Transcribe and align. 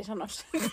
Ei 0.00 0.04
sano 0.04 0.28
se. 0.28 0.44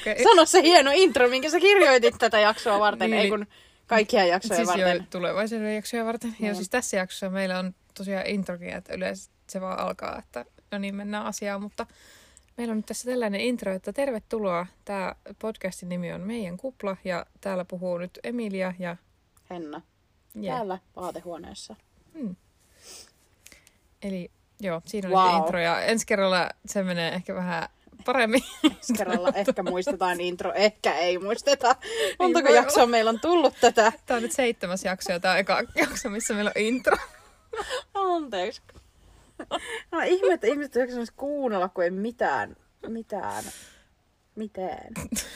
Okay. 0.00 0.22
Sano 0.24 0.46
se 0.46 0.62
hieno 0.62 0.90
intro, 0.94 1.28
minkä 1.28 1.50
sä 1.50 1.60
kirjoitit 1.60 2.14
tätä 2.18 2.40
jaksoa 2.40 2.80
varten, 2.80 3.10
Niin, 3.10 3.22
ei 3.22 3.28
kun 3.30 3.46
kaikkia 3.86 4.24
jaksoja 4.26 4.56
Siis 4.56 4.68
varten. 4.68 4.96
joo, 4.96 5.04
tulevaisuuden 5.10 5.74
jaksoja 5.74 6.04
varten. 6.04 6.36
Ja 6.40 6.46
Joo. 6.46 6.54
siis 6.54 6.68
tässä 6.70 6.96
jaksossa 6.96 7.30
meillä 7.30 7.58
on 7.58 7.74
tosiaan 7.94 8.26
introkin, 8.26 8.68
että 8.68 8.94
yleensä 8.94 9.30
se 9.46 9.60
vaan 9.60 9.78
alkaa, 9.78 10.18
että 10.18 10.44
no 10.70 10.78
niin, 10.78 10.94
mennään 10.94 11.26
asiaan. 11.26 11.62
Mutta 11.62 11.86
meillä 12.56 12.72
on 12.72 12.76
nyt 12.76 12.86
tässä 12.86 13.10
tällainen 13.10 13.40
intro, 13.40 13.72
että 13.74 13.92
tervetuloa. 13.92 14.66
Tämä 14.84 15.14
podcastin 15.38 15.88
nimi 15.88 16.12
on 16.12 16.20
Meidän 16.20 16.56
kupla 16.56 16.96
ja 17.04 17.26
täällä 17.40 17.64
puhuu 17.64 17.98
nyt 17.98 18.18
Emilia 18.24 18.72
ja 18.78 18.96
Henna. 19.50 19.82
yeah. 20.42 20.56
Täällä 20.56 20.78
vaatehuoneessa. 20.96 21.76
Eli 24.02 24.30
joo, 24.60 24.82
siinä 24.84 25.08
oli 25.08 25.16
Wow. 25.16 25.36
intro 25.42 25.58
ja 25.58 25.80
ensi 25.80 26.06
kerralla 26.06 26.50
se 26.66 26.82
menee 26.82 27.14
ehkä 27.14 27.34
vähän 27.34 27.68
paremmin. 28.04 28.42
Ensi 28.64 28.92
kerralla 28.92 29.32
ehkä 29.34 29.62
muistetaan 29.62 30.20
intro, 30.20 30.52
ehkä 30.52 30.94
ei 30.94 31.18
muisteta. 31.18 31.76
Montako 32.18 32.48
jaksoa 32.48 32.86
meillä 32.86 33.08
on 33.08 33.20
tullut 33.20 33.54
tätä? 33.60 33.92
Tämä 34.06 34.16
on 34.16 34.22
nyt 34.22 34.32
seitsemäs 34.32 34.84
jakso 34.84 35.12
ja 35.12 35.20
tämä 35.20 35.34
on 35.34 35.40
eka 35.40 35.62
jakso, 35.74 36.10
missä 36.10 36.34
meillä 36.34 36.52
on 36.56 36.62
intro. 36.62 36.96
Anteeksi. 37.94 38.62
No 39.92 40.00
ihme, 40.06 40.34
että 40.34 40.46
ihmiset 40.46 40.74
jaksa 40.74 41.12
kuunnella, 41.16 41.68
kun 41.68 41.84
ei 41.84 41.90
mitään, 41.90 42.56
mitään, 42.88 43.44
mitään. 44.34 44.94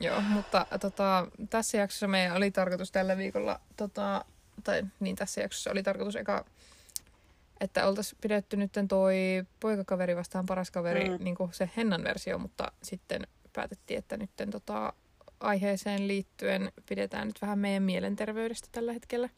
Joo, 0.00 0.20
mutta 0.20 0.66
tota, 0.80 1.26
tässä 1.50 1.78
jaksossa 1.78 2.08
meidän 2.08 2.36
oli 2.36 2.50
tarkoitus 2.50 2.92
tällä 2.92 3.16
viikolla, 3.16 3.60
tota, 3.76 4.24
tai 4.64 4.82
niin 5.00 5.16
tässä 5.16 5.40
jaksossa 5.40 5.70
oli 5.70 5.82
tarkoitus 5.82 6.16
eka, 6.16 6.44
että 7.60 7.86
oltaisiin 7.88 8.18
pidetty 8.20 8.56
nyt 8.56 8.72
toi 8.88 9.14
poikakaveri 9.60 10.16
vastaan 10.16 10.46
paras 10.46 10.70
kaveri, 10.70 11.08
Mm. 11.08 11.24
niin 11.24 11.36
se 11.52 11.70
Hennan 11.76 12.04
versio, 12.04 12.38
mutta 12.38 12.72
sitten 12.82 13.26
päätettiin, 13.52 13.98
että 13.98 14.16
nyt 14.16 14.30
tota, 14.50 14.92
aiheeseen 15.40 16.08
liittyen 16.08 16.72
pidetään 16.88 17.26
nyt 17.26 17.42
vähän 17.42 17.58
meidän 17.58 17.82
mielenterveydestä 17.82 18.68
tällä 18.72 18.92
hetkellä. 18.92 19.28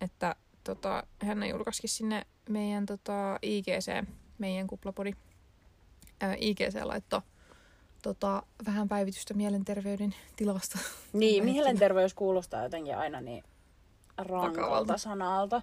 Että 0.00 0.36
tota, 0.64 1.02
Henna 1.26 1.46
julkaisikin 1.46 1.90
sinne 1.90 2.26
meidän 2.48 2.86
tota, 2.86 3.38
IGC, 3.42 4.04
meidän 4.38 4.66
kuplapodi, 4.66 5.12
ää, 6.20 6.34
IGC 6.38 6.80
laittoi 6.84 7.20
tota, 8.02 8.42
vähän 8.66 8.88
päivitystä 8.88 9.34
mielenterveyden 9.34 10.14
tilasta. 10.36 10.78
Niin, 11.12 11.44
mielenterveys 11.44 12.14
kuulostaa 12.14 12.62
jotenkin 12.62 12.96
aina 12.96 13.20
niin 13.20 13.44
rankalta 14.18 14.60
Vakavalta. 14.60 14.98
sanalta. 14.98 15.62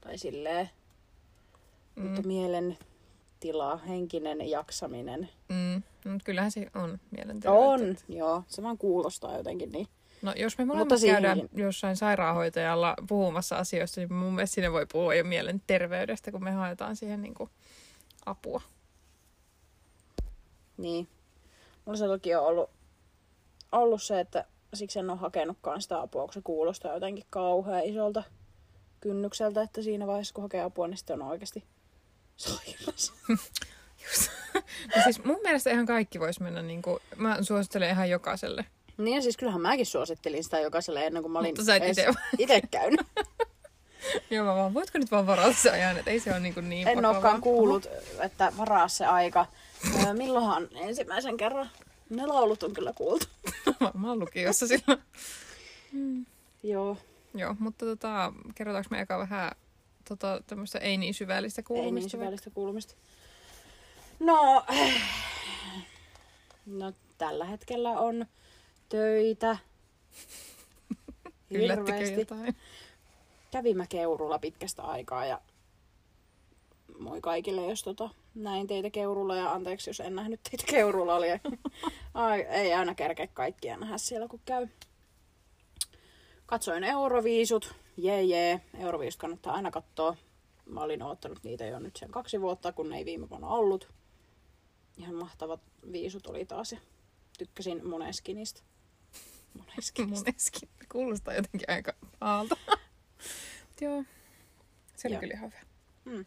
Tai 0.00 0.18
silleen, 0.18 0.70
mm. 1.96 2.02
mutta 2.02 2.22
mielen 2.22 2.78
tila, 3.40 3.76
henkinen 3.76 4.50
jaksaminen. 4.50 5.28
Mm. 5.48 5.82
Mutta 6.10 6.24
kyllähän 6.24 6.50
se 6.50 6.70
on 6.74 6.98
mielenterveyttä. 7.10 7.66
On, 7.68 7.96
joo. 8.08 8.44
Se 8.48 8.62
vaan 8.62 8.78
kuulostaa 8.78 9.36
jotenkin 9.36 9.72
niin. 9.72 9.86
No 10.22 10.32
jos 10.36 10.58
me 10.58 10.64
molemmat 10.64 10.88
Mutta 10.88 11.06
käydään 11.06 11.36
siihenkin. 11.36 11.60
jossain 11.60 11.96
sairaanhoitajalla 11.96 12.94
puhumassa 13.08 13.56
asioista, 13.56 14.00
niin 14.00 14.12
mun 14.12 14.34
mielestä 14.34 14.54
sinne 14.54 14.72
voi 14.72 14.86
puhua 14.92 15.14
jo 15.14 15.24
mielenterveydestä, 15.24 16.30
kun 16.30 16.44
me 16.44 16.50
haetaan 16.50 16.96
siihen 16.96 17.22
niin 17.22 17.34
kuin 17.34 17.50
apua. 18.26 18.62
Niin. 20.76 21.08
Mulla 21.84 21.98
se 21.98 22.06
toki 22.06 22.34
on 22.34 22.46
ollut, 22.46 22.70
ollut 23.72 24.02
se, 24.02 24.20
että 24.20 24.44
siksi 24.74 24.98
en 24.98 25.10
ole 25.10 25.18
hakenutkaan 25.18 25.82
sitä 25.82 26.00
apua, 26.00 26.24
kun 26.24 26.32
se 26.32 26.40
kuulostaa 26.44 26.94
jotenkin 26.94 27.24
kauhean 27.30 27.84
isolta 27.84 28.22
kynnykseltä, 29.00 29.62
että 29.62 29.82
siinä 29.82 30.06
vaiheessa, 30.06 30.34
kun 30.34 30.42
hakee 30.42 30.62
apua, 30.62 30.88
niin 30.88 30.98
sitten 30.98 31.22
on 31.22 31.28
oikeasti 31.28 31.64
sairas. 32.36 33.12
Just. 34.06 34.30
no 34.96 35.02
siis 35.02 35.24
mun 35.24 35.38
mielestä 35.42 35.70
ihan 35.70 35.86
kaikki 35.86 36.20
vois 36.20 36.40
mennä, 36.40 36.62
niin 36.62 36.82
kuin, 36.82 36.98
mä 37.16 37.38
suosittelen 37.42 37.90
ihan 37.90 38.10
jokaiselle. 38.10 38.64
Niin 38.98 39.14
ja 39.16 39.22
siis 39.22 39.36
kyllähän 39.36 39.60
mäkin 39.60 39.86
suosittelin 39.86 40.44
sitä 40.44 40.60
jokaiselle 40.60 41.06
ennen 41.06 41.22
kuin 41.22 41.32
mä 41.32 41.38
olin 41.38 41.50
Mutta 41.50 41.64
sä 41.64 41.76
et 41.76 41.82
edes 41.82 41.98
ite- 41.98 42.14
ite 42.38 42.60
käynyt. 42.70 43.06
Joo, 44.30 44.44
mä 44.44 44.54
vaan, 44.54 44.74
voitko 44.74 44.98
nyt 44.98 45.10
vaan 45.10 45.26
varata 45.26 45.52
se 45.52 45.70
ajan, 45.70 45.98
että 45.98 46.10
ei 46.10 46.20
se 46.20 46.30
ole 46.30 46.40
niin, 46.40 46.54
kuin 46.54 46.68
niin 46.68 46.88
En 46.88 47.06
olekaan 47.06 47.40
kuullut, 47.40 47.88
että 48.20 48.52
varaa 48.56 48.88
se 48.88 49.06
aika. 49.06 49.46
Milloinhan 50.12 50.68
ensimmäisen 50.74 51.36
kerran? 51.36 51.70
Ne 52.10 52.26
laulut 52.26 52.62
on 52.62 52.72
kyllä 52.72 52.92
kuultu. 52.92 53.26
Varmaan 53.80 54.18
lukiossa 54.18 54.66
silloin. 54.66 55.02
Joo, 56.62 56.96
Joo, 57.34 57.56
mutta 57.58 57.86
tota, 57.86 58.32
kerrotaanko 58.54 58.88
me 58.90 59.00
eka 59.00 59.18
vähän 59.18 59.52
tota, 60.08 60.42
tämmöistä 60.46 60.78
ei 60.78 60.96
niin 60.96 61.14
syvällistä 61.14 61.60
ei 61.60 61.64
kuulumista? 61.64 62.04
niin 62.04 62.10
syvällistä 62.10 62.50
kuulumista. 62.50 62.94
No, 64.20 64.64
no, 66.66 66.92
tällä 67.18 67.44
hetkellä 67.44 67.90
on 67.90 68.26
töitä. 68.88 69.58
Yllättikö 71.50 72.04
jotain? 72.04 72.56
Kävin 73.50 73.76
mä 73.76 73.86
Keurulla 73.86 74.38
pitkästä 74.38 74.82
aikaa 74.82 75.26
ja 75.26 75.40
moi 76.98 77.20
kaikille, 77.20 77.66
jos 77.66 77.82
tota, 77.82 78.10
näin 78.34 78.66
teitä 78.66 78.90
Keurulla 78.90 79.36
ja 79.36 79.52
anteeksi, 79.52 79.90
jos 79.90 80.00
en 80.00 80.14
nähnyt 80.14 80.40
teitä 80.42 80.64
Keurulla. 80.66 81.14
Oli. 81.14 81.26
Ai, 82.14 82.40
ei 82.40 82.74
aina 82.74 82.94
kerkeä 82.94 83.26
kaikkia 83.26 83.76
nähdä 83.76 83.98
siellä, 83.98 84.28
kun 84.28 84.40
käy. 84.44 84.68
Katsoin 86.50 86.84
Euroviisut. 86.84 87.74
Jee, 87.96 88.22
jee. 88.22 88.60
Euroviisut 88.78 89.20
kannattaa 89.20 89.54
aina 89.54 89.70
katsoa. 89.70 90.16
Mä 90.66 90.80
olin 90.80 91.02
odottanut 91.02 91.38
niitä 91.42 91.64
jo 91.64 91.78
nyt 91.78 91.96
sen 91.96 92.10
kaksi 92.10 92.40
vuotta, 92.40 92.72
kun 92.72 92.88
ne 92.88 92.96
ei 92.96 93.04
viime 93.04 93.30
vuonna 93.30 93.48
ollut. 93.48 93.88
Ihan 94.96 95.14
mahtavat 95.14 95.60
viisut 95.92 96.26
oli 96.26 96.46
taas 96.46 96.72
ja 96.72 96.78
tykkäsin 97.38 97.88
Moneskinista. 97.88 98.62
Moneskinista. 99.54 100.24
Moneskin. 100.30 100.68
Kuulostaa 100.92 101.34
jotenkin 101.34 101.70
aika 101.70 101.92
pahalta. 102.18 102.56
Mut 102.70 103.80
joo. 103.80 104.04
Se 104.96 105.08
oli 105.08 105.14
Joo. 105.14 105.20
kyllä 105.20 105.34
ihan 105.34 105.52
hyvä. 105.52 105.62
Mm. 106.04 106.26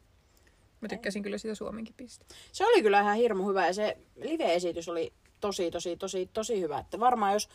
Mä 0.82 0.88
tykkäsin 0.88 1.24
kyllä 1.24 1.38
sitä 1.38 1.56
Suomenkin 1.56 1.96
pistä. 1.98 2.26
Se 2.52 2.66
oli 2.66 2.82
kyllä 2.82 3.02
ihan 3.02 3.16
hirmu 3.16 3.50
hyvä 3.50 3.68
ja 3.68 3.74
se 3.74 3.98
live-esitys 4.16 4.90
oli 4.90 5.14
tosi, 5.40 5.72
tosi, 5.72 5.98
tosi, 5.98 6.30
tosi 6.34 6.62
hyvä. 6.62 6.80
Että 6.80 7.00
varmaan 7.00 7.34
jos 7.34 7.50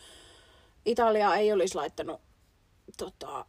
Italia 0.85 1.35
ei 1.35 1.53
olisi 1.53 1.75
laittanut 1.75 2.28
tota, 2.99 3.45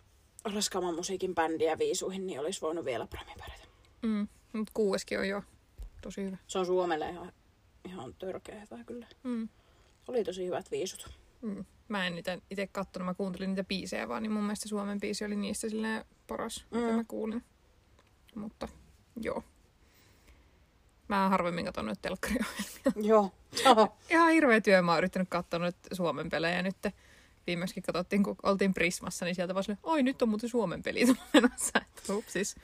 raskaamman 0.55 0.94
musiikin 0.94 1.34
bändiä 1.34 1.78
viisuihin, 1.78 2.27
niin 2.27 2.41
olisi 2.41 2.61
voinut 2.61 2.84
vielä 2.84 3.06
paremmin 3.06 3.38
pärjätä. 3.38 3.65
Mm. 4.03 4.28
Mut 4.53 4.71
kuueskin 4.75 5.19
on 5.19 5.28
jo 5.28 5.43
tosi 6.03 6.22
hyvä. 6.22 6.37
Se 6.47 6.59
on 6.59 6.66
Suomelle 6.66 7.11
ihan, 7.11 7.33
ihan 7.84 8.15
törkeä 8.15 8.61
hyvä 8.61 8.84
kyllä. 8.84 9.06
Mm. 9.22 9.49
Oli 10.09 10.25
tosi 10.25 10.47
hyvät 10.47 10.71
viisut. 10.71 11.11
Mm. 11.43 11.65
Mä 11.88 12.06
en 12.06 12.15
niitä 12.15 12.38
itse 12.50 12.66
kattonut, 12.66 13.06
mä 13.06 13.15
kuuntelin 13.15 13.50
niitä 13.50 13.65
biisejä 13.65 14.09
vaan, 14.09 14.22
niin 14.22 14.33
mun 14.33 14.43
mielestä 14.43 14.69
Suomen 14.69 15.00
biisi 15.00 15.25
oli 15.25 15.37
niistä 15.37 15.69
silleen 15.69 16.05
paras, 16.27 16.67
mm. 16.71 16.78
mitä 16.78 16.93
mä 16.93 17.05
kuulin. 17.09 17.44
Mutta 18.34 18.69
joo. 19.22 19.44
Mä 21.09 21.28
harvemmin 21.28 21.65
katon 21.65 21.87
noita 21.87 22.03
telkkariohjelmia. 22.03 23.09
Joo. 23.09 23.32
Ihan 24.11 24.31
hirveä 24.31 24.61
työ, 24.61 24.82
mä 24.82 24.93
oon 24.93 24.99
yrittänyt 24.99 25.28
katsoa 25.28 25.61
Suomen 25.93 26.31
pelejä 26.31 26.62
nyt. 26.62 26.77
Viimeksi 27.50 27.83
katsottiin, 27.83 28.22
kun 28.22 28.37
oltiin 28.43 28.75
Prismassa, 28.75 29.25
niin 29.25 29.34
sieltä 29.34 29.55
vaan 29.55 29.65
silleen, 29.65 29.81
oi 29.83 30.03
nyt 30.03 30.22
on 30.22 30.28
muuten 30.28 30.49
Suomen 30.49 30.83
peli 30.83 31.00
menossa. 31.34 31.83
Upsis. 32.16 32.56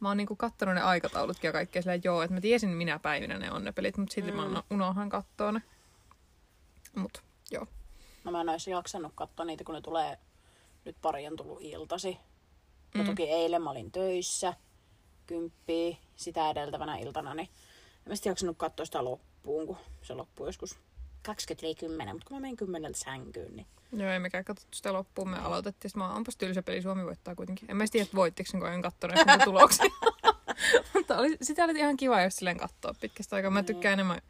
Mä 0.00 0.08
oon 0.08 0.16
niinku 0.16 0.36
kattonut 0.36 0.74
ne 0.74 0.80
aikataulutkin 0.80 1.48
ja 1.48 1.52
kaikkea 1.52 1.82
silleen, 1.82 2.00
joo, 2.04 2.22
että 2.22 2.34
mä 2.34 2.40
tiesin 2.40 2.68
minä 2.68 2.98
päivinä 2.98 3.38
ne 3.38 3.50
on 3.52 3.64
ne 3.64 3.72
pelit, 3.72 3.96
mutta 3.96 4.14
silti 4.14 4.30
mm. 4.30 4.36
mä 4.36 4.44
uno- 4.46 4.64
unohan 4.70 5.08
katsoa 5.08 5.52
ne. 5.52 5.62
Mut 6.96 7.22
joo. 7.50 7.66
No 8.24 8.32
mä 8.32 8.40
en 8.40 8.48
olisi 8.48 8.70
jaksanut 8.70 9.12
katsoa 9.14 9.44
niitä, 9.46 9.64
kun 9.64 9.74
ne 9.74 9.80
tulee 9.80 10.18
nyt 10.84 10.96
pari 11.02 11.26
on 11.26 11.36
tullut 11.36 11.58
iltasi. 11.62 12.18
No 12.94 13.02
Mm. 13.02 13.06
toki 13.06 13.22
eilen 13.22 13.62
mä 13.62 13.70
olin 13.70 13.90
töissä, 13.92 14.54
kymppiä, 15.26 15.96
sitä 16.16 16.50
edeltävänä 16.50 16.96
iltana, 16.96 17.34
niin 17.34 17.48
en 17.96 18.08
mä 18.08 18.14
sitten 18.14 18.30
jaksanut 18.30 18.58
katsoa 18.58 18.86
sitä 18.86 19.04
loppuun, 19.04 19.66
kun 19.66 19.76
se 20.02 20.14
loppui 20.14 20.48
joskus 20.48 20.76
20 21.24 21.66
yli 21.66 21.74
10, 21.74 22.14
mutta 22.14 22.28
kun 22.28 22.36
mä 22.36 22.40
menin 22.40 22.56
kymmeneltä 22.56 22.98
sänkyyn, 22.98 23.56
niin 23.56 23.66
Joo, 23.92 24.10
ei 24.10 24.18
mekään 24.18 24.44
katsottu 24.44 24.76
sitä 24.76 24.92
loppuun. 24.92 25.28
Me 25.28 25.38
aloitettiin. 25.38 25.90
Sitten 25.90 26.02
mä 26.02 26.14
onpas 26.14 26.36
tylsä 26.36 26.62
peli, 26.62 26.82
Suomi 26.82 27.04
voittaa 27.04 27.34
kuitenkin. 27.34 27.70
En 27.70 27.76
mä 27.76 27.84
tiedä, 27.92 28.02
että 28.04 28.16
voittiko 28.16 28.50
sen, 28.50 28.60
kun 28.60 28.68
en 28.68 28.82
kattonut 28.82 29.16
edes 29.16 29.26
niitä 29.26 29.44
tuloksia. 29.44 29.86
Mutta 30.94 31.18
oli, 31.18 31.36
sitä 31.42 31.64
oli 31.64 31.78
ihan 31.78 31.96
kiva, 31.96 32.22
jos 32.22 32.36
silleen 32.36 32.56
katsoa 32.56 32.94
pitkästä 33.00 33.36
aikaa. 33.36 33.50
Mä 33.50 33.60
Niin. 33.60 33.66
tykkään 33.66 33.92
enemmän 33.92 34.20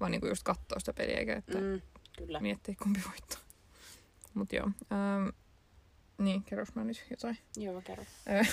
vaan 0.00 0.10
niinku 0.10 0.26
just 0.26 0.42
katsoa 0.42 0.78
sitä 0.78 0.92
peliä, 0.92 1.18
eikä 1.18 1.36
että 1.36 1.58
mm. 1.58 1.82
kyllä. 2.18 2.40
miettiä 2.40 2.74
kumpi 2.82 3.00
voittaa. 3.08 3.38
Mut 4.34 4.52
joo. 4.52 4.70
Ähm, 4.92 5.28
niin, 6.18 6.42
kerros 6.42 6.74
mä 6.74 6.84
nyt 6.84 7.04
jotain. 7.10 7.38
Joo, 7.56 7.80
kerro. 7.80 8.04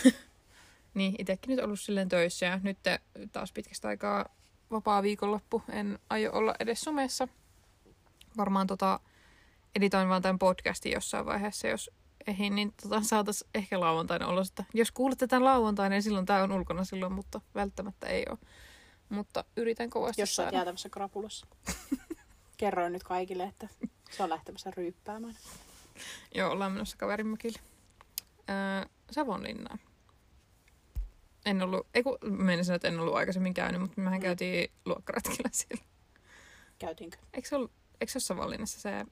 Ö, 0.05 0.11
niin, 0.93 1.15
itekin 1.19 1.55
nyt 1.55 1.65
ollut 1.65 1.79
silleen 1.79 2.09
töissä 2.09 2.45
ja 2.45 2.59
nyt 2.63 2.77
taas 3.31 3.51
pitkästä 3.51 3.87
aikaa 3.87 4.25
vapaa 4.71 5.03
viikonloppu. 5.03 5.63
En 5.69 5.99
aio 6.09 6.31
olla 6.33 6.55
edes 6.59 6.81
somessa. 6.81 7.27
Varmaan 8.37 8.67
tota, 8.67 8.99
editoin 9.75 10.09
vaan 10.09 10.21
tämän 10.21 10.39
podcastin 10.39 10.91
jossain 10.91 11.25
vaiheessa, 11.25 11.67
jos 11.67 11.91
ehin, 12.27 12.55
niin 12.55 12.73
tota, 12.83 13.01
saatais 13.01 13.45
ehkä 13.55 13.79
lauantaina 13.79 14.27
olla, 14.27 14.41
että 14.41 14.63
jos 14.73 14.91
kuulette 14.91 15.27
tämän 15.27 15.43
lauantaina, 15.45 15.93
niin 15.93 16.03
silloin 16.03 16.25
tämä 16.25 16.43
on 16.43 16.51
ulkona 16.51 16.83
silloin, 16.83 17.13
mutta 17.13 17.41
välttämättä 17.55 18.07
ei 18.07 18.25
ole. 18.29 18.37
Mutta 19.09 19.43
yritän 19.57 19.89
kovasti 19.89 20.21
Jos 20.21 20.35
saada. 20.35 20.57
jäätävässä 20.57 20.89
krapulassa. 20.89 21.47
Kerroin 22.57 22.93
nyt 22.93 23.03
kaikille, 23.03 23.43
että 23.43 23.67
se 24.11 24.23
on 24.23 24.29
lähtemässä 24.29 24.71
ryyppäämään. 24.77 25.35
Joo, 26.35 26.51
ollaan 26.51 26.71
menossa 26.71 26.97
kaverin 26.97 27.27
mökille. 27.27 27.59
Öö, 28.49 28.89
Savonlinnaan. 29.11 29.79
En 31.45 31.61
ollut, 31.61 31.87
ei 31.93 32.03
kun 32.03 32.17
menisin, 32.21 32.75
että 32.75 32.87
en 32.87 32.99
ollut 32.99 33.15
aikaisemmin 33.15 33.53
käynyt, 33.53 33.81
mutta 33.81 34.01
mehän 34.01 34.19
Mm. 34.19 34.23
käytiin 34.23 34.71
luokkaretkellä 34.85 35.49
siellä. 35.51 35.83
Käytiinkö? 36.79 37.17
Eikö 37.33 37.47
se, 37.49 37.55
ollut, 37.55 37.71
eikö 38.03 38.11
se 38.11 38.17
ole 38.17 38.21
Savonlinnassa 38.21 38.81
se... 38.81 39.05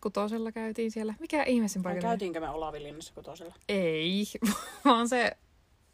Kutosella 0.00 0.52
käytiin 0.52 0.90
siellä. 0.90 1.14
Mikä 1.20 1.42
ihmeisen 1.44 1.82
Vai 1.82 1.92
paikalla? 1.92 2.10
käytiinkö 2.12 2.40
me 2.40 2.50
Olavilinnassa 2.50 3.14
kotosella? 3.14 3.54
Ei, 3.68 4.24
vaan 4.84 5.08
se... 5.08 5.36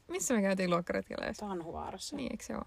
Missä 0.09 0.35
me 0.35 0.43
käytiin 0.43 0.71
luokkaretkellä 0.71 1.25
edes? 1.25 1.37
Tanhuvaarassa. 1.37 2.17
Niin, 2.17 2.33
eikö 2.33 2.45
se 2.45 2.55
ole? 2.57 2.65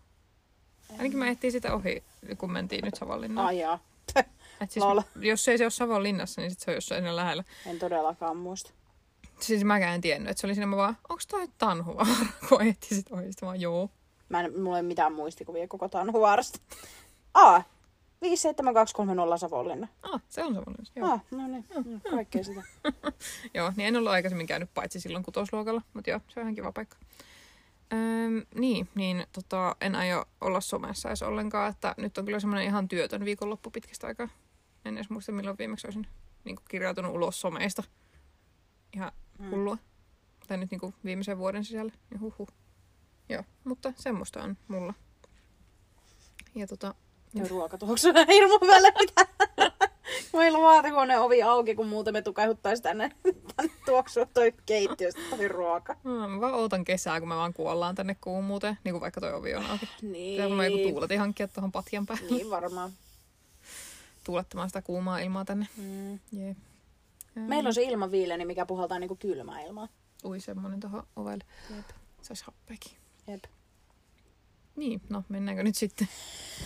Ainakin 0.91 1.17
mä 1.19 1.27
ehtiin 1.27 1.51
sitä 1.51 1.73
ohi, 1.75 2.03
kun 2.37 2.51
mentiin 2.51 2.83
nyt 2.85 2.95
Savonlinnaan. 2.95 3.47
Ai 3.47 3.59
jaa, 3.59 3.79
Et 4.61 4.71
siis, 4.71 4.85
lol. 4.85 5.01
jos 5.15 5.47
ei 5.47 5.57
se 5.57 5.63
ole 5.63 5.71
Savonlinnassa, 5.71 6.41
niin 6.41 6.51
sit 6.51 6.59
se 6.59 6.71
on 6.71 6.75
jossain 6.75 7.01
siinä 7.01 7.15
lähellä. 7.15 7.43
en 7.65 7.79
todellakaan 7.79 8.37
muista. 8.37 8.71
Siis 9.39 9.63
mäkään 9.63 9.95
en 9.95 10.01
tiennyt, 10.01 10.29
että 10.31 10.41
se 10.41 10.47
oli 10.47 10.55
siinä 10.55 10.65
mä 10.65 10.77
vaan, 10.77 10.97
onks 11.09 11.27
toi 11.27 11.47
Tanhuvaara, 11.57 12.25
kun 12.49 12.61
ehti 12.61 12.95
sit 12.95 13.11
ohi. 13.11 13.23
Sitten 13.23 13.45
mä 13.45 13.47
vaan, 13.47 13.61
joo. 13.61 13.89
Mä 14.29 14.41
en, 14.41 14.61
mulla 14.61 14.77
ei 14.77 14.83
mitään 14.83 15.13
muistikuvia 15.13 15.67
koko 15.67 15.89
Tanhuvaarasta. 15.89 16.59
Aa, 17.33 17.63
57230 18.23 19.37
Savonlinna. 19.37 19.87
Ah, 20.01 20.21
se 20.29 20.43
on 20.43 20.53
Savonlinnassa, 20.55 20.93
joo. 20.99 21.09
Ah, 21.11 21.23
no 21.31 21.47
niin, 21.47 21.65
no, 21.75 21.99
kaikkea 22.09 22.43
sitä. 22.43 22.63
Joo, 23.53 23.73
niin 23.75 23.87
en 23.87 23.95
ollut 23.95 24.11
aikaisemmin 24.11 24.47
käynyt 24.47 24.73
paitsi 24.73 24.99
silloin 24.99 25.23
kutosluokalla, 25.23 25.81
mutta 25.93 26.09
joo, 26.09 26.19
se 26.27 26.39
on 26.39 26.43
ihan 26.43 26.55
kiva 26.55 26.71
paikka. 26.71 26.97
Öö, 27.93 27.99
niin, 28.55 28.89
niin 28.95 29.25
tota, 29.31 29.75
en 29.81 29.95
aio 29.95 30.25
olla 30.41 30.61
somessa 30.61 31.09
edes 31.09 31.23
ollenkaan, 31.23 31.69
että 31.71 31.95
nyt 31.97 32.17
on 32.17 32.25
kyllä 32.25 32.39
semmoinen 32.39 32.65
ihan 32.67 32.87
työtön 32.87 33.25
viikonloppu 33.25 33.71
pitkästä 33.71 34.07
aikaa. 34.07 34.27
En 34.85 34.95
edes 34.97 35.09
muista 35.09 35.31
milloin 35.31 35.57
viimeksi 35.57 35.87
olisin 35.87 36.07
niin 36.43 36.55
kuin, 36.55 36.65
kirjautunut 36.69 37.15
ulos 37.15 37.41
someista. 37.41 37.83
Ihan 38.95 39.11
Mm. 39.39 39.49
hullua. 39.51 39.77
Tai 40.47 40.57
nyt 40.57 40.71
niin 40.71 40.79
kuin, 40.79 40.93
viimeisen 41.05 41.37
vuoden 41.37 41.65
sisällä. 41.65 41.91
Niin 42.09 42.21
huhu. 42.21 42.47
Joo, 43.29 43.43
mutta 43.63 43.93
semmoista 43.95 44.43
on 44.43 44.57
mulla. 44.67 44.93
Ja 46.55 46.67
tota, 46.67 46.95
Ja 47.33 47.47
ruoka 47.49 47.77
tuoksuu 47.77 48.13
hirmu 48.33 48.59
mitä? 48.99 49.27
Meillä 50.33 50.57
on 50.57 50.63
vaatehuoneen 50.63 51.19
ovi 51.21 51.43
auki, 51.43 51.75
kun 51.75 51.87
muuten 51.87 52.13
me 52.13 52.21
tukehuttais 52.21 52.81
tänne, 52.81 53.11
tänne 53.55 53.73
tuoksua 53.85 54.25
toi 54.25 54.53
keittiöstä 54.65 55.21
toi 55.29 55.47
ruoka. 55.57 55.95
no, 56.03 56.27
mä 56.27 56.41
vaan 56.41 56.53
ootan 56.53 56.85
kesää, 56.85 57.19
kun 57.19 57.29
me 57.29 57.35
vaan 57.35 57.53
kuollaan 57.53 57.95
tänne 57.95 58.15
kuumuuteen, 58.21 58.77
niin 58.83 58.93
kuin 58.93 59.01
vaikka 59.01 59.21
toi 59.21 59.33
ovi 59.33 59.55
on 59.55 59.65
auki. 59.65 59.89
Niin. 60.01 60.35
Pitää 60.35 60.49
mulla 60.49 60.65
joku 60.65 60.89
tuuletin 60.91 61.19
hankkia 61.19 61.47
tuohon 61.47 61.71
patjan 61.71 62.05
päälle. 62.05 62.29
Niin 62.29 62.49
varmaan. 62.49 62.91
Tuulettamaan 64.23 64.69
sitä 64.69 64.81
kuumaa 64.81 65.19
ilmaa 65.19 65.45
tänne. 65.45 65.67
Mm. 65.77 66.19
Jee. 66.31 66.55
Meillä 67.35 67.67
on 67.67 67.73
se 67.73 67.83
ilmaviileni, 67.83 68.45
mikä 68.45 68.65
puhaltaa 68.65 68.99
niinku 68.99 69.15
kylmää 69.15 69.61
ilmaa. 69.61 69.87
Ui 70.25 70.39
semmonen 70.39 70.79
tuohon 70.79 71.03
ovelle. 71.15 71.43
Jep. 71.75 71.85
Se 72.21 72.31
olisi 72.31 72.43
happeekin. 72.45 72.91
Jep. 73.27 73.43
Niin, 74.75 75.01
no 75.09 75.23
mennäänkö 75.29 75.63
nyt 75.63 75.75
sitten? 75.75 76.07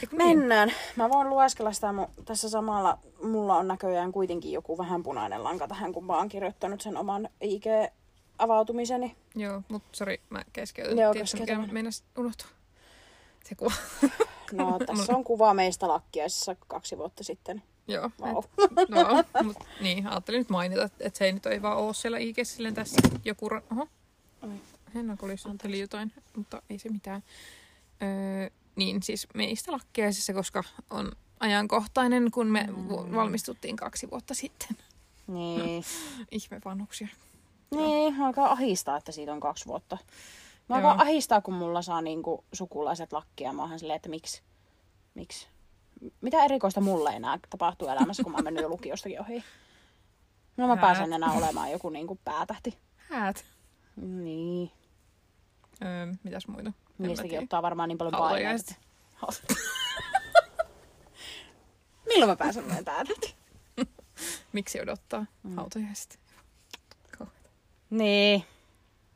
Niin? 0.01 0.17
Mennään. 0.17 0.71
Mä 0.95 1.09
voin 1.09 1.29
lueskella 1.29 1.73
sitä 1.73 1.91
mun, 1.93 2.07
tässä 2.25 2.49
samalla. 2.49 2.97
Mulla 3.23 3.55
on 3.55 3.67
näköjään 3.67 4.11
kuitenkin 4.11 4.51
joku 4.51 4.77
vähän 4.77 5.03
punainen 5.03 5.43
lanka 5.43 5.67
tähän, 5.67 5.93
kun 5.93 6.05
mä 6.05 6.17
oon 6.17 6.29
kirjoittanut 6.29 6.81
sen 6.81 6.97
oman 6.97 7.29
IG-avautumiseni. 7.41 9.15
Joo, 9.35 9.61
mutta 9.69 9.89
sori, 9.91 10.21
mä 10.29 10.41
keskeytän. 10.53 10.97
Joo, 10.97 11.13
Tiedätkö, 11.13 11.37
keskeytä. 11.37 11.61
mikä 11.61 11.73
meinas 11.73 12.03
unohtua? 12.17 12.47
Se 13.43 13.55
kuva. 13.55 13.71
No, 14.51 14.79
tässä 14.87 15.15
on 15.15 15.23
kuva 15.23 15.53
meistä 15.53 15.87
lakkiaisessa 15.87 16.55
kaksi 16.67 16.97
vuotta 16.97 17.23
sitten. 17.23 17.63
Joo. 17.87 18.11
Vau. 18.21 18.43
Et, 18.81 18.89
no, 18.89 19.23
mut, 19.43 19.57
niin, 19.81 20.07
ajattelin 20.07 20.37
nyt 20.37 20.49
mainita, 20.49 20.83
että 20.83 21.07
et 21.07 21.15
se 21.15 21.25
ei 21.25 21.33
nyt 21.33 21.45
ei 21.45 21.61
vaan 21.61 21.77
oo 21.77 21.93
siellä 21.93 22.17
IG 22.17 22.37
silleen 22.43 22.73
tässä 22.73 23.01
joku... 23.25 23.49
Ra- 23.49 23.61
Oho. 23.71 23.87
Henna 24.95 25.17
kulistutteli 25.17 25.79
jotain, 25.79 26.13
mutta 26.35 26.61
ei 26.69 26.79
se 26.79 26.89
mitään. 26.89 27.23
Öö, 28.03 28.49
niin 28.75 29.03
siis 29.03 29.27
meistä 29.33 29.71
lakkiaisessa, 29.71 30.33
koska 30.33 30.63
on 30.89 31.11
ajankohtainen, 31.39 32.31
kun 32.31 32.47
me 32.47 32.67
mm. 32.67 33.15
valmistuttiin 33.15 33.75
kaksi 33.75 34.11
vuotta 34.11 34.33
sitten. 34.33 34.77
Niin. 35.27 35.83
Ihme 36.31 36.61
vanhuksia. 36.65 37.07
Niin, 37.71 38.21
alkaa 38.21 38.51
ahistaa, 38.51 38.97
että 38.97 39.11
siitä 39.11 39.33
on 39.33 39.39
kaksi 39.39 39.65
vuotta. 39.65 39.97
Mä 40.69 40.79
Joo. 40.79 40.89
alkaa 40.89 41.01
ahistaa, 41.01 41.41
kun 41.41 41.53
mulla 41.53 41.81
saa 41.81 42.01
niinku 42.01 42.45
sukulaiset 42.53 43.13
lakkia. 43.13 43.53
Mä 43.53 43.61
oon 43.61 43.79
silleen, 43.79 43.95
että 43.95 44.09
miksi? 44.09 44.41
Miksi? 45.13 45.47
Mitä 46.21 46.45
erikoista 46.45 46.81
mulle 46.81 47.09
enää 47.09 47.39
tapahtuu 47.49 47.87
elämässä, 47.87 48.23
kun 48.23 48.31
mä 48.31 48.35
oon 48.37 48.43
mennyt 48.43 48.63
jo 48.63 48.69
lukiostakin 48.69 49.21
ohi? 49.21 49.43
No 50.57 50.67
mä 50.67 50.75
Häät. 50.75 50.81
pääsen 50.81 51.13
enää 51.13 51.31
olemaan 51.31 51.71
joku 51.71 51.89
niinku 51.89 52.19
päätähti. 52.23 52.77
Häät. 52.95 53.45
Niin. 53.95 54.71
Öö, 55.85 56.13
mitäs 56.23 56.47
muita? 56.47 56.73
Niistäkin 56.97 57.43
ottaa 57.43 57.61
varmaan 57.61 57.89
niin 57.89 57.97
paljon 57.97 58.13
paineita. 58.17 58.75
Milloin 62.07 62.29
mä 62.29 62.35
pääsen 62.35 62.63
meidän 62.63 62.85
päätähti? 62.85 63.35
Miksi 64.53 64.81
odottaa 64.81 65.25
mm. 65.43 65.55
hautajaiset? 65.55 66.19
Niin. 67.89 68.45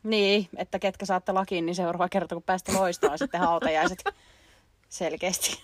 Niin, 0.04 0.50
että 0.58 0.80
ketkä 0.80 1.06
saatte 1.06 1.32
lakiin, 1.32 1.66
niin 1.66 1.76
seuraava 1.76 2.10
kerta, 2.10 2.36
kun 2.36 2.44
päästä 2.44 2.74
loistoon, 2.74 3.18
sitten 3.18 3.40
hautajaiset. 3.40 4.04
Selkeästi. 4.90 5.64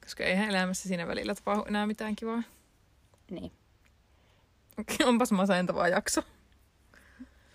Koska 0.00 0.24
eihän 0.24 0.48
elämässä 0.48 0.88
siinä 0.88 1.06
välillä 1.06 1.34
tapahdu 1.34 1.64
enää 1.68 1.86
mitään 1.86 2.16
kivaa. 2.16 2.42
Niin. 3.30 3.52
Onpas 5.04 5.32
masentava 5.32 5.88
jakso. 5.88 6.22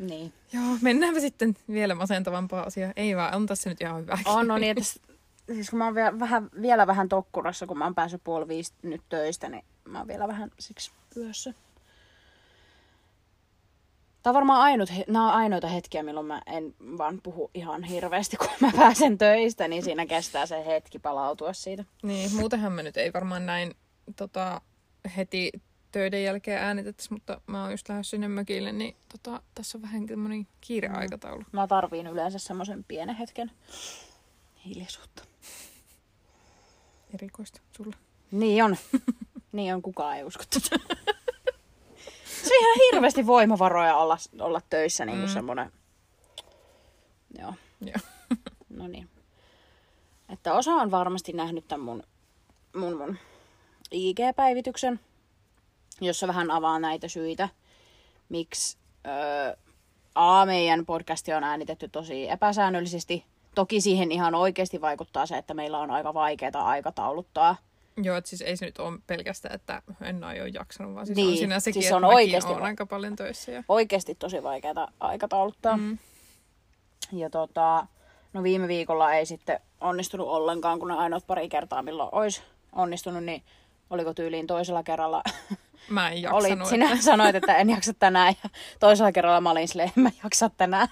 Niin. 0.01 0.33
Joo, 0.53 0.77
mennäänpä 0.81 1.19
sitten 1.19 1.57
vielä 1.71 1.95
masentavampaa 1.95 2.63
asiaa. 2.63 2.93
Ei 2.95 3.15
vaan, 3.15 3.35
on 3.35 3.45
tässä 3.45 3.69
nyt 3.69 3.81
ihan 3.81 4.01
hyvä. 4.01 4.17
On, 4.25 4.47
no 4.47 4.57
niin, 4.57 4.77
että 4.77 4.83
siis 5.53 5.69
kun 5.69 5.79
mä 5.79 5.85
oon 5.85 5.95
vielä 5.95 6.19
vähän, 6.19 6.49
vielä 6.61 6.87
vähän 6.87 7.09
tokkurassa, 7.09 7.67
kun 7.67 7.77
mä 7.77 7.83
oon 7.83 7.95
päässyt 7.95 8.23
puoli 8.23 8.47
viisi 8.47 8.73
nyt 8.81 9.01
töistä, 9.09 9.49
niin 9.49 9.63
mä 9.85 9.97
oon 9.97 10.07
vielä 10.07 10.27
vähän 10.27 10.51
siksi 10.59 10.91
yössä. 11.17 11.53
Tämä 14.23 14.31
on 14.31 14.35
varmaan 14.35 14.61
ainut, 14.61 14.89
nämä 15.07 15.27
on 15.27 15.33
ainoita 15.33 15.67
hetkiä, 15.67 16.03
milloin 16.03 16.25
mä 16.25 16.41
en 16.45 16.75
vaan 16.97 17.19
puhu 17.23 17.51
ihan 17.53 17.83
hirveästi, 17.83 18.37
kun 18.37 18.47
mä 18.59 18.71
pääsen 18.77 19.17
töistä, 19.17 19.67
niin 19.67 19.83
siinä 19.83 20.05
kestää 20.05 20.45
se 20.45 20.65
hetki 20.65 20.99
palautua 20.99 21.53
siitä. 21.53 21.85
Niin, 22.03 22.35
muutenhan 22.35 22.71
me 22.71 22.83
nyt 22.83 22.97
ei 22.97 23.13
varmaan 23.13 23.45
näin 23.45 23.75
tota, 24.15 24.61
heti 25.17 25.51
töiden 25.91 26.23
jälkeen 26.23 26.61
äänitettäisi, 26.61 27.13
mutta 27.13 27.41
mä 27.47 27.61
oon 27.61 27.71
just 27.71 27.89
lähes 27.89 28.09
sinne 28.09 28.27
mökille, 28.27 28.71
niin 28.71 28.95
tota, 29.11 29.41
tässä 29.55 29.77
on 29.77 29.81
vähän 29.81 30.05
tämmönen 30.05 30.47
kiireaikataulu. 30.61 31.43
Mä 31.51 31.67
tarviin 31.67 32.07
yleensä 32.07 32.39
semmoisen 32.39 32.83
pienen 32.83 33.15
hetken 33.15 33.51
hiljaisuutta. 34.65 35.23
Erikoista 37.13 37.61
sulla. 37.77 37.95
Niin 38.31 38.63
on. 38.63 38.77
niin 39.51 39.73
on, 39.75 39.81
kukaan 39.81 40.17
ei 40.17 40.23
usko 40.23 40.43
tätä. 40.49 40.83
Se 42.43 42.53
on 42.57 42.61
ihan 42.61 42.77
hirveästi 42.91 43.27
voimavaroja 43.27 43.95
olla, 43.95 44.17
olla 44.39 44.61
töissä, 44.69 45.05
niin 45.05 45.17
kuin 45.17 45.29
Mm. 45.29 45.33
semmoinen... 45.33 45.71
Joo. 47.39 47.53
Joo. 47.81 47.95
No 48.69 48.87
niin. 48.87 49.09
Että 50.29 50.53
osa 50.53 50.71
on 50.71 50.91
varmasti 50.91 51.33
nähnyt 51.33 51.67
tämän 51.67 51.85
mun, 51.85 52.03
mun, 52.75 52.97
mun 52.97 53.17
IG-päivityksen, 53.91 54.99
jossa 56.01 56.27
vähän 56.27 56.51
avaa 56.51 56.79
näitä 56.79 57.07
syitä, 57.07 57.49
miksi 58.29 58.77
öö, 59.07 59.55
A, 60.15 60.45
meidän 60.45 60.85
podcasti 60.85 61.33
on 61.33 61.43
äänitetty 61.43 61.89
tosi 61.89 62.29
epäsäännöllisesti. 62.29 63.25
Toki 63.55 63.81
siihen 63.81 64.11
ihan 64.11 64.35
oikeasti 64.35 64.81
vaikuttaa 64.81 65.25
se, 65.25 65.37
että 65.37 65.53
meillä 65.53 65.79
on 65.79 65.91
aika 65.91 66.13
vaikeaa 66.13 66.65
aikatauluttaa. 66.65 67.55
Joo, 68.03 68.17
että 68.17 68.29
siis 68.29 68.41
ei 68.41 68.57
se 68.57 68.65
nyt 68.65 68.77
ole 68.77 68.99
pelkästään, 69.07 69.55
että 69.55 69.81
en 70.01 70.23
ole 70.23 70.47
jaksanut, 70.47 70.95
vaan 70.95 71.05
siis 71.05 71.15
Niin, 71.15 71.29
on 71.29 71.37
siinä 71.37 71.59
sekin, 71.59 71.73
siis 71.73 71.85
että 71.85 71.95
on 71.95 72.01
mäkin 72.01 72.15
oikeasti 72.15 72.53
va- 72.53 72.59
aika 72.59 72.85
paljon 72.85 73.15
töissä. 73.15 73.51
Ja... 73.51 73.63
Oikeasti 73.67 74.15
tosi 74.15 74.43
vaikeaa 74.43 74.91
aikatauluttaa. 74.99 75.77
Mm. 75.77 75.97
Ja 77.11 77.29
tota, 77.29 77.87
no 78.33 78.43
viime 78.43 78.67
viikolla 78.67 79.13
ei 79.13 79.25
sitten 79.25 79.59
onnistunut 79.81 80.27
ollenkaan, 80.27 80.79
kun 80.79 80.87
ne 80.87 80.95
ainoat 80.95 81.27
pari 81.27 81.49
kertaa, 81.49 81.83
milloin 81.83 82.09
olisi 82.11 82.41
onnistunut, 82.71 83.23
niin 83.23 83.43
oliko 83.89 84.13
tyyliin 84.13 84.47
toisella 84.47 84.83
kerralla 84.83 85.23
Mä 85.91 86.09
en 86.09 86.33
olit, 86.33 86.49
jaksanut. 86.49 86.67
sinä 86.67 86.91
että- 86.91 87.03
sanoit, 87.11 87.35
että 87.35 87.55
en 87.57 87.69
jaksa 87.69 87.93
tänään 87.93 88.35
ja 88.43 88.49
toisella 88.79 89.11
kerralla 89.11 89.41
mä 89.41 89.51
olin 89.51 89.67
silleen, 89.67 89.91
en 89.97 90.03
mä 90.03 90.09
jaksa 90.23 90.49
tänään. 90.49 90.87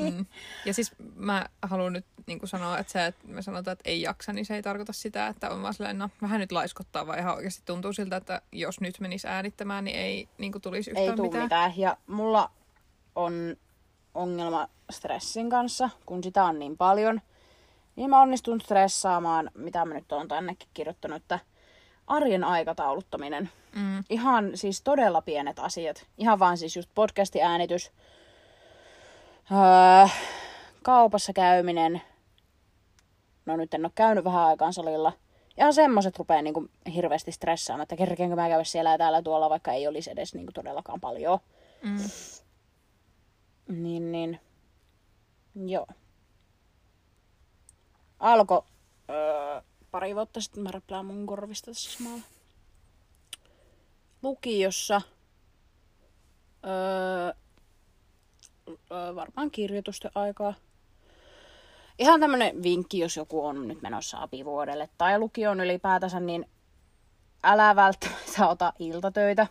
Mm. 0.00 0.26
Ja 0.64 0.74
siis 0.74 0.92
mä 1.14 1.46
haluan 1.62 1.92
nyt 1.92 2.04
niin 2.26 2.38
kuin 2.38 2.48
sanoa, 2.48 2.78
että 2.78 2.92
se, 2.92 3.06
että 3.06 3.26
me 3.28 3.42
sanotaan, 3.42 3.72
että 3.72 3.90
ei 3.90 4.02
jaksa, 4.02 4.32
niin 4.32 4.46
se 4.46 4.54
ei 4.54 4.62
tarkoita 4.62 4.92
sitä, 4.92 5.26
että 5.26 5.50
on 5.50 5.62
vaan 5.62 5.74
silleen, 5.74 5.98
no 5.98 6.10
vähän 6.22 6.40
nyt 6.40 6.52
laiskottaa, 6.52 7.06
vaan 7.06 7.18
ihan 7.18 7.34
oikeasti 7.34 7.62
tuntuu 7.66 7.92
siltä, 7.92 8.16
että 8.16 8.42
jos 8.52 8.80
nyt 8.80 9.00
menisi 9.00 9.28
äänittämään, 9.28 9.84
niin 9.84 9.96
ei 9.98 10.28
niin 10.38 10.52
kuin 10.52 10.62
tulisi 10.62 10.90
yhtään 10.90 11.04
Ei 11.06 11.10
mitään. 11.10 11.24
mitään. 11.26 11.42
mitään. 11.44 11.72
Ja 11.76 11.96
mulla 12.06 12.50
on 13.14 13.56
ongelma 14.14 14.68
stressin 14.90 15.50
kanssa, 15.50 15.90
kun 16.06 16.22
sitä 16.24 16.44
on 16.44 16.58
niin 16.58 16.76
paljon, 16.76 17.20
niin 17.96 18.10
mä 18.10 18.20
onnistun 18.20 18.60
stressaamaan, 18.60 19.50
mitä 19.54 19.84
mä 19.84 19.94
nyt 19.94 20.12
oon 20.12 20.28
tännekin 20.28 20.68
kirjoittanut, 20.74 21.16
että 21.22 21.38
arjen 22.08 22.44
aikatauluttaminen. 22.44 23.50
Mm. 23.74 24.04
Ihan 24.10 24.50
siis 24.54 24.82
todella 24.82 25.22
pienet 25.22 25.58
asiat. 25.58 26.06
Ihan 26.18 26.38
vaan 26.38 26.58
siis 26.58 26.76
just 26.76 26.90
podcasti 26.94 27.42
äänitys, 27.42 27.90
öö, 29.52 30.08
kaupassa 30.82 31.32
käyminen. 31.32 32.02
No 33.46 33.56
nyt 33.56 33.74
en 33.74 33.84
ole 33.84 33.92
käynyt 33.94 34.24
vähän 34.24 34.42
aikaan 34.42 34.72
salilla. 34.72 35.12
Ihan 35.58 35.74
semmoset 35.74 36.18
rupeaa 36.18 36.42
niinku 36.42 36.68
hirveästi 36.94 37.32
stressaamaan, 37.32 37.82
että 37.82 37.96
kerkeenkö 37.96 38.36
mä 38.36 38.48
käydä 38.48 38.64
siellä 38.64 38.90
ja 38.90 38.98
täällä 38.98 39.22
tuolla, 39.22 39.50
vaikka 39.50 39.72
ei 39.72 39.86
olisi 39.86 40.10
edes 40.10 40.34
niinku 40.34 40.52
todellakaan 40.52 41.00
paljon. 41.00 41.38
Mm. 41.82 41.98
Niin, 43.82 44.12
niin. 44.12 44.40
Joo. 45.66 45.86
Alko 48.18 48.66
öö, 49.10 49.62
pari 49.90 50.14
vuotta 50.14 50.40
sitten, 50.40 50.62
mä 50.62 50.70
räplään 50.70 51.06
mun 51.06 51.26
korvista 51.26 51.66
tässä 51.66 51.90
samalla. 51.90 52.22
Lukiossa. 54.22 55.02
Öö, 56.66 57.32
öö, 58.90 59.14
varmaan 59.14 59.50
kirjoitusten 59.50 60.10
aikaa. 60.14 60.54
Ihan 61.98 62.20
tämmönen 62.20 62.62
vinkki, 62.62 62.98
jos 62.98 63.16
joku 63.16 63.46
on 63.46 63.68
nyt 63.68 63.82
menossa 63.82 64.22
apivuodelle 64.22 64.88
tai 64.98 65.18
lukioon 65.18 65.60
ylipäätänsä, 65.60 66.20
niin 66.20 66.46
älä 67.44 67.76
välttämättä 67.76 68.48
ota 68.48 68.72
iltatöitä. 68.78 69.46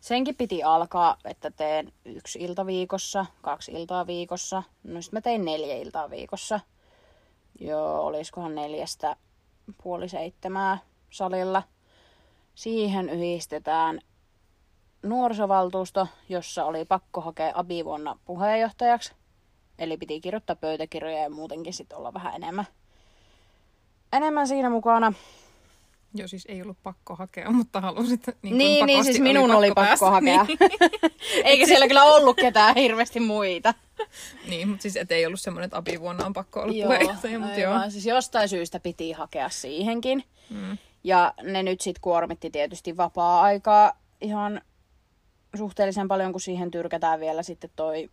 Senkin 0.00 0.34
piti 0.36 0.62
alkaa, 0.62 1.16
että 1.24 1.50
teen 1.50 1.92
yksi 2.04 2.38
ilta 2.38 2.66
viikossa, 2.66 3.26
kaksi 3.42 3.72
iltaa 3.72 4.06
viikossa. 4.06 4.62
No 4.84 5.02
sit 5.02 5.12
mä 5.12 5.20
tein 5.20 5.44
neljä 5.44 5.76
iltaa 5.76 6.10
viikossa. 6.10 6.60
Joo, 7.60 8.06
oliskohan 8.06 8.54
neljästä 8.54 9.16
puoli 9.82 10.08
seitsemää 10.08 10.78
salilla. 11.10 11.62
Siihen 12.54 13.08
yhdistetään 13.08 14.00
nuorisovaltuusto, 15.02 16.08
jossa 16.28 16.64
oli 16.64 16.84
pakko 16.84 17.20
hakea 17.20 17.52
abivuonna 17.54 18.18
puheenjohtajaksi. 18.24 19.14
Eli 19.78 19.96
piti 19.96 20.20
kirjoittaa 20.20 20.56
pöytäkirjoja 20.56 21.22
ja 21.22 21.30
muutenkin 21.30 21.72
sitten 21.72 21.98
olla 21.98 22.14
vähän 22.14 22.34
enemmän, 22.34 22.66
enemmän 24.12 24.48
siinä 24.48 24.70
mukana. 24.70 25.12
Joo, 26.14 26.28
siis 26.28 26.44
ei 26.48 26.62
ollut 26.62 26.76
pakko 26.82 27.16
hakea, 27.16 27.50
mutta 27.50 27.80
halusit 27.80 28.26
niin, 28.26 28.58
Niin, 28.58 28.86
niin 28.86 28.96
pakosti 28.96 29.12
siis 29.12 29.22
minun 29.22 29.50
oli 29.50 29.66
pakko, 29.68 29.80
päästä. 29.80 30.10
hakea. 30.10 30.44
Niin, 30.44 30.58
Eikä 31.44 31.66
siellä 31.66 31.88
kyllä 31.88 32.04
ollut 32.04 32.36
ketään 32.36 32.74
hirveästi 32.74 33.20
muita. 33.20 33.74
niin 34.48 34.68
mutta 34.68 34.82
siis 34.82 34.96
et 34.96 35.12
ei 35.12 35.26
ollut 35.26 35.40
semmoinen, 35.40 35.64
että 35.64 35.76
abivuonna 35.76 36.26
on 36.26 36.32
pakko 36.32 36.60
olla 36.60 36.72
puheenjohtaja, 36.84 37.38
mutta 37.38 37.60
joo. 37.60 37.90
Siis 37.90 38.06
jostain 38.06 38.48
syystä 38.48 38.80
piti 38.80 39.12
hakea 39.12 39.48
siihenkin. 39.48 40.24
Mm. 40.50 40.78
Ja 41.04 41.34
ne 41.42 41.62
nyt 41.62 41.80
sitten 41.80 42.00
kuormitti 42.00 42.50
tietysti 42.50 42.96
vapaa-aikaa 42.96 43.92
ihan 44.20 44.60
suhteellisen 45.56 46.08
paljon, 46.08 46.32
kun 46.32 46.40
siihen 46.40 46.70
tyrkätään 46.70 47.20
vielä 47.20 47.42
sitten 47.42 47.70
toi 47.76 48.10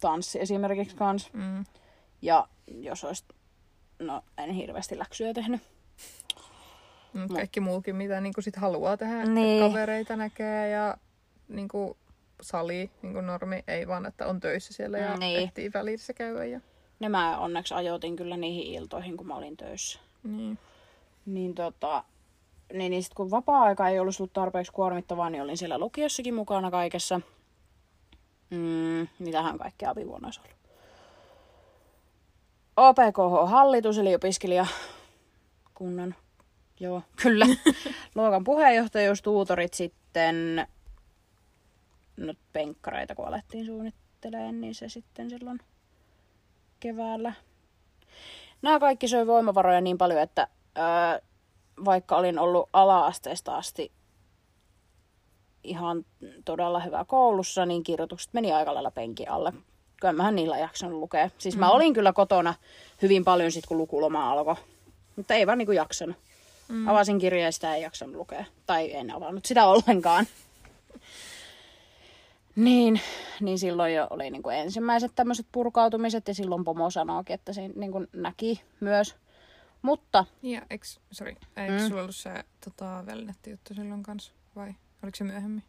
tanssi 0.00 0.40
esimerkiksi 0.40 0.96
kans. 0.96 1.30
Mm. 1.32 1.64
Ja 2.22 2.48
jos 2.66 3.04
olisi, 3.04 3.24
no 3.98 4.22
en 4.38 4.50
hirveästi 4.50 4.98
läksyjä 4.98 5.34
tehnyt. 5.34 5.60
Mut 7.12 7.32
kaikki 7.32 7.60
muukin, 7.60 7.96
mitä 7.96 8.20
niinku 8.20 8.42
sit 8.42 8.56
haluaa 8.56 8.96
tehdä, 8.96 9.24
Niin. 9.24 9.68
kavereita 9.68 10.16
näkee 10.16 10.68
ja 10.68 10.96
niinku 11.48 11.96
sali, 12.42 12.90
niinku 13.02 13.20
normi, 13.20 13.64
ei 13.68 13.88
vaan, 13.88 14.06
että 14.06 14.26
on 14.26 14.40
töissä 14.40 14.72
siellä 14.74 14.98
ja 14.98 15.16
Niin. 15.16 15.40
ehtii 15.40 15.70
välissä 15.74 16.12
käydä. 16.12 16.44
Ja... 16.44 16.60
Ne 17.00 17.08
mä 17.08 17.38
onneksi 17.38 17.74
ajoitin 17.74 18.16
kyllä 18.16 18.36
niihin 18.36 18.74
iltoihin, 18.74 19.16
kun 19.16 19.26
mä 19.26 19.34
olin 19.34 19.56
töissä. 19.56 19.98
Niin. 20.22 20.58
Niin 21.26 21.54
tota, 21.54 22.04
niin, 22.72 22.90
niin 22.90 23.02
sit 23.02 23.14
kun 23.14 23.30
vapaa-aika 23.30 23.88
ei 23.88 23.98
ollut 23.98 24.32
tarpeeksi 24.32 24.72
kuormittavaa, 24.72 25.30
niin 25.30 25.42
olin 25.42 25.56
siellä 25.56 25.78
lukiossakin 25.78 26.34
mukana 26.34 26.70
kaikessa. 26.70 27.20
Mm, 28.50 29.08
mitähän 29.18 29.58
kaikkea 29.58 29.90
abivuonna 29.90 30.28
olisi 30.28 30.40
ollut. 30.40 30.58
OPKH-hallitus, 32.76 33.98
eli 33.98 34.14
opiskelijakunnan, 34.14 36.14
joo, 36.80 37.02
kyllä, 37.22 37.46
luokan 38.14 38.44
puheenjohtajuus, 38.44 39.22
tuutorit 39.22 39.74
sitten, 39.74 40.66
no 42.16 42.34
penkkareita 42.52 43.14
kun 43.14 43.28
alettiin 43.28 43.66
suunnittelemaan, 43.66 44.60
niin 44.60 44.74
se 44.74 44.88
sitten 44.88 45.30
silloin 45.30 45.60
keväällä. 46.80 47.32
Nämä 48.62 48.80
kaikki 48.80 49.08
söi 49.08 49.26
voimavaroja 49.26 49.80
niin 49.80 49.98
paljon, 49.98 50.22
että 50.22 50.48
ää, 50.74 51.20
vaikka 51.84 52.16
olin 52.16 52.38
ollut 52.38 52.68
ala-asteesta 52.72 53.56
asti 53.56 53.92
ihan 55.62 56.04
todella 56.44 56.80
hyvä 56.80 57.04
koulussa, 57.04 57.66
niin 57.66 57.82
kirjoitukset 57.82 58.32
meni 58.32 58.52
aika 58.52 58.74
lailla 58.74 58.90
penkin 58.90 59.30
alle. 59.30 59.52
Kyllä 60.00 60.12
mähän 60.12 60.36
niillä 60.36 60.58
jaksanut 60.58 61.00
lukea. 61.00 61.30
Siis 61.38 61.56
mä 61.56 61.70
olin 61.70 61.94
kyllä 61.94 62.12
kotona 62.12 62.54
hyvin 63.02 63.24
paljon 63.24 63.52
sit, 63.52 63.66
kun 63.66 63.78
lukuloma 63.78 64.30
alkoi. 64.30 64.54
Mutta 65.16 65.34
ei 65.34 65.46
vaan 65.46 65.58
niinku 65.58 65.72
jaksanut. 65.72 66.16
Mm. 66.68 66.88
Avasin 66.88 67.18
kirjaa 67.18 67.44
ja 67.44 67.52
sitä 67.52 67.74
ei 67.74 67.82
jaksanut 67.82 68.16
lukea. 68.16 68.44
Tai 68.66 68.94
en 68.94 69.10
avannut 69.14 69.44
sitä 69.44 69.66
ollenkaan. 69.72 70.26
Niin, 72.56 73.00
niin 73.40 73.58
silloin 73.58 73.94
jo 73.94 74.06
oli 74.10 74.30
niinku 74.30 74.48
ensimmäiset 74.50 75.12
tämmöiset 75.14 75.46
purkautumiset 75.52 76.28
ja 76.28 76.34
silloin 76.34 76.64
pomo 76.64 76.90
sanoikin, 76.90 77.34
että 77.34 77.52
se 77.52 77.68
niinku 77.68 78.06
näki 78.12 78.62
myös. 78.80 79.16
Mutta 79.82 80.24
Ja 80.42 80.62
eks, 80.70 81.00
sorry, 81.10 81.34
eikö 81.56 81.72
Mm. 81.78 81.88
sulla 81.88 82.00
ollut 82.02 82.16
se 82.16 82.44
tota, 82.64 83.02
välinetti-juttu 83.06 83.74
silloin 83.74 84.02
kanssa? 84.02 84.32
Vai 84.56 84.74
oliko 85.02 85.16
se 85.16 85.24
myöhemmin? 85.24 85.62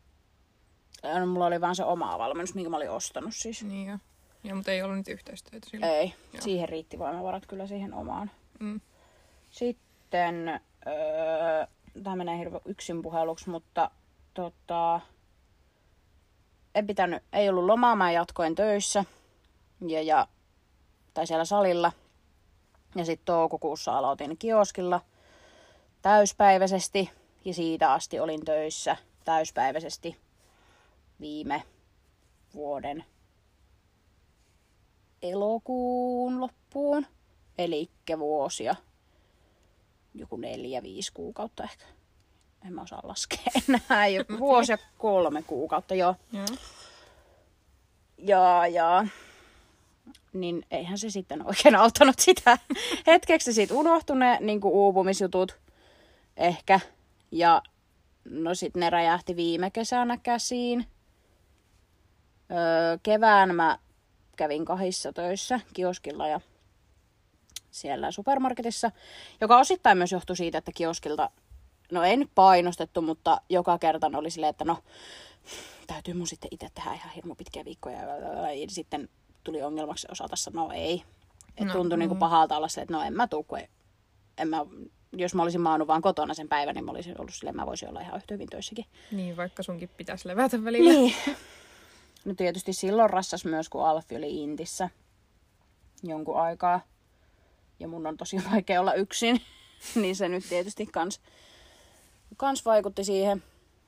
no, 1.19 1.25
mulla 1.25 1.45
oli 1.45 1.61
vaan 1.61 1.75
se 1.75 1.83
oma 1.83 2.17
valmennus, 2.19 2.55
minkä 2.55 2.69
mä 2.69 2.77
olin 2.77 2.89
ostanut 2.91 3.35
siis. 3.35 3.63
Niin 3.63 3.87
joo. 3.87 3.97
Joo, 4.43 4.55
mutta 4.55 4.71
ei 4.71 4.81
ollut 4.83 4.97
niitä 4.97 5.11
yhteistyötä 5.11 5.69
silloin. 5.69 5.91
Ei, 5.91 6.13
Joo. 6.33 6.41
siihen 6.41 6.69
riitti 6.69 6.99
voimavarat 6.99 7.45
kyllä 7.45 7.67
siihen 7.67 7.93
omaan. 7.93 8.31
Mm. 8.59 8.81
Sitten, 9.49 10.59
öö, 10.87 11.67
tämä 12.03 12.15
menee 12.15 12.37
hirveän 12.37 12.61
yksin 12.65 13.01
puheluksi, 13.01 13.49
mutta 13.49 13.91
tota, 14.33 14.99
en 16.75 16.87
pitänyt, 16.87 17.23
ei 17.33 17.49
ollut 17.49 17.65
lomaa, 17.65 17.95
mä 17.95 18.11
jatkoin 18.11 18.55
töissä 18.55 19.05
ja, 19.87 20.01
ja, 20.01 20.27
tai 21.13 21.27
siellä 21.27 21.45
salilla. 21.45 21.91
Ja 22.95 23.05
sitten 23.05 23.25
toukokuussa 23.25 23.97
aloitin 23.97 24.37
kioskilla 24.37 25.01
täyspäiväisesti 26.01 27.09
ja 27.45 27.53
siitä 27.53 27.93
asti 27.93 28.19
olin 28.19 28.45
töissä 28.45 28.97
täyspäiväisesti 29.25 30.17
viime 31.19 31.63
vuoden 32.53 33.05
elokuun 35.21 36.41
loppuun. 36.41 37.05
Eli 37.57 37.89
vuosia. 38.19 38.75
Joku 40.19 40.37
neljä, 40.37 40.83
viisi 40.83 41.11
kuukautta 41.13 41.63
ehkä. 41.63 41.85
En 42.67 42.73
mä 42.73 42.81
osaa 42.81 43.01
laskea 43.03 43.39
enää. 43.69 44.07
Joku 44.07 44.39
vuosi 44.39 44.71
ja 44.71 44.77
kolme 44.97 45.43
kuukautta, 45.43 45.95
joo. 45.95 46.15
Ja, 48.17 48.67
ja. 48.67 49.05
Niin 50.33 50.65
eihän 50.71 50.97
se 50.97 51.09
sitten 51.09 51.47
oikein 51.47 51.75
auttanut 51.75 52.19
sitä. 52.25 52.57
Hetkeksi 53.07 53.53
sit 53.53 53.71
unohtui 53.71 54.15
ne 54.15 54.37
niin 54.41 54.59
uupumisjutut. 54.63 55.57
Ehkä. 56.37 56.79
Ja 57.31 57.61
no 58.25 58.55
sit 58.55 58.75
ne 58.75 58.89
räjähti 58.89 59.35
viime 59.35 59.71
kesänä 59.71 60.17
käsiin. 60.17 60.85
Öö, 62.51 62.97
kevään 63.03 63.55
mä 63.55 63.79
kävin 64.35 64.65
kahissa 64.65 65.13
töissä 65.13 65.59
kioskilla 65.73 66.27
ja 66.27 66.41
siellä 67.71 68.11
supermarketissa, 68.11 68.91
joka 69.41 69.57
osittain 69.57 69.97
myös 69.97 70.11
johtui 70.11 70.35
siitä, 70.35 70.57
että 70.57 70.71
kioskilta, 70.75 71.29
no 71.91 72.03
ei 72.03 72.17
nyt 72.17 72.29
painostettu, 72.35 73.01
mutta 73.01 73.41
joka 73.49 73.77
kerta 73.77 74.11
oli 74.15 74.29
silleen, 74.29 74.49
että 74.49 74.65
no 74.65 74.77
täytyy 75.87 76.13
mun 76.13 76.27
sitten 76.27 76.49
itse 76.51 76.67
tehdä 76.73 76.93
ihan 76.93 77.11
hirmu 77.11 77.35
pitkiä 77.35 77.65
viikkoja. 77.65 78.01
Ja 78.01 78.67
sitten 78.67 79.09
tuli 79.43 79.61
ongelmaksi 79.61 80.07
osata 80.11 80.35
sanoa 80.35 80.73
ei. 80.73 81.03
Et 81.57 81.67
No, 81.67 81.73
tuntui 81.73 81.97
niinku 81.97 82.15
mm. 82.15 82.19
pahalta 82.19 82.57
olla 82.57 82.67
se, 82.67 82.81
että 82.81 82.93
no 82.93 83.03
en 83.03 83.13
mä 83.13 83.27
tuu, 83.27 83.43
kun 83.43 83.59
ei, 83.59 83.67
en 84.37 84.47
mä, 84.47 84.65
jos 85.13 85.35
mä 85.35 85.43
olisin 85.43 85.61
maannut 85.61 85.87
vaan 85.87 86.01
kotona 86.01 86.33
sen 86.33 86.49
päivän, 86.49 86.75
niin 86.75 86.85
mä 86.85 86.91
olisin 86.91 87.21
ollut 87.21 87.33
silleen, 87.33 87.55
mä 87.55 87.65
voisin 87.65 87.89
olla 87.89 88.01
ihan 88.01 88.17
yhtä 88.17 88.33
hyvin 88.33 88.49
töissäkin. 88.49 88.85
Niin, 89.11 89.37
vaikka 89.37 89.63
sunkin 89.63 89.89
pitäisi 89.97 90.27
levätä 90.27 90.63
välillä. 90.63 90.89
Niin. 90.93 91.15
No 92.25 92.33
tietysti 92.33 92.73
silloin 92.73 93.09
rassas 93.09 93.45
myös, 93.45 93.69
kun 93.69 93.87
Alfi 93.87 94.15
oli 94.15 94.43
Intissä 94.43 94.89
jonkun 96.03 96.41
aikaa. 96.41 96.81
Ja 97.79 97.87
mun 97.87 98.07
on 98.07 98.17
tosi 98.17 98.37
vaikea 98.51 98.81
olla 98.81 98.93
yksin. 98.93 99.41
niin 100.01 100.15
se 100.15 100.29
nyt 100.29 100.43
tietysti 100.49 100.85
kans, 100.85 101.21
kans 102.37 102.65
vaikutti 102.65 103.03
siihen. 103.03 103.43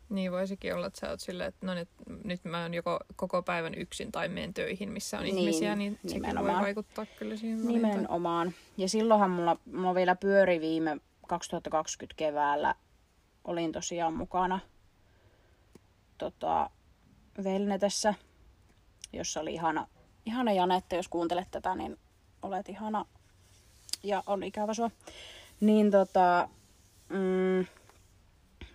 Niin 0.09 0.31
voisikin 0.31 0.75
olla, 0.75 0.87
että 0.87 0.99
sä 0.99 1.09
oot 1.09 1.19
silleen, 1.19 1.47
että 1.49 1.65
no 1.65 1.73
nyt, 1.73 1.89
nyt 2.23 2.43
mä 2.43 2.61
oon 2.61 2.73
joko 2.73 2.99
koko 3.15 3.41
päivän 3.43 3.73
yksin 3.75 4.11
tai 4.11 4.27
menen 4.29 4.53
töihin, 4.53 4.91
missä 4.91 5.17
on 5.17 5.23
Niin, 5.23 5.37
ihmisiä, 5.37 5.75
niin 5.75 5.99
sekin 6.07 6.21
voi 6.21 6.27
nimenomaan. 6.31 6.63
vaikuttaa 6.63 7.05
kyllä 7.19 7.37
siihen 7.37 7.63
valintaan. 7.63 7.91
Nimenomaan. 7.91 8.53
Ja 8.77 8.89
silloinhan 8.89 9.29
mulla, 9.29 9.57
mulla 9.65 9.95
vielä 9.95 10.15
pyöri 10.15 10.61
viime 10.61 10.97
2020 11.27 12.17
keväällä. 12.17 12.75
Olin 13.43 13.71
tosiaan 13.71 14.13
mukana 14.13 14.59
tota, 16.17 16.69
Velnetessä, 17.43 18.13
jossa 19.13 19.39
oli 19.39 19.53
ihana, 19.53 19.87
ihana 20.25 20.51
Janette. 20.53 20.95
Jos 20.95 21.07
kuuntelet 21.07 21.47
tätä, 21.51 21.75
niin 21.75 21.97
olet 22.41 22.69
ihana 22.69 23.05
ja 24.03 24.23
on 24.27 24.43
ikävä 24.43 24.73
sua. 24.73 24.91
Niin 25.59 25.91
tota, 25.91 26.49
mm, 27.09 27.65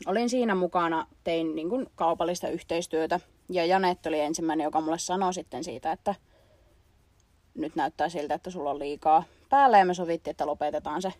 olin 0.07 0.31
siinä 0.31 0.55
mukana, 0.55 1.07
tein 1.25 1.55
niin 1.55 1.69
kuin 1.69 1.87
kaupallista 1.95 2.49
yhteistyötä. 2.49 3.21
Ja 3.51 3.65
Janette 3.65 4.09
oli 4.09 4.21
ensimmäinen, 4.21 4.65
joka 4.65 4.81
mulle 4.81 4.99
sanoi 4.99 5.35
sitten 5.35 5.65
siitä, 5.65 5.93
että 5.93 6.15
nyt 7.55 7.77
näyttää 7.77 8.09
siltä, 8.09 8.35
että 8.35 8.51
sulla 8.51 8.71
on 8.71 8.79
liikaa 8.79 9.25
päällä. 9.49 9.79
Ja 9.79 9.85
me 9.85 9.95
sovittiin, 9.95 10.31
että 10.31 10.47
lopetetaan 10.47 11.03
se 11.03 11.13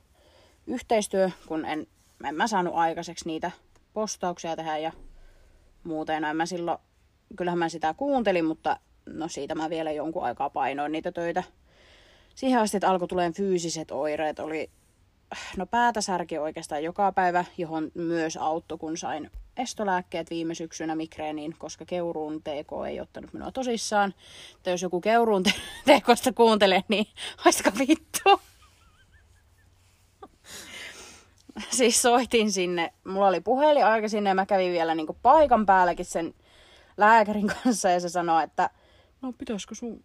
yhteistyö, 0.67 1.31
kun 1.49 1.65
en, 1.65 1.87
en 2.25 2.35
mä 2.35 2.47
saanut 2.47 2.75
aikaiseksi 2.75 3.27
niitä 3.27 3.51
postauksia 3.93 4.57
tehdä 4.57 4.79
ja 4.79 4.93
muuta. 5.85 6.13
Ja 6.13 6.21
no 6.21 6.31
en 6.31 6.37
mä 6.37 6.47
silloin, 6.47 6.79
kyllähän 7.37 7.59
mä 7.59 7.69
sitä 7.69 7.95
kuuntelin, 7.95 8.45
mutta 8.45 8.81
no 9.07 9.29
siitä 9.29 9.55
mä 9.55 9.71
vielä 9.71 9.93
jonkun 9.93 10.25
aikaa 10.25 10.51
painoin 10.51 10.93
niitä 10.93 11.13
töitä. 11.13 11.43
Siihen 12.37 12.61
asti, 12.61 12.77
että 12.77 12.91
alkoi 12.91 13.09
tulemaan 13.09 13.33
fyysiset 13.33 13.91
oireet, 13.91 14.39
oli 14.39 14.71
no 15.57 15.67
päätä 15.67 16.01
särki 16.01 16.39
oikeastaan 16.39 16.85
joka 16.85 17.13
päivä, 17.13 17.45
johon 17.59 17.91
myös 17.95 18.37
auttoi, 18.37 18.79
kun 18.79 18.97
sain 18.97 19.31
estolääkkeet 19.57 20.31
viime 20.31 20.55
syksynä 20.55 20.97
migreeniin, 20.97 21.55
koska 21.59 21.85
Keuruun 21.85 22.43
TK 22.43 22.87
ei 22.89 23.01
ottanut 23.01 23.33
minua 23.33 23.53
tosissaan. 23.53 24.15
Että 24.57 24.71
jos 24.71 24.83
joku 24.83 25.01
Keuruun 25.01 25.43
TKsta 25.87 26.33
kuuntelee, 26.33 26.85
niin 26.89 27.07
haiska 27.37 27.73
vittu. 27.79 28.41
siis 31.77 32.03
soitin 32.03 32.53
sinne, 32.53 32.93
mulla 33.05 33.29
oli 33.29 33.41
puhelin 33.41 33.87
aika 33.87 34.09
sinne 34.09 34.31
ja 34.31 34.35
mä 34.35 34.47
kävin 34.47 34.73
vielä 34.73 34.95
niinku 34.95 35.17
paikan 35.23 35.67
päälläkin 35.67 36.05
sen 36.05 36.35
lääkärin 36.97 37.47
kanssa 37.63 37.91
ja 37.91 38.01
se 38.01 38.09
sanoi, 38.09 38.45
että 38.45 38.71
no 39.27 39.33
pitäisikö 39.39 39.75
sun 39.75 40.05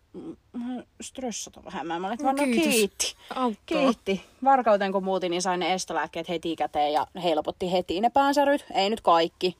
stressata 1.01 1.63
vähemmän. 1.63 2.01
Mä 2.01 2.07
olin, 2.07 2.17
no 2.23 2.33
Kiitos. 2.33 2.63
kiitti. 2.63 3.15
Auttaa. 3.35 3.77
Kiitti. 3.77 4.21
Varkauteen 4.43 4.91
kun 4.91 5.03
muutin, 5.03 5.29
niin 5.29 5.41
sain 5.41 5.59
ne 5.59 5.73
estolääkkeet 5.73 6.29
heti 6.29 6.55
käteen 6.55 6.93
ja 6.93 7.07
helpotti 7.23 7.71
heti 7.71 8.01
ne 8.01 8.09
päänsäryt. 8.09 8.65
Ei 8.73 8.89
nyt 8.89 9.01
kaikki. 9.01 9.57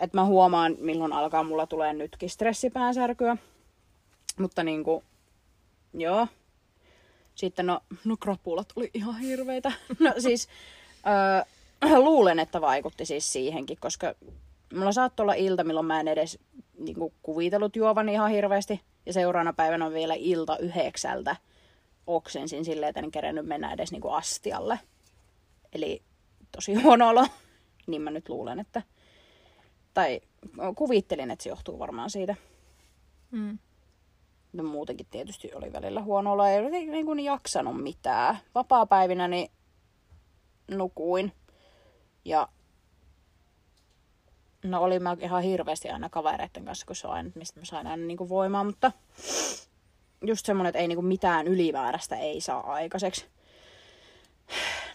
Että 0.00 0.16
mä 0.16 0.24
huomaan, 0.24 0.76
milloin 0.80 1.12
alkaa 1.12 1.42
mulla 1.42 1.66
tulee 1.66 1.92
nytkin 1.92 2.30
stressipäänsärkyä. 2.30 3.36
Mutta 4.38 4.62
niinku, 4.62 5.04
joo. 5.94 6.26
Sitten 7.34 7.66
no, 7.66 7.80
no 8.04 8.16
krapulat 8.16 8.72
oli 8.76 8.90
ihan 8.94 9.20
hirveitä. 9.20 9.72
No 9.98 10.14
siis, 10.18 10.48
öö, 11.82 11.98
luulen, 11.98 12.38
että 12.38 12.60
vaikutti 12.60 13.06
siis 13.06 13.32
siihenkin, 13.32 13.78
koska 13.80 14.14
mulla 14.74 14.92
saattoi 14.92 15.24
olla 15.24 15.34
ilta, 15.34 15.64
milloin 15.64 15.86
mä 15.86 16.00
en 16.00 16.08
edes 16.08 16.38
niinku, 16.78 17.12
kuvitellut 17.22 17.76
juovani 17.76 18.12
ihan 18.12 18.30
hirveästi. 18.30 18.80
Ja 19.06 19.12
seuraavana 19.12 19.52
päivänä 19.52 19.86
on 19.86 19.92
vielä 19.92 20.14
ilta 20.14 20.58
yhdeksältä 20.58 21.36
oksensin 22.06 22.64
silleen, 22.64 22.90
että 22.90 23.00
en 23.00 23.10
kerennyt 23.10 23.46
mennä 23.46 23.72
edes 23.72 23.92
niinku 23.92 24.08
astialle. 24.08 24.80
Eli 25.72 26.02
tosi 26.52 26.74
huono 26.74 27.08
olo. 27.08 27.26
niin 27.86 28.02
mä 28.02 28.10
nyt 28.10 28.28
luulen, 28.28 28.60
että... 28.60 28.82
Tai 29.94 30.20
kuvittelin, 30.76 31.30
että 31.30 31.42
se 31.42 31.48
johtuu 31.48 31.78
varmaan 31.78 32.10
siitä. 32.10 32.34
Mm. 33.30 33.58
No 34.52 34.64
muutenkin 34.64 35.06
tietysti 35.10 35.54
oli 35.54 35.72
välillä 35.72 36.02
huono 36.02 36.32
olo. 36.32 36.44
Ei 36.44 36.70
niin, 36.70 36.92
niin 36.92 37.06
kuin 37.06 37.20
jaksanut 37.20 37.82
mitään. 37.82 38.38
Vapaa-päivinä 38.54 39.28
niin 39.28 39.50
nukuin. 40.70 41.32
Ja 42.24 42.48
no 44.62 44.82
olin 44.82 45.02
mä 45.02 45.16
ihan 45.20 45.42
hirveästi 45.42 45.88
aina 45.88 46.08
kavereiden 46.08 46.64
kanssa, 46.64 46.86
kun 46.86 46.96
se 46.96 47.06
on 47.06 47.12
aina, 47.12 47.30
mistä 47.34 47.60
mä 47.60 47.64
sain 47.64 47.86
aina 47.86 48.06
niin 48.06 48.16
kuin 48.16 48.28
voimaa. 48.28 48.64
Mutta 48.64 48.92
just 50.26 50.46
semmonen, 50.46 50.68
että 50.68 50.78
ei 50.78 50.88
niin 50.88 50.96
kuin 50.96 51.06
mitään 51.06 51.46
ylimääräistä 51.46 52.16
ei 52.16 52.40
saa 52.40 52.72
aikaiseksi. 52.72 53.26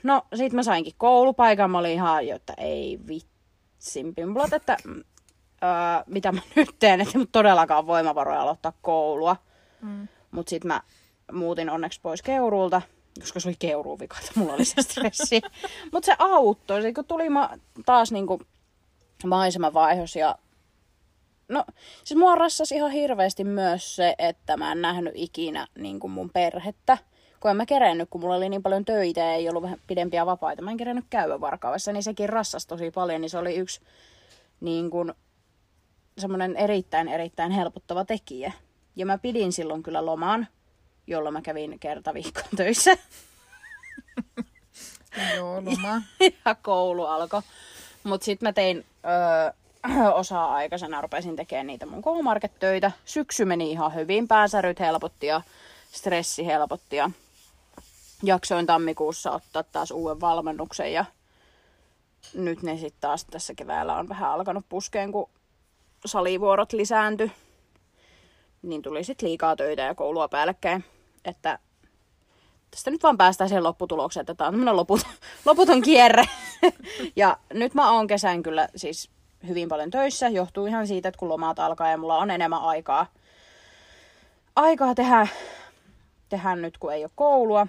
No, 0.04 0.22
sit 0.36 0.54
mä 0.54 0.64
sainkin 0.64 0.94
koulupaikan. 0.98 1.72
Mä 1.72 1.80
olin 1.80 1.92
ihan, 1.92 2.28
jotta 2.28 2.54
ei 2.58 3.00
vitsin 3.08 4.16
pimpulot, 4.16 4.54
että 4.54 4.78
öö, 4.88 6.04
mitä 6.08 6.32
mä 6.32 6.42
nyt 6.56 6.76
teen, 6.80 7.02
että 7.02 7.18
mut 7.18 7.30
todellakaan 7.32 7.88
voimavaroja 7.88 8.42
aloittaa 8.42 8.74
koulua. 8.82 9.36
Mm. 9.82 10.08
Mut 10.32 10.48
sit 10.48 10.64
mä 10.64 10.82
muutin 11.32 11.70
onneksi 11.70 12.02
pois 12.02 12.22
Keuruulta, 12.22 12.82
koska 13.20 13.40
se 13.40 13.50
oli 13.50 13.56
Keuruun 13.60 14.00
vika, 14.00 14.18
että 14.20 14.40
mulla 14.40 14.54
oli 14.54 14.66
se 14.66 14.82
stressi. 14.82 15.42
Mut 15.94 16.04
se 16.04 16.16
auttoi, 16.20 16.82
se 16.82 16.94
kun 16.94 17.06
tuli 17.06 17.30
ma- 17.30 17.58
taas 17.86 18.12
niinku 18.12 18.42
maisemavaihos 19.28 20.16
ja 20.16 20.36
No, 21.50 21.66
siis 22.04 22.18
mua 22.18 22.36
rassasi 22.36 22.76
ihan 22.76 22.92
hirveästi 22.92 23.44
myös 23.44 23.96
se, 23.96 24.16
että 24.18 24.58
mä 24.58 24.72
en 24.72 24.82
nähnyt 24.82 25.14
ikinä 25.16 25.68
niin 25.76 26.00
kuin 26.00 26.12
mun 26.12 26.30
perhettä. 26.30 26.98
Kun 27.40 27.52
en 27.52 27.58
mä 27.58 27.66
kerennyt, 27.66 28.10
kun 28.10 28.22
mulla 28.22 28.36
oli 28.36 28.50
niin 28.50 28.64
paljon 28.64 28.86
töitä 28.86 29.20
ja 29.20 29.34
ei 29.34 29.50
ollut 29.50 29.64
vähän 29.64 29.80
pidempiä 29.88 30.26
vapaita. 30.26 30.62
Mä 30.62 30.72
en 30.72 30.78
kerennyt 30.78 31.06
käydä 31.10 31.42
varkaudessa, 31.42 31.92
niin 31.92 32.04
sekin 32.04 32.30
rassasi 32.30 32.68
tosi 32.68 32.92
paljon. 32.92 33.22
Niin 33.22 33.30
se 33.30 33.38
oli 33.38 33.56
yksi 33.56 33.82
niin 34.62 34.90
kuin, 34.90 35.14
semmoinen 36.18 36.56
erittäin, 36.56 37.08
erittäin 37.08 37.52
helpottava 37.52 38.06
tekijä. 38.06 38.52
Ja 38.96 39.06
mä 39.06 39.18
pidin 39.18 39.54
silloin 39.54 39.84
kyllä 39.84 40.06
loman, 40.06 40.48
jolloin 41.08 41.34
mä 41.34 41.42
kävin 41.42 41.80
kerta 41.80 42.14
viikkoon 42.14 42.56
töissä. 42.58 42.98
Joo, 45.36 45.66
loma. 45.66 46.02
ja 46.46 46.56
koulu 46.56 47.06
alkoi. 47.06 47.42
Mutta 48.04 48.26
sitten 48.26 48.48
mä 48.50 48.54
tein 48.54 48.86
öö, 49.06 50.14
osa-aikaisena, 50.14 51.02
rupesin 51.02 51.36
tekemään 51.36 51.68
niitä 51.68 51.86
mun 51.86 52.02
koulumarket-töitä. 52.02 52.92
Syksy 53.06 53.46
meni 53.46 53.72
ihan 53.72 53.96
hyvin, 53.96 54.28
päänsäryt 54.28 54.80
helpotti 54.80 55.28
ja 55.28 55.42
stressi 55.92 56.46
helpotti. 56.46 56.96
Ja 56.96 57.10
jaksoin 58.24 58.66
tammikuussa 58.66 59.32
ottaa 59.32 59.64
taas 59.64 59.92
uuden 59.92 60.22
valmennuksen 60.22 60.94
ja 60.94 61.06
nyt 62.34 62.64
ne 62.64 62.78
sitten 62.78 63.02
taas 63.02 63.26
tässä 63.26 63.54
keväällä 63.56 63.96
on 63.96 64.10
vähän 64.10 64.32
alkanut 64.32 64.66
puskeen, 64.70 65.12
kun 65.12 65.30
salivuorot 66.06 66.74
lisääntyi. 66.74 67.32
Niin 68.62 68.82
tuli 68.82 69.04
sitten 69.04 69.30
liikaa 69.30 69.56
töitä 69.56 69.82
ja 69.82 69.96
koulua 69.96 70.28
päällekkäin. 70.28 70.86
Että 71.26 71.60
tästä 72.72 72.92
nyt 72.92 73.04
vaan 73.04 73.18
päästään 73.18 73.50
siihen 73.50 73.64
lopputulokseen, 73.64 74.22
että 74.22 74.36
tämä 74.36 74.48
on 74.48 74.54
tämmöinen 74.54 74.76
loput, 74.76 75.02
loputon 75.46 75.82
kierre. 75.82 76.26
ja 77.16 77.38
nyt 77.54 77.74
mä 77.74 77.92
oon 77.92 78.08
kesän 78.08 78.44
kyllä 78.44 78.70
siis 78.76 79.10
hyvin 79.48 79.70
paljon 79.70 79.92
töissä. 79.92 80.30
Johtuu 80.30 80.66
ihan 80.66 80.88
siitä, 80.88 81.10
että 81.10 81.20
kun 81.20 81.30
lomat 81.30 81.60
alkaa 81.60 81.90
ja 81.90 81.98
mulla 81.98 82.18
on 82.18 82.32
enemmän 82.32 82.62
aikaa, 82.62 83.06
aikaa 84.56 84.96
tehdä, 84.96 85.28
tehdä 86.30 86.56
nyt, 86.56 86.78
kun 86.78 86.94
ei 86.94 87.04
ole 87.04 87.12
koulua. 87.16 87.68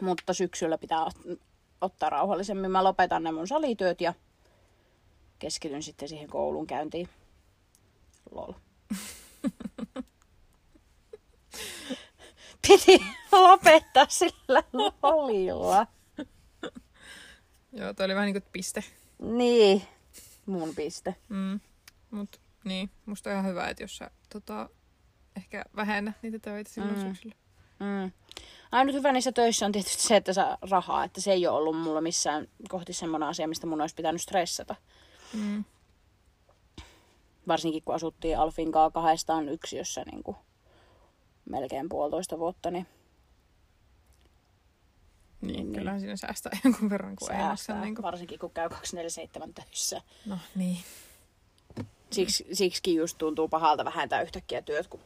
Mutta 0.00 0.34
syksyllä 0.34 0.78
pitää 0.78 1.04
ot- 1.04 1.38
ottaa 1.80 2.10
rauhallisemmin. 2.10 2.70
Mä 2.70 2.84
lopetan 2.84 3.22
ne 3.22 3.32
mun 3.32 3.48
salityöt 3.48 4.00
ja 4.00 4.14
keskityn 5.38 5.82
sitten 5.82 6.08
siihen 6.08 6.28
koulun 6.28 6.66
käyntiin. 6.66 7.08
Lol. 8.30 8.52
Piti 12.68 13.04
lopettaa 13.32 14.06
sillä 14.08 14.62
lolilla. 15.02 15.86
Joo, 17.72 17.94
toi 17.94 18.04
oli 18.04 18.14
vähän 18.14 18.26
niin 18.26 18.42
kuin 18.42 18.50
piste. 18.52 18.84
Niin, 19.18 19.82
mun 20.46 20.74
piste. 20.74 21.14
Mm. 21.28 21.60
Mut 22.10 22.40
niin, 22.64 22.90
musta 23.06 23.30
on 23.30 23.34
ihan 23.36 23.46
hyvä, 23.50 23.68
että 23.68 23.82
jos 23.82 23.96
sä 23.96 24.10
tota, 24.32 24.68
ehkä 25.36 25.64
vähennät 25.76 26.14
niitä 26.22 26.38
töitä 26.38 26.70
silloin 26.70 26.94
Mm. 26.98 27.00
syksyllä. 27.00 27.34
Mm. 27.80 28.12
Ainut 28.72 28.94
hyvä 28.94 29.12
niissä 29.12 29.32
töissä 29.32 29.66
on 29.66 29.72
tietysti 29.72 30.02
se, 30.02 30.16
että 30.16 30.32
saa 30.32 30.58
rahaa, 30.70 31.04
että 31.04 31.20
se 31.20 31.32
ei 31.32 31.46
ole 31.46 31.58
ollut 31.58 31.76
mulla 31.78 32.00
missään 32.00 32.48
kohti 32.68 32.92
semmoinen 32.92 33.28
asia, 33.28 33.48
mistä 33.48 33.66
mun 33.66 33.80
olisi 33.80 33.94
pitänyt 33.94 34.20
stressata. 34.22 34.76
Mm. 35.32 35.64
Varsinkin 37.48 37.82
kun 37.82 37.94
asuttiin 37.94 38.38
Alfin 38.38 38.72
kanssa 38.72 38.90
kahdestaan 38.94 39.48
yksiössä 39.48 40.02
niin 40.12 40.22
kuin 40.22 40.36
melkein 41.50 41.88
puolitoista 41.88 42.38
vuotta, 42.38 42.70
niin 42.70 42.86
Niin, 45.42 45.52
Niin, 45.52 45.56
niin, 45.56 45.66
niin. 45.66 45.78
kyllähän 45.78 46.00
siinä 46.00 46.16
säästää 46.16 46.52
jonkun 46.64 46.90
verran, 46.90 47.16
kun 47.16 47.32
ei 47.32 47.36
ole 47.38 47.46
säästää, 47.46 47.76
sen 47.76 47.82
niin 47.82 47.94
kuin... 47.94 48.02
varsinkin 48.02 48.38
kun 48.38 48.50
käy 48.50 48.68
247 48.68 49.54
töissä. 49.54 50.02
No 50.26 50.38
niin. 50.54 50.78
Siksi, 52.10 52.46
siksikin 52.52 52.94
just 52.94 53.18
tuntuu 53.18 53.48
pahalta 53.48 53.84
vähentää 53.84 54.22
yhtäkkiä 54.22 54.62
työt, 54.62 54.86
kun 54.86 55.00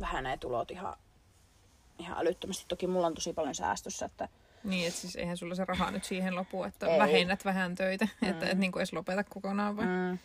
vähenee 0.00 0.36
tulot 0.36 0.70
ihan, 0.70 0.96
ihan 1.98 2.18
älyttömästi. 2.18 2.64
Toki 2.68 2.86
mulla 2.86 3.06
on 3.06 3.14
tosi 3.14 3.32
paljon 3.32 3.54
säästössä, 3.54 4.06
että 4.06 4.28
Niin, 4.64 4.88
että 4.88 5.00
siis 5.00 5.16
eihän 5.16 5.36
sulla 5.36 5.54
se 5.54 5.64
raha 5.64 5.90
nyt 5.90 6.04
siihen 6.04 6.34
lopu, 6.36 6.64
että 6.64 6.86
Ei. 6.86 6.98
vähennät 6.98 7.44
vähän 7.44 7.74
töitä, 7.74 8.08
mm. 8.20 8.28
että 8.28 8.46
et 8.46 8.58
niinku 8.58 8.78
edes 8.78 8.92
lopeta 8.92 9.24
kokonaan 9.24 9.76
vai? 9.76 9.84
Mm. 9.86 9.90
Mm, 9.92 10.18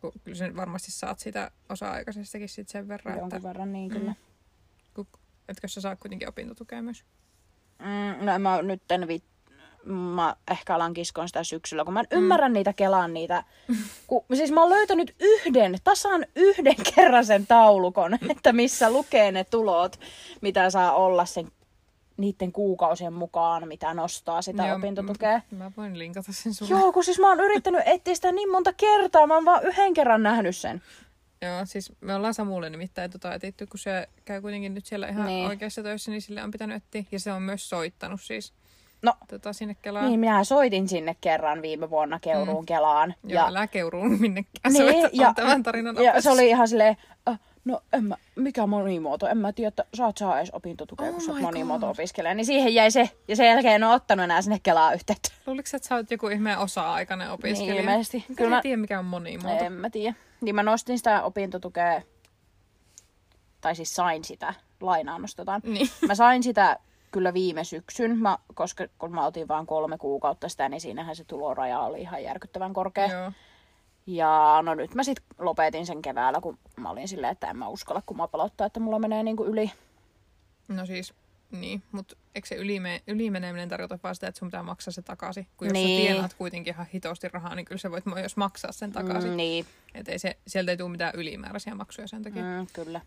Kun 0.00 0.12
kyllä 0.24 0.38
sen 0.38 0.56
varmasti 0.56 0.90
saat 0.90 1.18
sitä 1.18 1.50
osa-aikaisestakin 1.68 2.48
sit 2.48 2.68
sen 2.68 2.88
verran, 2.88 3.18
jonkun 3.18 3.36
että 3.36 3.48
verran 3.48 3.72
niin 3.72 3.92
Mm. 3.92 3.98
kyllä. 3.98 4.14
kun, 4.94 5.06
etkö 5.48 5.68
sä 5.68 5.80
saa 5.80 5.96
kuitenkin 5.96 6.28
opintotukea 6.28 6.82
myös? 6.82 7.04
Mm, 7.80 8.26
no 8.26 8.38
mä 8.38 8.62
nyt 8.62 8.82
en 8.92 9.08
vi... 9.08 9.22
Mä 9.84 10.36
ehkä 10.50 10.74
alan 10.74 10.94
kiskoon 10.94 11.28
sitä 11.28 11.44
syksyllä, 11.44 11.84
kun 11.84 11.94
mä 11.94 12.00
en 12.00 12.06
ymmärrä 12.10 12.48
niitä 12.48 12.72
Kelan 12.72 13.14
niitä. 13.14 13.44
Ku, 14.06 14.24
siis 14.34 14.52
mä 14.52 14.60
oon 14.60 14.70
löytänyt 14.70 15.14
yhden, 15.20 15.78
tasan 15.84 16.26
yhden 16.36 16.74
kerran 16.94 17.26
sen 17.26 17.46
taulukon, 17.46 18.18
että 18.30 18.52
missä 18.52 18.90
lukee 18.90 19.32
ne 19.32 19.44
tulot, 19.44 20.00
mitä 20.40 20.70
saa 20.70 20.92
olla 20.92 21.24
sen 21.24 21.48
niiden 22.16 22.52
kuukausien 22.52 23.12
mukaan, 23.12 23.68
mitä 23.68 23.94
nostaa 23.94 24.42
sitä 24.42 24.66
Joo, 24.66 24.76
opintotukea. 24.76 25.40
Mä 25.50 25.72
voin 25.76 25.98
linkata 25.98 26.32
sen 26.32 26.54
sulle. 26.54 26.70
Joo, 26.70 26.92
kun 26.92 27.04
siis 27.04 27.18
mä 27.18 27.28
oon 27.28 27.40
yrittänyt 27.40 27.82
etsiä 27.86 28.14
sitä 28.14 28.32
niin 28.32 28.50
monta 28.50 28.72
kertaa, 28.72 29.26
mä 29.26 29.34
oon 29.34 29.44
vaan 29.44 29.64
yhden 29.64 29.94
kerran 29.94 30.22
nähnyt 30.22 30.56
sen. 30.56 30.82
Joo, 31.42 31.60
siis 31.64 31.92
me 32.00 32.14
ollaan 32.14 32.34
Samulle 32.34 32.70
nimittäin 32.70 33.10
tota 33.10 33.34
etitty, 33.34 33.66
kun 33.66 33.78
se 33.78 34.08
käy 34.24 34.40
kuitenkin 34.40 34.74
nyt 34.74 34.86
siellä 34.86 35.08
ihan 35.08 35.26
Niin. 35.26 35.46
oikeassa 35.46 35.82
töissä, 35.82 36.10
niin 36.10 36.22
sille 36.22 36.42
on 36.42 36.50
pitänyt 36.50 36.76
etsiä. 36.76 37.04
Ja 37.12 37.20
se 37.20 37.32
on 37.32 37.42
myös 37.42 37.68
soittanut 37.68 38.20
siis 38.20 38.52
No, 39.02 39.14
tota, 39.28 39.52
sinne 39.52 39.76
Kelaan. 39.82 40.06
niin 40.06 40.20
minä 40.20 40.44
soitin 40.44 40.88
sinne 40.88 41.16
kerran 41.20 41.62
viime 41.62 41.90
vuonna 41.90 42.18
Keuruun 42.20 42.66
Kelaan. 42.66 43.14
Joo, 43.24 43.42
ja... 43.42 43.46
älä 43.48 43.66
keuruun 43.66 44.20
minnekään 44.20 44.72
Niin, 44.72 44.92
soita, 44.92 45.08
ja- 45.12 45.34
tämän 45.34 45.62
tarinan 45.62 45.96
Ja 45.96 46.02
opetus. 46.02 46.24
se 46.24 46.30
oli 46.30 46.48
ihan 46.48 46.68
silleen, 46.68 46.96
äh, 47.28 47.38
no 47.64 47.80
en 47.92 48.04
mä, 48.04 48.16
mikä 48.36 48.66
monimuoto, 48.66 49.26
en 49.26 49.38
mä 49.38 49.52
tiedä, 49.52 49.68
että 49.68 49.84
saat 49.94 50.16
saa 50.16 50.38
edes 50.38 50.50
opintotukea, 50.50 51.06
Oh 51.06 51.12
kun 51.12 51.20
sä 51.20 51.32
oot 51.32 51.40
my 51.40 51.46
monimuoto-opiskelija. 51.46 52.34
Niin 52.34 52.46
siihen 52.46 52.74
jäi 52.74 52.90
se, 52.90 53.10
ja 53.28 53.36
sen 53.36 53.46
jälkeen 53.46 53.74
en 53.74 53.84
ole 53.84 53.94
ottanut 53.94 54.24
enää 54.24 54.42
sinne 54.42 54.60
Kelaa 54.62 54.92
yhteyttä. 54.92 55.28
Luuliko 55.46 55.68
että 55.74 55.88
sä 55.88 55.94
oot 55.94 56.10
joku 56.10 56.28
ihmeen 56.28 56.58
osa-aikainen 56.58 57.30
opiskelija? 57.30 57.74
Niin, 57.74 57.80
ilmeisesti. 57.80 58.20
Kyllä 58.20 58.36
Kyllä 58.36 58.56
mä... 58.56 58.62
tiedä, 58.62 58.76
mikä 58.76 58.98
on 58.98 59.04
monimuoto. 59.04 59.64
En 59.64 59.72
mä 59.72 59.90
tiedä. 59.90 60.14
Niin 60.40 60.54
mä 60.54 60.62
nostin 60.62 60.98
sitä 60.98 61.22
opintotukea, 61.22 62.02
tai 63.60 63.76
siis 63.76 63.94
sain 63.94 64.24
sitä, 64.24 64.54
lainaan 64.80 65.22
nostetaan. 65.22 65.60
Niin. 65.64 65.88
Mä 66.08 66.14
sain 66.14 66.42
sitä 66.42 66.78
kyllä 67.10 67.34
viime 67.34 67.64
syksyn, 67.64 68.18
mä, 68.18 68.38
koska 68.54 68.84
kun 68.98 69.14
mä 69.14 69.26
otin 69.26 69.48
vain 69.48 69.66
kolme 69.66 69.98
kuukautta 69.98 70.48
sitä, 70.48 70.68
niin 70.68 70.80
siinähän 70.80 71.16
se 71.16 71.24
tuloraja 71.24 71.80
oli 71.80 72.00
ihan 72.00 72.22
järkyttävän 72.22 72.72
korkea. 72.72 73.06
Joo. 73.06 73.32
Ja 74.14 74.60
no 74.62 74.74
nyt 74.74 74.94
mä 74.94 75.02
sit 75.04 75.20
lopetin 75.38 75.86
sen 75.86 76.02
keväällä, 76.02 76.40
kun 76.40 76.58
mä 76.76 76.90
olin 76.90 77.08
silleen, 77.08 77.32
että 77.32 77.50
en 77.50 77.56
mä 77.56 77.68
uskalla, 77.68 78.02
kun 78.06 78.16
mä 78.16 78.28
pelottaa, 78.28 78.66
että 78.66 78.80
mulla 78.80 78.98
menee 78.98 79.22
niinku 79.22 79.44
yli. 79.44 79.70
No 80.68 80.86
siis, 80.86 81.14
niin, 81.50 81.82
mutta 81.92 82.16
eikö 82.34 82.48
se 82.48 82.54
ylime, 82.54 83.02
ylimeneminen 83.06 83.68
tarkoita 83.68 83.98
vaan 84.02 84.14
sitä, 84.14 84.26
että 84.28 84.38
sun 84.38 84.48
pitää 84.48 84.62
maksaa 84.62 84.92
se 84.92 85.02
takaisin? 85.02 85.46
Kun 85.56 85.66
jos 85.68 85.72
Niin. 85.72 85.98
sä 85.98 86.02
tienaat 86.02 86.34
kuitenkin 86.34 86.74
ihan 86.74 86.86
hitosti 86.94 87.28
rahaa, 87.28 87.54
niin 87.54 87.64
kyllä 87.66 87.78
sä 87.78 87.90
voit 87.90 88.06
myös 88.06 88.36
maksaa 88.36 88.72
sen 88.72 88.92
takaisin. 88.92 89.30
Mm, 89.30 89.36
niin, 89.36 89.66
Että 89.94 90.12
ei 90.12 90.18
se, 90.18 90.36
sieltä 90.46 90.70
ei 90.70 90.76
tule 90.76 90.88
mitään 90.88 91.12
ylimääräisiä 91.14 91.74
maksuja 91.74 92.08
sen 92.08 92.22
takia. 92.22 92.42
Mm, 92.42 92.66
kyllä. 92.72 93.00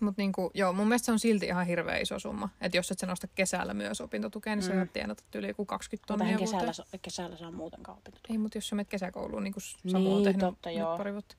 Mutta 0.00 0.22
niinku, 0.22 0.50
joo, 0.54 0.72
mun 0.72 0.88
mielestä 0.88 1.06
se 1.06 1.12
on 1.12 1.18
silti 1.18 1.46
ihan 1.46 1.66
hirveä 1.66 1.96
iso 1.98 2.18
summa. 2.18 2.48
Että 2.60 2.76
jos 2.76 2.90
et 2.90 2.98
sä 2.98 3.06
nosta 3.06 3.26
kesällä 3.34 3.74
myös 3.74 4.00
opintotukea, 4.00 4.56
niin 4.56 4.72
mm. 4.72 4.80
sä 4.80 4.86
tienata 4.92 5.22
yli 5.34 5.48
joku 5.48 5.64
20 5.66 6.02
Mutta 6.02 6.12
tonnia 6.18 6.26
eihän 6.26 6.38
vuoteen. 6.40 6.68
kesällä, 6.70 6.72
sa- 6.90 6.98
kesällä 7.02 7.36
saa 7.36 7.50
muutenkaan 7.50 7.98
opintotukea. 7.98 8.34
Ei, 8.34 8.38
mutta 8.38 8.58
jos 8.58 8.68
sä 8.68 8.76
menet 8.76 8.88
kesäkouluun, 8.88 9.44
niin 9.44 9.52
kuin 9.54 9.62
Samu 9.62 10.04
Niin, 10.04 10.16
on 10.16 10.22
tehnyt 10.22 10.40
totta, 10.40 10.70
joo. 10.70 10.96
pari 10.98 11.12
vuotta, 11.12 11.36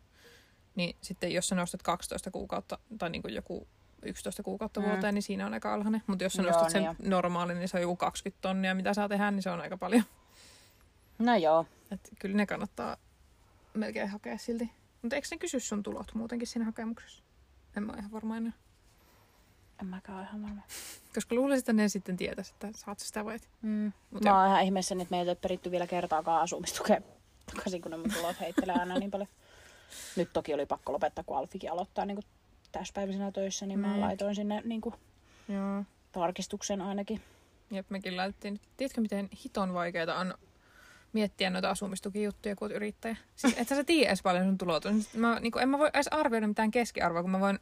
niin 0.76 0.95
sitten 1.02 1.32
jos 1.32 1.47
sä 1.47 1.56
nostat 1.56 1.84
12 1.84 2.32
kuukautta 2.32 2.80
tai 2.97 3.10
niin 3.10 3.21
kuin 3.21 3.34
joku 3.34 3.67
11 4.02 4.43
kuukautta 4.43 4.80
Mm. 4.80 4.86
vuoteen, 4.89 5.13
niin 5.13 5.24
siinä 5.24 5.45
on 5.45 5.54
aika 5.54 5.74
alhainen. 5.74 6.04
Mutta 6.08 6.24
jos 6.24 6.34
sä 6.34 6.41
Joo, 6.41 6.52
nostat 6.52 6.69
sen 6.69 6.84
niin 6.84 7.10
normaalin, 7.10 7.60
niin 7.60 7.67
se 7.69 7.78
on 7.78 7.82
joku 7.82 7.95
20 7.95 8.41
tonnia, 8.41 8.76
mitä 8.76 8.93
saa 8.93 9.10
tehdä, 9.10 9.32
niin 9.32 9.41
se 9.43 9.50
on 9.50 9.62
aika 9.62 9.78
paljon. 9.78 10.04
No 11.19 11.36
joo. 11.36 11.65
Et 11.91 12.10
kyllä 12.19 12.38
ne 12.38 12.45
kannattaa 12.45 12.97
melkein 13.74 14.10
hakea 14.10 14.38
silti. 14.38 14.69
Mutta 15.02 15.15
eikö 15.15 15.28
ne 15.32 15.38
kysy 15.38 15.60
sun 15.60 15.84
tulot 15.84 16.13
muutenkin 16.13 16.47
siinä 16.47 16.65
hakemuksessa? 16.65 17.24
En 17.77 17.84
mä 17.84 17.91
ole 17.91 17.99
ihan 17.99 18.12
varma 18.12 18.38
enää. 18.38 18.51
En 19.81 19.88
mäkään 19.88 20.17
ole 20.17 20.27
ihan 20.27 20.41
varma. 20.43 20.62
Koska 21.15 21.36
luulisin, 21.36 21.60
että 21.60 21.73
ne 21.73 21.89
sitten 21.89 22.17
tietäisi, 22.17 22.51
että 22.53 22.69
saat 22.75 22.99
sitä 22.99 23.25
vai 23.25 23.36
et. 23.36 23.49
Mm. 23.62 23.91
Mut 24.12 24.23
Mä 24.23 24.29
joo. 24.29 24.38
oon 24.39 24.47
ihan 24.47 24.63
ihmeessä, 24.63 24.95
että 24.95 25.07
meiltä 25.10 25.29
ei 25.29 25.31
ole 25.31 25.38
peritty 25.41 25.71
vielä 25.71 25.88
kertaakaan 25.88 26.41
asumistukea 26.41 27.01
takaisin, 27.55 27.81
kun 27.81 27.91
ne 27.91 27.97
mun 27.97 28.12
tulot 28.13 28.39
heittelee 28.39 28.75
aina 28.75 28.99
niin 28.99 29.12
paljon. 29.12 29.27
Nyt 30.15 30.34
toki 30.34 30.53
oli 30.53 30.65
pakko 30.65 30.93
lopettaa, 30.93 31.23
kun 31.23 31.38
Alfikin 31.38 31.71
aloittaa 31.71 32.05
niin 32.05 32.19
täyspäiväisenä 32.71 33.31
töissä, 33.31 33.65
niin 33.65 33.79
mä 33.79 33.93
Mm. 33.95 34.01
laitoin 34.01 34.36
sinne 34.36 34.62
niin 34.65 34.81
kuin, 34.81 34.95
Joo. 35.47 35.84
tarkistuksen 36.12 36.81
ainakin. 36.81 37.21
Jep, 37.71 37.89
mekin 37.89 38.17
laitettiin. 38.17 38.60
Tiedätkö, 38.77 39.01
miten 39.01 39.29
hiton 39.45 39.73
vaikeaa 39.73 40.19
on 40.19 40.34
miettiä 41.13 41.50
noita 41.50 41.69
asumistukijuttuja, 41.69 42.56
kun 42.56 42.65
oot 42.65 42.76
yrittäjä? 42.76 43.15
Siis 43.36 43.58
et 43.58 43.67
sä 43.67 43.84
tiedä 43.84 44.10
edes 44.10 44.21
paljon 44.21 44.45
sun 44.45 44.58
tulot 44.58 44.86
on. 44.86 45.02
Mä, 45.15 45.39
niin 45.39 45.52
kuin, 45.52 45.63
en 45.63 45.69
mä 45.69 45.80
voi 45.80 45.89
edes 45.93 46.08
arvioida 46.08 46.47
mitään 46.47 46.71
keskiarvoa, 46.71 47.21
kun 47.21 47.32
mä 47.32 47.39
voin 47.39 47.60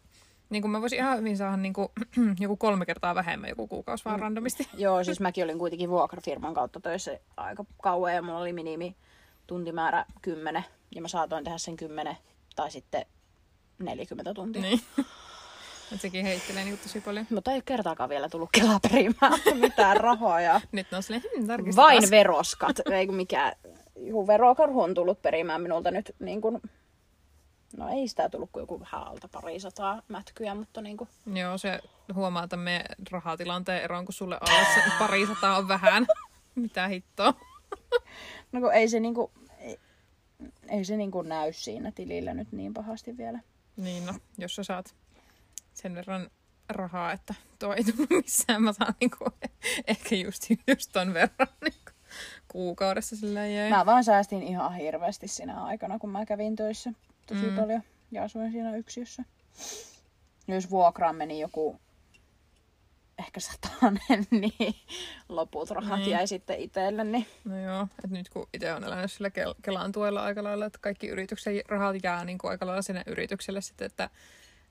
niin 0.50 0.62
kuin 0.62 0.72
mä 0.72 0.82
voisin 0.82 1.00
ihan 1.00 1.18
hyvin 1.18 1.38
saada 1.38 1.58
niin 1.58 1.74
kuin, 1.74 1.88
joku 2.40 2.58
kolme 2.58 2.86
kertaa 2.86 3.16
vähemmän 3.16 3.50
joku 3.50 3.68
kuukausi 3.68 4.06
vaan 4.06 4.20
randomisti. 4.20 4.68
Joo, 4.78 5.04
siis 5.04 5.20
mäkin 5.20 5.44
olin 5.44 5.60
kuitenkin 5.60 5.90
vuokrafirman 5.90 6.54
kautta 6.54 6.80
töissä 6.80 7.20
aika 7.38 7.66
kauan 7.84 8.16
ja 8.16 8.22
mulla 8.22 8.40
oli 8.40 8.54
minimi 8.54 8.96
tuntimäärä 9.48 10.06
10 10.22 10.66
ja 10.96 11.02
mä 11.02 11.08
saatoin 11.08 11.44
tehdä 11.44 11.58
sen 11.58 11.78
10 11.78 12.18
tai 12.56 12.72
sitten 12.72 13.06
40 13.80 14.34
tuntia. 14.34 14.62
Niin. 14.62 14.82
Et 15.93 16.02
sekin 16.02 16.25
heittelee 16.25 16.63
niin 16.63 16.78
tosi 16.78 17.02
paljon. 17.02 17.28
Mutta 17.30 17.52
ei 17.52 17.62
kertaakaan 17.65 18.10
vielä 18.10 18.30
tullut 18.30 18.49
Kelaa 18.52 18.80
perimään 18.80 19.39
mitään 19.54 19.97
rahoja. 19.97 20.62
Nyt 20.71 20.91
ne 20.91 20.97
on 20.97 21.04
silleen, 21.04 21.23
hmm. 21.38 21.75
Vain 21.75 22.12
veroskat, 22.12 22.80
ei 22.91 23.08
kun 23.08 23.15
mikä, 23.15 23.56
joku 23.95 24.28
verokarhu 24.28 24.82
on 24.82 24.93
tullut 24.93 25.21
perimään 25.21 25.62
minulta 25.62 25.91
nyt 25.91 26.15
niin 26.19 26.41
kuin, 26.41 26.62
no 27.78 27.89
ei 27.89 28.08
sitä 28.08 28.30
tullut 28.30 28.49
kuin 28.52 28.62
joku 28.62 28.80
vähän 28.80 29.08
alta 29.08 29.28
pari 29.28 29.60
sataa 29.60 30.02
mätkyä, 30.08 30.56
mutta 30.56 30.82
niin 30.82 30.97
kuin, 30.97 31.10
Joo, 31.34 31.58
se 31.58 31.80
huomaa 32.13 32.47
tämän 32.47 32.63
meidän 32.63 32.86
rahatilanteen 33.12 33.84
eroon, 33.84 34.06
kun 34.06 34.13
sulle 34.13 34.38
alle 34.41 34.65
se 34.73 34.91
pari 34.99 35.28
sataa 35.28 35.58
on 35.58 35.67
vähän. 35.67 36.08
Mitä 36.56 36.88
hittoa. 36.88 37.34
no 38.52 38.60
kun 38.60 38.73
ei 38.73 38.89
se 38.89 38.99
niin 38.99 39.13
kuin, 39.13 39.32
ei, 39.60 39.80
ei 40.67 40.86
se 40.86 40.97
niin 40.97 41.12
kuin 41.12 41.30
näy 41.30 41.54
siinä 41.54 41.91
tilillä 41.91 42.34
nyt 42.34 42.52
niin 42.52 42.73
pahasti 42.73 43.17
vielä. 43.17 43.39
Niin 43.78 44.06
no, 44.06 44.13
jos 44.38 44.56
sä 44.56 44.63
saat 44.63 44.95
sen 45.82 45.96
verran 45.96 46.30
rahaa, 46.70 47.12
että 47.12 47.34
tuo 47.60 47.74
ei 47.74 47.84
tullut 47.84 48.10
missään. 48.10 48.63
Mä 48.63 48.74
saan 48.74 48.94
niinku, 49.00 49.26
ehkä 49.88 50.15
just, 50.15 50.44
just 50.68 50.89
ton 50.94 51.13
verran 51.13 51.48
niinku, 51.62 51.92
kuukaudessa 52.48 53.15
sillä 53.15 53.48
jäi. 53.48 53.70
Mä 53.70 53.86
vaan 53.86 54.04
säästin 54.04 54.44
ihan 54.44 54.74
hirveästi 54.76 55.28
siinä 55.28 55.63
aikana, 55.63 56.00
kun 56.00 56.10
mä 56.10 56.26
kävin 56.26 56.56
töissä 56.56 56.92
tosi 57.28 57.42
Mm. 57.42 57.50
mm. 57.50 57.56
paljon 57.56 57.82
ja 58.12 58.24
asuin 58.24 58.52
siinä 58.52 58.76
yksiössä. 58.76 59.24
Jos 60.48 60.70
vuokraan 60.70 61.15
meni 61.15 61.39
joku 61.39 61.80
ehkä 63.20 63.39
satanen, 63.39 64.28
niin 64.42 64.76
loput 65.30 65.70
rahat 65.72 66.00
Niin. 66.00 66.10
jäi 66.12 66.28
sitten 66.28 66.60
itselle. 66.60 67.04
Niin. 67.04 67.28
No 67.46 67.60
joo, 67.63 67.84
että 68.04 68.18
nyt 68.18 68.30
kun 68.30 68.48
itse 68.54 68.74
on 68.74 68.84
elänyt 68.84 69.12
sillä 69.12 69.30
Kel- 69.30 69.56
Kelan 69.62 69.92
tuella 69.92 70.24
aika 70.24 70.44
lailla, 70.44 70.65
että 70.65 70.80
kaikki 70.82 71.08
yrityksen 71.08 71.54
rahat 71.68 71.96
jää 72.04 72.26
niin 72.26 72.38
kuin 72.38 72.52
aika 72.52 72.65
lailla 72.68 72.82
sinne 72.82 73.04
yritykselle 73.06 73.62
sitten, 73.62 73.86
että 73.86 74.10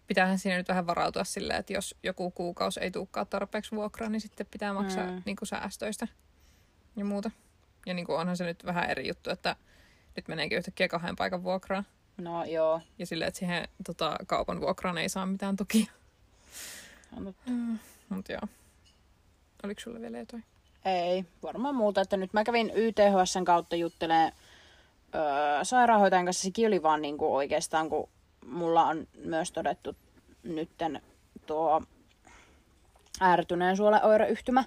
pitäähän 0.09 0.39
siinä 0.39 0.57
nyt 0.57 0.69
vähän 0.69 0.87
varautua 0.87 1.25
silleen, 1.25 1.59
että 1.59 1.73
jos 1.73 1.95
joku 2.03 2.31
kuukausi 2.31 2.81
ei 2.81 2.91
tulekaan 2.91 3.27
tarpeeksi 3.27 3.77
vuokraa, 3.77 4.09
niin 4.09 4.21
sitten 4.21 4.47
pitää 4.51 4.73
maksaa 4.73 5.07
Mm. 5.07 5.13
mm. 5.13 5.23
niin 5.25 5.37
kuin 5.37 5.49
säästöistä 5.49 6.09
ja 6.97 7.05
muuta. 7.05 7.31
Ja 7.87 7.95
niin 7.95 8.07
kuin 8.07 8.19
onhan 8.19 8.37
se 8.37 8.45
nyt 8.45 8.65
vähän 8.67 8.91
eri 8.91 9.09
juttu, 9.09 9.31
että 9.31 9.57
nyt 10.17 10.29
meneekin 10.29 10.59
yhtäkkiä 10.59 10.89
kahden 10.89 11.17
paikan 11.17 11.43
vuokraa. 11.43 11.85
No 12.17 12.45
joo. 12.45 12.81
Ja 12.99 13.07
silleen, 13.07 13.29
että 13.29 13.39
siihen 13.39 13.69
tota, 13.87 14.17
kaupan 14.27 14.61
vuokraan 14.61 14.99
ei 14.99 15.09
saa 15.09 15.27
mitään 15.27 15.57
tukia. 15.57 15.87
No, 17.21 17.35
Mutta 18.09 18.33
joo. 18.33 18.41
Oliko 19.65 19.81
sulla 19.81 20.01
vielä 20.01 20.19
jotain? 20.19 20.45
ei, 20.85 21.25
varmaan 21.43 21.75
muuta. 21.75 22.01
Että 22.01 22.17
nyt 22.17 22.33
mä 22.33 22.45
kävin 22.45 22.73
YTHSn 22.75 23.45
kautta 23.45 23.77
juttelemaan 23.77 24.33
öö, 25.15 25.65
sairaanhoitajan 25.65 26.25
kanssa. 26.25 26.43
Sekin 26.43 26.67
oli 26.67 26.83
vaan 26.83 27.03
niinku 27.03 27.37
oikeastaan, 27.37 27.89
kun 27.89 28.09
mulla 28.49 28.85
on 28.85 29.07
myös 29.25 29.53
todettu 29.53 29.97
nytten 30.43 31.03
tuo 31.47 31.83
ääretyneen 33.21 33.77
suolen 33.77 34.05
oireyhtymä, 34.05 34.65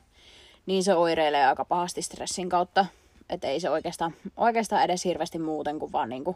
niin 0.65 0.83
se 0.83 0.95
oireilee 0.95 1.45
aika 1.47 1.65
pahasti 1.65 2.01
stressin 2.01 2.49
kautta. 2.49 2.85
Että 3.29 3.47
ei 3.47 3.59
se 3.59 3.69
oikeastaan, 3.69 4.13
oikeastaan 4.37 4.83
edes 4.83 5.05
hirveästi 5.05 5.39
muuten 5.39 5.79
kuin 5.79 5.91
vaan 5.91 6.09
niinku 6.09 6.35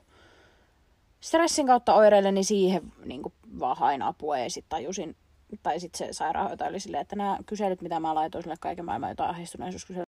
stressin 1.21 1.67
kautta 1.67 1.93
oireille, 1.93 2.31
niin 2.31 2.45
siihen 2.45 2.93
niinku 3.05 3.33
vaan 3.59 3.77
hain 3.77 4.01
apua 4.01 4.37
ja 4.37 4.49
sitten 4.49 4.69
tajusin, 4.69 5.15
tai 5.63 5.79
sitten 5.79 5.97
se 6.07 6.13
sairaanhoitaja 6.13 6.69
oli 6.69 6.79
silleen, 6.79 7.01
että 7.01 7.15
nämä 7.15 7.37
kyselyt, 7.45 7.81
mitä 7.81 7.99
mä 7.99 8.15
laitoin 8.15 8.43
sille 8.43 8.55
kaiken 8.59 8.85
maailman 8.85 9.09
jotain 9.09 9.29
ahdistuneisuuskyselyt, 9.29 10.09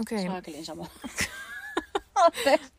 Okei. 0.00 0.18
Okay. 0.18 0.30
saakelin 0.30 0.64
sama. 0.64 0.86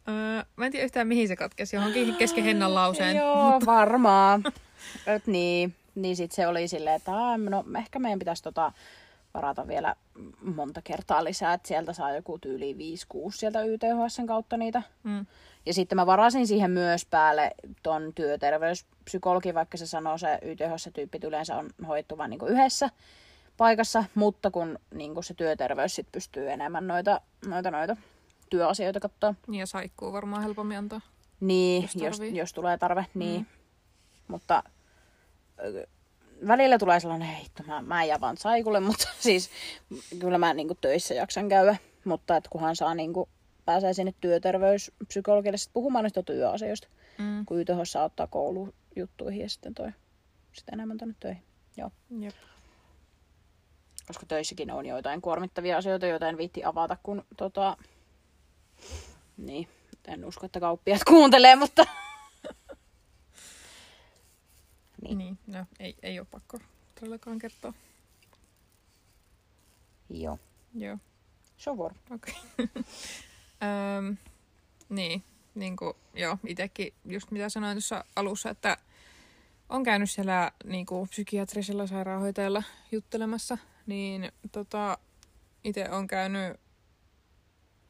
Öö, 0.08 0.44
mä 0.56 0.66
en 0.66 0.72
tiedä 0.72 0.86
yhtään 0.86 1.08
mihin 1.08 1.28
se 1.28 1.36
katkesi. 1.36 1.76
Johonkin 1.76 2.16
kesken 2.16 2.44
Hennan 2.44 2.76
lauseen. 2.76 3.18
Joo, 3.18 3.62
varmaan. 3.66 4.44
Et 5.08 5.28
niin, 5.28 5.76
niin 5.96 6.16
sit 6.16 6.32
se 6.32 6.48
oli 6.48 6.68
silleen, 6.68 6.96
että 6.96 7.12
no, 7.50 7.66
ehkä 7.80 8.00
meidän 8.00 8.20
pitäisi 8.20 8.44
tota, 8.44 8.72
varata 9.34 9.68
vielä 9.68 9.96
monta 10.56 10.82
kertaa 10.82 11.24
lisää, 11.24 11.54
että 11.54 11.68
sieltä 11.68 11.94
saa 11.94 12.16
joku 12.16 12.40
tyyli 12.40 12.74
5-6 12.74 12.78
sieltä 13.30 13.62
YTHSn 13.62 14.28
kautta 14.28 14.58
niitä. 14.58 14.82
Mm. 15.04 15.26
Ja 15.66 15.74
sitten 15.74 15.96
mä 15.96 16.06
varasin 16.06 16.48
siihen 16.48 16.72
myös 16.72 17.06
päälle 17.06 17.52
ton 17.84 18.14
työterveyspsykologi, 18.16 19.54
vaikka 19.54 19.78
se 19.78 19.86
sanoo 19.86 20.18
se 20.18 20.40
YTHS-tyyppi 20.42 21.20
yleensä 21.28 21.56
on 21.56 21.70
hoidettu 21.88 22.18
vain 22.18 22.30
niin 22.30 22.48
yhdessä 22.48 22.90
paikassa, 23.58 24.04
mutta 24.16 24.52
kun 24.52 24.80
niin 24.94 25.24
se 25.24 25.34
työterveys 25.34 25.96
sit 25.96 26.08
pystyy 26.12 26.52
enemmän 26.52 26.88
noita, 26.88 27.22
noita, 27.48 27.72
noita 27.72 27.98
työasioita 28.56 29.00
katsoa. 29.00 29.36
Niin 29.48 29.60
ja 29.60 29.66
saikkuu 29.66 30.14
varmaan 30.14 30.44
helpommin 30.44 30.78
antaa. 30.78 31.02
Niin, 31.40 31.84
Jos 31.84 31.96
jos, 31.96 32.20
jos, 32.32 32.54
tulee 32.54 32.78
tarve, 32.78 33.06
niin. 33.14 33.42
Mm. 33.42 33.46
Mutta 34.28 34.64
välillä 36.48 36.78
tulee 36.78 37.00
sellainen, 37.00 37.28
hitto, 37.28 37.64
mä, 37.68 37.82
mä 37.82 38.02
en 38.02 38.08
jää 38.08 38.22
vaan 38.22 38.38
saikulle, 38.38 38.80
mutta 38.90 39.08
siis 39.20 39.50
kyllä 40.20 40.38
mä 40.38 40.54
niin 40.54 40.68
töissä 40.82 41.14
jaksan 41.14 41.50
käydä. 41.50 41.78
Mutta 42.06 42.38
et 42.38 42.48
kunhan 42.48 42.76
saa 42.76 42.96
niin 42.96 43.14
kuin, 43.14 43.30
pääsee 43.66 43.94
sinne 43.94 44.14
työterveyspsykologille 44.22 45.58
sit 45.58 45.74
puhumaan 45.74 46.04
niistä 46.04 46.24
työasioista, 46.24 46.88
Mm. 47.18 47.46
kun 47.46 47.60
YTHS 47.60 47.96
ottaa 47.96 48.28
koulujuttuihin 48.28 49.42
ja 49.42 49.50
sitten 49.50 49.74
toi 49.74 49.92
sitten 50.54 50.74
enemmän 50.74 50.98
tänne 50.98 51.16
töihin. 51.20 51.44
Joo. 51.78 51.92
Jep. 52.20 52.36
Koska 54.08 54.26
töissäkin 54.26 54.72
on 54.72 54.86
joitain 54.86 55.22
kuormittavia 55.22 55.78
asioita, 55.78 56.06
joita 56.06 56.30
en 56.30 56.38
viitti 56.38 56.64
avata, 56.64 56.98
kun 57.04 57.26
tota... 57.38 57.78
Niin, 59.38 59.68
en 60.06 60.26
usko, 60.26 60.46
että 60.46 60.60
kauppiat 60.60 61.04
kuuntelee, 61.10 61.56
mutta... 61.56 61.86
Niin. 65.02 65.18
Niin. 65.18 65.18
niin. 65.18 65.38
No, 65.48 65.66
ei, 65.80 65.96
ei 66.04 66.20
ole 66.20 66.28
pakko 66.32 66.60
todellakaan 67.00 67.40
kertoa. 67.40 67.74
Joo. 70.10 70.40
Joo. 70.74 70.98
Sovor. 71.58 71.94
Okei. 72.12 72.34
Okay. 72.54 72.84
Öm, 73.98 74.18
niin, 74.90 75.24
niin 75.56 75.76
kuin, 75.76 75.94
joo, 76.14 76.38
itsekin 76.48 76.94
just 77.06 77.32
mitä 77.32 77.50
sanoin 77.50 77.76
tuossa 77.76 78.06
alussa, 78.16 78.50
että 78.50 78.78
on 79.70 79.84
käynyt 79.84 80.12
siellä 80.12 80.52
niin 80.64 80.86
kuin 80.86 81.10
psykiatrisella 81.10 81.88
sairaanhoitajalla 81.88 82.64
juttelemassa, 82.92 83.58
niin 83.86 84.32
tota, 84.52 84.98
itse 85.64 85.90
on 85.90 86.08
käynyt 86.08 86.60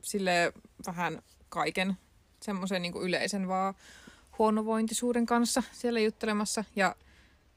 sille 0.06 0.54
vähän 0.88 1.22
kaiken 1.50 1.98
semmoisen 2.42 2.82
niin 2.82 3.02
yleisen 3.02 3.48
vaan 3.48 3.74
huonovointisuuden 4.38 5.26
kanssa 5.26 5.64
siellä 5.72 6.00
juttelemassa. 6.00 6.64
Ja 6.76 6.96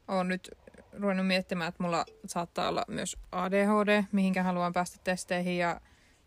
on 0.08 0.28
nyt 0.28 0.50
ruvennut 0.92 1.26
miettimään, 1.26 1.68
että 1.68 1.82
mulla 1.82 2.04
saattaa 2.26 2.68
olla 2.68 2.84
myös 2.88 3.16
ADHD, 3.32 4.04
mihinkä 4.12 4.42
haluan 4.42 4.72
päästä 4.72 4.98
testeihin. 5.04 5.58
Ja 5.58 5.80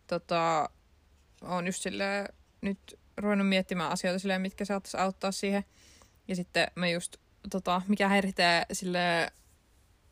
tota, 0.08 0.70
on 1.42 1.66
just 1.66 1.82
sille 1.82 2.26
nyt 2.62 3.00
ruvennut 3.18 3.50
miettimään 3.50 3.92
asioita 3.92 4.20
silleen, 4.20 4.42
mitkä 4.42 4.66
saattaisi 4.66 4.98
auttaa 4.98 5.32
siihen. 5.32 5.64
Ja 6.28 6.36
sitten 6.36 6.68
mä 6.76 6.88
just, 6.88 7.18
tota, 7.50 7.82
mikä 7.88 8.08
häiritsee 8.08 8.66
sille 8.72 9.32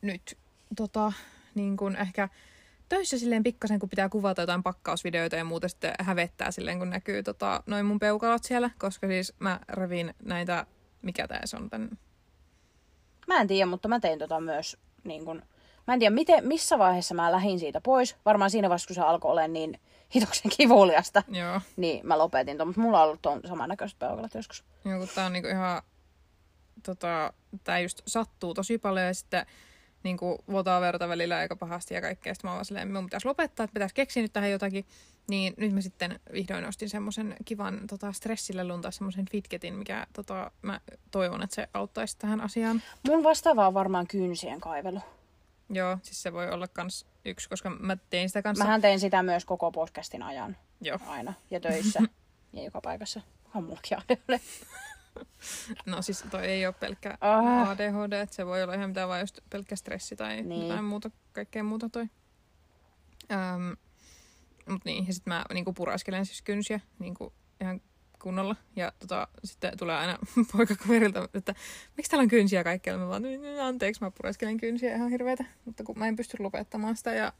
nyt 0.02 0.38
tota, 0.76 1.14
niin 1.56 1.78
kuin 1.78 1.96
ehkä 1.96 2.30
töissä 2.90 3.20
silleen 3.20 3.44
pikkasen, 3.44 3.80
kun 3.80 3.90
pitää 3.90 4.10
kuvata 4.10 4.42
jotain 4.42 4.64
pakkausvideoita 4.64 5.36
ja 5.36 5.44
muuta 5.44 5.68
sitten 5.68 5.94
hävettää 6.00 6.52
silleen, 6.52 6.80
kun 6.80 6.90
näkyy 6.90 7.24
tota, 7.24 7.64
noin 7.66 7.86
mun 7.86 8.00
peukalot 8.00 8.44
siellä, 8.44 8.70
koska 8.78 9.08
siis 9.08 9.34
mä 9.40 9.60
revin 9.70 10.14
näitä, 10.24 10.66
mikä 11.02 11.28
tää 11.28 11.42
on 11.56 11.70
tän, 11.70 11.90
Mä 13.28 13.42
en 13.42 13.48
tiedä, 13.48 13.66
mutta 13.66 13.88
mä 13.88 14.00
tein 14.00 14.20
tota 14.20 14.40
myös 14.40 14.78
niin 15.04 15.26
kun... 15.26 15.42
Mä 15.88 15.94
en 15.94 16.00
tiedä, 16.00 16.16
miten, 16.16 16.48
missä 16.48 16.80
vaiheessa 16.80 17.16
mä 17.16 17.32
lähdin 17.32 17.60
siitä 17.60 17.82
pois. 17.82 18.16
Varmaan 18.26 18.52
siinä 18.52 18.70
vaiheessa, 18.70 18.88
kun 18.88 18.96
se 18.96 19.02
alkoi 19.02 19.32
olla 19.32 19.48
niin 19.48 19.80
hitoksen 20.16 20.52
kivuliasta, 20.58 21.24
joo, 21.28 21.62
niin 21.78 22.08
mä 22.08 22.18
lopetin 22.18 22.58
ton. 22.58 22.68
Mutta 22.68 22.82
mulla 22.82 23.02
on 23.02 23.08
ollut 23.08 23.22
ton 23.22 23.42
samannäköiset 23.48 24.00
peukalat 24.00 24.34
joskus. 24.34 24.64
joo 24.86 25.00
kun 25.00 25.08
tää 25.16 25.26
on 25.26 25.34
niinku 25.34 25.50
ihan, 25.50 25.82
tota, 26.84 27.34
tää 27.64 27.80
just 27.80 28.02
sattuu 28.08 28.54
tosi 28.54 28.78
paljon 28.78 29.06
ja 29.06 29.14
sitten 29.14 29.46
niinku 30.04 30.38
vuotaa 30.48 30.82
verta 30.82 31.10
välillä 31.10 31.38
aika 31.38 31.56
pahasti 31.56 31.94
ja 31.94 32.02
kaikkea. 32.02 32.34
Sitten 32.34 32.50
mä 32.50 32.54
vaan 32.54 32.66
silleen, 32.66 32.94
mun 32.94 33.06
pitäisi 33.06 33.28
lopettaa, 33.28 33.64
että 33.64 33.74
pitäisi 33.74 33.96
keksiä 33.96 34.24
nyt 34.24 34.34
tähän 34.34 34.52
jotakin. 34.52 34.86
Niin 35.28 35.54
nyt 35.58 35.74
mä 35.74 35.82
sitten 35.82 36.20
vihdoin 36.34 36.66
ostin 36.66 36.90
semmoisen 36.90 37.36
kivan 37.46 37.80
tota, 37.90 38.12
stressille 38.12 38.64
luntaa 38.64 38.92
semmoisen 38.92 39.26
fidgetin, 39.32 39.74
mikä 39.74 40.08
tota, 40.14 40.52
mä 40.62 40.82
toivon, 41.12 41.44
että 41.44 41.56
se 41.56 41.70
auttaisi 41.74 42.18
tähän 42.18 42.42
asiaan. 42.42 42.82
Mun 43.08 43.24
vastaava 43.24 43.68
on 43.68 43.74
varmaan 43.74 44.08
kynsien 44.08 44.62
kaivelu. 44.62 45.00
Joo, 45.70 45.98
siis 46.04 46.22
se 46.24 46.34
voi 46.34 46.52
olla 46.52 46.68
kans 46.68 47.06
yksi, 47.26 47.50
koska 47.50 47.70
mä 47.70 47.98
tein 48.10 48.30
sitä 48.30 48.42
kanssa. 48.42 48.66
Mähän 48.66 48.82
tein 48.82 49.00
sitä 49.00 49.24
myös 49.24 49.46
koko 49.46 49.72
podcastin 49.72 50.24
ajan 50.24 50.58
Joo. 50.82 51.00
aina. 51.08 51.34
Ja 51.52 51.60
töissä. 51.60 52.00
ja 52.54 52.64
joka 52.64 52.82
paikassa. 52.82 53.22
On 53.56 53.64
mullakin 53.64 53.98
ADHD. 53.98 54.40
No 55.86 56.02
siis 56.02 56.24
toi 56.32 56.46
ei 56.46 56.66
ole 56.66 56.74
pelkkä 56.80 57.18
Ah. 57.22 57.70
ADHD, 57.70 58.14
että 58.14 58.36
se 58.36 58.46
voi 58.46 58.64
olla 58.64 58.74
ihan 58.74 58.90
mitä 58.90 59.08
vaan 59.08 59.20
just 59.20 59.40
pelkkä 59.50 59.76
stressi 59.76 60.16
tai 60.16 60.42
Niin. 60.42 60.62
jotain 60.68 60.86
muuta, 60.86 61.12
kaikkea 61.32 61.64
muuta 61.64 61.90
toi. 61.90 62.06
Öm, 63.32 63.78
mut 64.70 64.86
niin, 64.86 65.08
ja 65.08 65.14
sit 65.14 65.26
mä 65.26 65.46
niinku 65.54 65.74
puraiskelen 65.74 66.26
siis 66.26 66.42
kynsiä 66.42 66.80
niinku 67.00 67.34
ihan 67.62 67.82
kunnolla. 68.22 68.56
Ja 68.76 68.92
tota, 69.00 69.28
sitten 69.44 69.78
tulee 69.78 69.96
aina 69.96 70.18
poikakaverilta, 70.58 71.30
että 71.34 71.56
miksi 71.98 72.10
täällä 72.12 72.24
on 72.24 72.28
kynsiä 72.30 72.64
kaikkialla? 72.64 73.04
Mä 73.04 73.10
vaan, 73.10 73.22
"Niin, 73.22 73.62
anteeksi, 73.62 74.02
mä 74.04 74.12
puraiskelen 74.12 74.58
kynsiä 74.58 74.96
ihan 74.96 75.10
hirveitä. 75.10 75.46
Mutta 75.66 75.84
kun 75.84 76.00
mä 76.00 76.08
en 76.08 76.16
pysty 76.16 76.38
lopettamaan 76.40 76.98
sitä 76.98 77.14
ja 77.14 77.34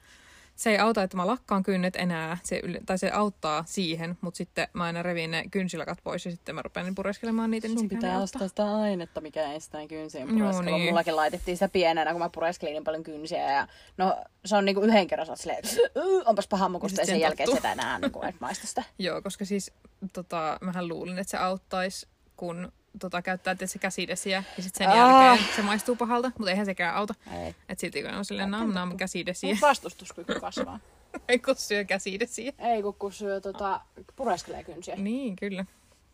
se 0.60 0.70
ei 0.70 0.78
auta, 0.78 1.04
että 1.04 1.18
mä 1.18 1.28
lakkaan 1.28 1.64
kynnet 1.64 1.96
enää, 1.96 2.38
se, 2.44 2.62
tai 2.86 2.98
se 2.98 3.12
auttaa 3.12 3.64
siihen, 3.68 4.18
mutta 4.22 4.38
sitten 4.38 4.68
mä 4.74 4.84
aina 4.84 5.04
revin 5.04 5.32
ne 5.32 5.44
kynsilakat 5.52 5.98
pois 6.04 6.26
ja 6.26 6.32
sitten 6.32 6.56
mä 6.56 6.62
rupean 6.62 6.96
pureskelemaan 6.96 7.52
niitä. 7.52 7.68
niin 7.68 7.78
Sun 7.80 7.86
ei 7.92 7.98
pitää 7.98 8.20
ostaa 8.22 8.48
sitä 8.48 8.76
ainetta, 8.76 9.22
mikä 9.22 9.54
estää 9.54 9.88
kynsien 9.88 10.28
pureskelua. 10.28 10.78
niin. 10.78 10.88
Mullakin 10.90 11.16
laitettiin 11.16 11.58
sitä 11.58 11.70
pienenä, 11.70 12.12
kun 12.12 12.22
mä 12.22 12.30
pureskelin 12.30 12.74
niin 12.74 12.84
paljon 12.84 13.04
kynsiä. 13.04 13.52
Ja 13.52 13.68
no, 13.98 14.18
se 14.46 14.56
on 14.56 14.66
niinku 14.66 14.82
yhden 14.82 15.08
kerran 15.08 15.26
sä 15.28 15.36
silleen, 15.36 15.64
"Yy, 15.96 16.22
onpas 16.26 16.48
paha 16.48 16.70
makusta. 16.70 17.02
Ja 17.02 17.06
sen 17.06 17.14
sen 17.16 17.22
jälkeen 17.22 17.50
sitä 17.56 17.72
enää 17.72 18.00
niinku, 18.00 18.22
et 18.22 18.36
maista 18.40 18.68
sitä. 18.68 18.84
Joo, 19.00 19.22
koska 19.22 19.46
siis 19.46 19.72
tota, 20.14 20.58
mähän 20.62 20.88
luulin, 20.88 21.20
että 21.20 21.32
se 21.32 21.38
auttaisi, 21.38 22.08
kun 22.38 22.72
tota, 23.00 23.22
käyttää 23.22 23.56
tietysti 23.56 23.80
käsidesiä 23.80 24.44
ja 24.58 24.64
sitten 24.64 24.78
sen 24.88 24.90
Ah. 24.90 24.98
jälkeen 24.98 25.48
se 25.56 25.62
maistuu 25.62 25.96
pahalta, 25.96 26.32
mutta 26.38 26.52
eihän 26.52 26.66
sekään 26.66 26.96
auta. 26.96 27.14
Ei. 27.46 27.56
Et 27.70 27.80
silti 27.80 28.02
kun 28.04 28.12
on 28.14 28.26
silleen 28.26 28.52
nam 28.52 28.74
nam 28.74 28.98
käsidesiä, 28.98 29.54
Mut 29.54 29.62
vastustuskyky 29.62 30.34
kasvaa. 30.40 30.80
ei 31.30 31.40
kun 31.40 31.56
syö 31.56 31.84
käsidesiä. 31.84 32.52
Ei, 32.60 32.82
kun, 32.82 32.94
kun 32.94 33.14
syö 33.14 33.42
tota, 33.42 33.82
pureskelee 34.16 34.64
kynsiä. 34.64 34.96
Niin, 34.96 35.36
kyllä. 35.36 35.66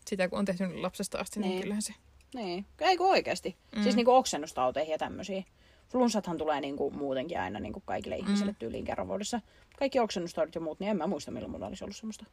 Sitä 0.06 0.28
kun 0.28 0.38
on 0.38 0.44
tehty 0.44 0.76
lapsesta 0.76 1.18
asti, 1.18 1.40
niin, 1.40 1.50
Niin. 1.50 1.60
kyllähän 1.62 1.82
se. 1.82 1.94
Niin, 2.34 2.66
ei 2.80 2.96
kun 2.96 3.10
oikeasti. 3.10 3.56
Mm. 3.72 3.78
Mm. 3.78 3.82
Siis 3.82 3.96
niinku 3.96 4.12
oksennustauteihin 4.14 4.92
ja 4.92 4.98
tämmöisiä. 4.98 5.42
Flunssathan 5.88 6.38
tulee 6.38 6.60
niinku 6.60 6.90
muutenkin 6.90 7.40
aina 7.40 7.60
niinku 7.60 7.80
kaikille 7.80 8.16
ihmisille 8.16 8.52
Mm. 8.52 8.56
tyyliin 8.58 8.84
kerran 8.84 9.08
vuodessa. 9.08 9.40
Kaikki 9.78 9.98
oksennustaudit 10.00 10.54
ja 10.54 10.60
muut, 10.60 10.80
niin 10.80 10.90
en 10.90 10.96
mä 10.96 11.06
muista 11.06 11.30
milloin 11.30 11.50
mulla 11.50 11.66
olisi 11.66 11.84
ollut 11.84 11.96
semmoista. 11.96 12.24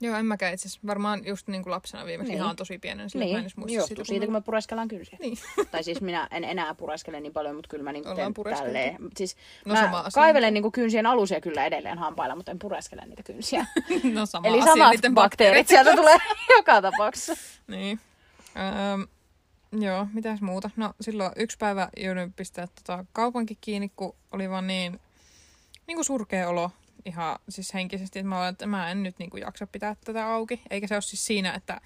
Joo, 0.00 0.16
en 0.16 0.26
mäkään 0.26 0.54
itse 0.54 0.68
asiassa. 0.68 0.86
Varmaan 0.86 1.26
just 1.26 1.48
niin 1.48 1.62
kuin 1.62 1.70
lapsena 1.70 2.06
viimeksi 2.06 2.32
Niin. 2.32 2.42
ihan 2.42 2.56
tosi 2.56 2.78
pienen, 2.78 3.10
sillä 3.10 3.24
niin. 3.24 3.34
mä 3.34 3.38
en 3.38 3.44
Niin, 3.44 3.52
muista 3.56 3.78
johtuu 3.78 4.04
siitä, 4.04 4.26
kun 4.26 4.32
me 4.32 4.40
pureskellaan 4.40 4.88
kynsiä. 4.88 5.18
Niin. 5.20 5.38
tai 5.70 5.84
siis 5.84 6.00
minä 6.00 6.28
en 6.30 6.44
enää 6.44 6.74
pureskele 6.74 7.20
niin 7.20 7.32
paljon, 7.32 7.56
mutta 7.56 7.68
kyllä 7.68 7.84
mä 7.84 7.90
Ollaan 7.90 8.34
teen 8.34 8.56
tälleen. 8.56 8.96
Siis 9.16 9.36
No 9.64 9.74
mä 9.74 9.80
sama 9.80 9.98
asia. 9.98 10.10
kaivelen 10.22 10.54
niinku 10.54 10.70
kynsien 10.70 11.06
alusia 11.06 11.40
kyllä 11.40 11.64
edelleen 11.66 11.98
hampailla, 11.98 12.36
mutta 12.36 12.50
en 12.50 12.58
pureskele 12.58 13.02
niitä 13.06 13.22
kynsiä. 13.22 13.66
No 14.14 14.26
sama 14.26 14.48
Eli 14.48 14.60
asia, 14.60 14.72
samat 14.72 14.90
niiden 14.90 15.14
bakteerit 15.14 15.68
sieltä 15.68 15.96
tulee 15.96 16.16
joka 16.56 16.82
tapauksessa. 16.82 17.34
Niin. 17.66 18.00
Öö, 18.56 19.06
joo, 19.80 20.06
mitäs 20.12 20.40
muuta? 20.40 20.70
No 20.76 20.94
silloin 21.00 21.32
yksi 21.36 21.56
päivä 21.58 21.88
jouduin 21.96 22.32
pistää 22.32 22.66
tota 22.66 23.04
kaupankin 23.12 23.58
kiinni, 23.60 23.92
kun 23.96 24.14
oli 24.32 24.50
vaan 24.50 24.66
niin, 24.66 25.00
niin 25.86 25.96
kuin 25.96 26.04
surkea 26.04 26.48
olo 26.48 26.70
ihan 27.08 27.38
siis 27.48 27.74
henkisesti, 27.74 28.18
että 28.18 28.28
mä 28.28 28.38
olen, 28.38 28.48
että 28.48 28.66
mä 28.66 28.90
en 28.90 29.02
nyt 29.02 29.18
niin 29.18 29.30
kuin 29.30 29.40
jaksa 29.40 29.66
pitää 29.66 29.96
tätä 30.04 30.26
auki. 30.26 30.60
Eikä 30.70 30.86
se 30.86 30.94
ole 30.94 31.02
siis 31.02 31.26
siinä, 31.26 31.54
että, 31.54 31.80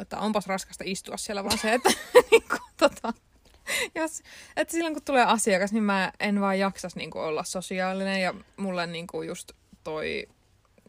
että 0.00 0.18
onpas 0.18 0.46
raskasta 0.46 0.84
istua 0.86 1.16
siellä, 1.16 1.44
vaan 1.44 1.58
se, 1.58 1.74
että 1.74 1.90
niin 2.30 2.44
kuin, 2.48 2.60
tota, 2.76 3.12
jos, 3.94 4.22
että 4.56 4.72
silloin 4.72 4.94
kun 4.94 5.02
tulee 5.04 5.24
asiakas, 5.24 5.72
niin 5.72 5.84
mä 5.84 6.12
en 6.20 6.40
vaan 6.40 6.58
jaksas 6.58 6.96
niin 6.96 7.10
kuin 7.10 7.22
olla 7.22 7.44
sosiaalinen 7.44 8.22
ja 8.22 8.34
mulle 8.56 8.86
niin 8.86 9.06
kuin 9.06 9.28
just 9.28 9.52
toi 9.84 10.28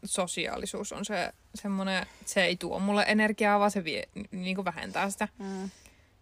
sosiaalisuus 0.04 0.92
on 0.92 1.04
se 1.04 1.32
semmoinen, 1.54 2.06
se 2.24 2.44
ei 2.44 2.56
tuo 2.56 2.78
mulle 2.78 3.04
energiaa, 3.08 3.58
vaan 3.58 3.70
se 3.70 3.84
vie, 3.84 4.08
niin 4.30 4.54
kuin 4.54 4.64
vähentää 4.64 5.10
sitä. 5.10 5.28
Mm. 5.38 5.70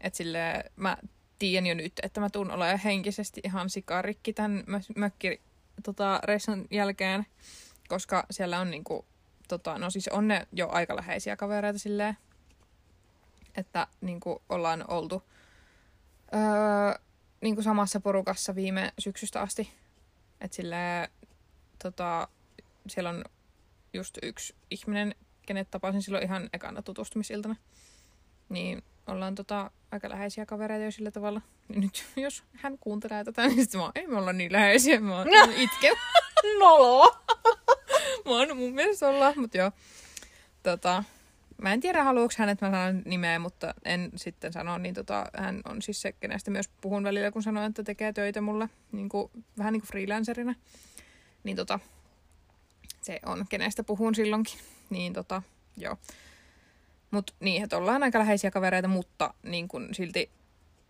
Että 0.01 0.17
sille 0.17 0.65
mä 0.77 0.97
tiedän 1.39 1.67
jo 1.67 1.75
nyt, 1.75 1.93
että 2.03 2.21
mä 2.21 2.31
tuun 2.31 2.51
olemaan 2.51 2.79
henkisesti 2.79 3.41
ihan 3.45 3.71
sikarikki 3.71 4.33
tämän 4.33 4.65
mö- 4.67 4.93
mökki 4.97 5.41
tota, 5.83 6.21
reissun 6.25 6.67
jälkeen, 6.71 7.27
koska 7.89 8.27
siellä 8.31 8.61
on 8.61 8.71
niinku, 8.71 9.05
tota, 9.49 9.79
no 9.79 9.91
siis 9.91 10.09
on 10.09 10.29
ne 10.29 10.47
jo 10.53 10.69
aika 10.69 10.97
läheisiä 10.97 11.37
kavereita 11.37 11.79
silleen, 11.79 12.17
että 13.57 13.87
niinku 14.01 14.43
ollaan 14.49 14.85
oltu 14.89 15.23
öö, 16.35 17.01
niinku 17.41 17.63
samassa 17.63 18.01
porukassa 18.01 18.55
viime 18.55 18.93
syksystä 18.99 19.41
asti. 19.41 19.73
Että 20.41 20.57
silleen 20.57 21.09
tota, 21.83 22.29
siellä 22.89 23.11
on 23.11 23.25
just 23.93 24.19
yksi 24.23 24.55
ihminen, 24.71 25.15
kenet 25.47 25.71
tapasin 25.71 26.03
silloin 26.03 26.25
ihan 26.25 26.51
ekana 26.53 26.83
tutustumisiltana. 26.83 27.57
Niin 28.49 28.83
ollaan 29.07 29.35
tota, 29.35 29.71
aika 29.95 30.09
läheisiä 30.09 30.47
kavereita 30.47 30.85
jo 30.85 30.91
sillä 30.91 31.11
tavalla. 31.11 31.41
Niin 31.69 31.81
nyt 31.81 32.05
jos 32.17 32.45
hän 32.53 32.79
kuuntelee 32.79 33.25
tätä, 33.25 33.47
niin 33.47 33.61
sitten 33.61 33.81
mä 33.81 33.91
ei 33.95 34.07
me 34.07 34.17
olla 34.17 34.33
niin 34.33 34.53
läheisiä, 34.53 35.01
mä 35.01 35.19
oon 35.19 35.29
itken. 35.57 35.97
Nolo! 36.61 37.17
mä 38.25 38.31
oon 38.31 38.57
mun 38.57 38.75
mielestä 38.75 39.09
olla, 39.09 39.33
mutta 39.37 39.59
joo. 39.59 39.73
Tota, 40.63 41.05
mä 41.63 41.73
en 41.73 41.81
tiedä 41.81 42.05
haluuks 42.05 42.37
hän, 42.37 42.49
että 42.49 42.67
mä 42.67 42.73
sanon 42.73 43.03
nimeä, 43.05 43.39
mutta 43.39 43.75
en 43.85 44.11
sitten 44.17 44.53
sano, 44.53 44.79
niin 44.79 44.95
tota, 44.95 45.27
hän 45.37 45.61
on 45.65 45.83
siis 45.83 46.03
se, 46.03 46.13
kenestä 46.13 46.51
myös 46.51 46.69
puhun 46.81 47.05
välillä, 47.05 47.31
kun 47.31 47.43
sanon, 47.43 47.65
että 47.65 47.83
tekee 47.83 48.13
töitä 48.13 48.41
mulle 48.41 48.69
niin 48.93 49.09
kuin, 49.09 49.31
vähän 49.59 49.73
niin 49.73 49.81
kuin 49.81 49.89
freelancerina. 49.89 50.55
Niin 51.45 51.57
tota, 51.57 51.81
se 53.03 53.21
on, 53.27 53.47
kenestä 53.49 53.85
puhun 53.85 54.15
silloinkin. 54.15 54.59
Niin 54.91 55.13
tota, 55.13 55.43
joo. 55.77 55.97
Mut 57.15 57.35
niin, 57.41 57.63
että 57.65 57.77
ollaan 57.77 58.03
aika 58.03 58.19
läheisiä 58.19 58.51
kavereita, 58.51 58.89
mutta 58.89 59.35
niin 59.43 59.69
kun 59.69 59.89
silti 59.93 60.31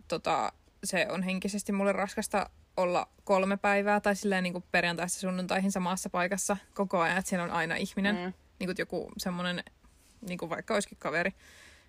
tota, 0.07 0.53
se 0.83 1.07
on 1.09 1.23
henkisesti 1.23 1.71
mulle 1.71 1.91
raskasta 1.91 2.49
olla 2.77 3.07
kolme 3.23 3.57
päivää 3.57 3.99
tai 3.99 4.15
silleen 4.15 4.43
niin 4.43 4.53
kuin 4.53 4.63
perjantaista 4.71 5.19
sunnuntaihin 5.19 5.71
samassa 5.71 6.09
paikassa 6.09 6.57
koko 6.73 6.99
ajan, 6.99 7.17
että 7.17 7.29
siellä 7.29 7.43
on 7.43 7.51
aina 7.51 7.75
ihminen. 7.75 8.15
Mm. 8.15 8.33
Niin 8.59 8.67
kuin 8.67 8.75
joku 8.79 9.11
semmoinen, 9.17 9.63
niin 10.27 10.37
kuin 10.37 10.49
vaikka 10.49 10.73
olisikin 10.73 10.97
kaveri, 10.97 11.31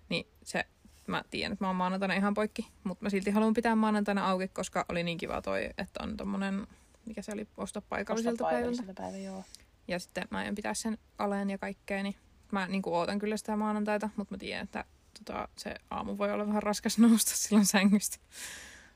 niin 0.09 0.27
se, 0.43 0.65
mä 1.07 1.23
tiedän, 1.29 1.53
että 1.53 1.63
mä 1.63 1.69
oon 1.69 1.75
maanantaina 1.75 2.13
ihan 2.13 2.33
poikki, 2.33 2.67
mutta 2.83 3.05
mä 3.05 3.09
silti 3.09 3.31
haluan 3.31 3.53
pitää 3.53 3.75
maanantaina 3.75 4.29
auki, 4.29 4.47
koska 4.47 4.85
oli 4.89 5.03
niin 5.03 5.17
kiva 5.17 5.41
toi, 5.41 5.69
että 5.77 6.03
on 6.03 6.17
tommonen, 6.17 6.67
mikä 7.05 7.21
se 7.21 7.31
oli, 7.31 7.47
osta 7.57 7.81
paikalliselta, 7.81 8.43
osta 8.43 8.55
paikalliselta 8.55 8.93
päivältä. 8.93 9.17
Päivä, 9.17 9.25
joo. 9.25 9.43
Ja 9.87 9.99
sitten 9.99 10.27
mä 10.31 10.43
en 10.43 10.55
pitää 10.55 10.73
sen 10.73 10.97
aleen 11.17 11.49
ja 11.49 11.57
kaikkea, 11.57 12.03
niin 12.03 12.15
mä 12.51 12.67
niin 12.67 12.81
kuin 12.81 12.93
ootan 12.93 13.19
kyllä 13.19 13.37
sitä 13.37 13.55
maanantaita, 13.55 14.09
mutta 14.15 14.33
mä 14.33 14.37
tiedän, 14.37 14.63
että 14.63 14.85
tota, 15.17 15.47
se 15.55 15.75
aamu 15.89 16.17
voi 16.17 16.31
olla 16.31 16.47
vähän 16.47 16.63
raskas 16.63 16.97
nousta 17.07 17.31
silloin 17.35 17.65
sängystä. 17.65 18.17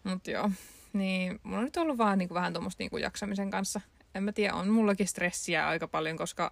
Mutta 0.04 0.32
joo, 0.32 0.52
niin 0.94 1.40
mulla 1.44 1.58
on 1.58 1.64
nyt 1.64 1.78
ollut 1.78 1.98
vaan 1.98 2.18
niin 2.18 2.28
kuin, 2.28 2.36
vähän 2.36 2.54
tuommoista 2.54 2.84
niin 2.84 3.02
jaksamisen 3.02 3.52
kanssa. 3.52 3.82
En 4.16 4.24
mä 4.24 4.32
tiedä, 4.32 4.54
on 4.54 4.70
mullakin 4.70 5.08
stressiä 5.08 5.68
aika 5.68 5.88
paljon, 5.88 6.18
koska 6.18 6.52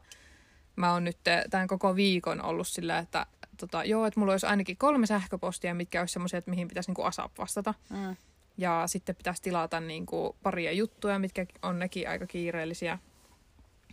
mä 0.76 0.94
oon 0.94 1.04
nyt 1.04 1.18
tämän 1.50 1.68
koko 1.68 1.96
viikon 1.96 2.42
ollut 2.42 2.68
sillä, 2.68 2.98
että 2.98 3.26
tota, 3.58 3.84
joo, 3.84 4.06
että 4.06 4.20
mulla 4.20 4.32
olisi 4.32 4.46
ainakin 4.46 4.78
kolme 4.78 5.06
sähköpostia, 5.06 5.74
mitkä 5.74 6.00
olisi 6.00 6.14
semmoisia, 6.14 6.38
että 6.38 6.50
mihin 6.50 6.68
pitäisi 6.68 6.90
niin 6.90 6.96
kuin 6.96 7.06
ASAP 7.06 7.32
vastata. 7.38 7.74
Mm. 7.90 8.16
Ja 8.58 8.84
sitten 8.86 9.16
pitäisi 9.16 9.42
tilata 9.42 9.80
niin 9.80 10.06
kuin 10.06 10.36
paria 10.44 10.72
juttuja, 10.72 11.20
mitkä 11.20 11.46
on 11.62 11.80
nekin 11.80 12.10
aika 12.10 12.28
kiireellisiä. 12.28 13.00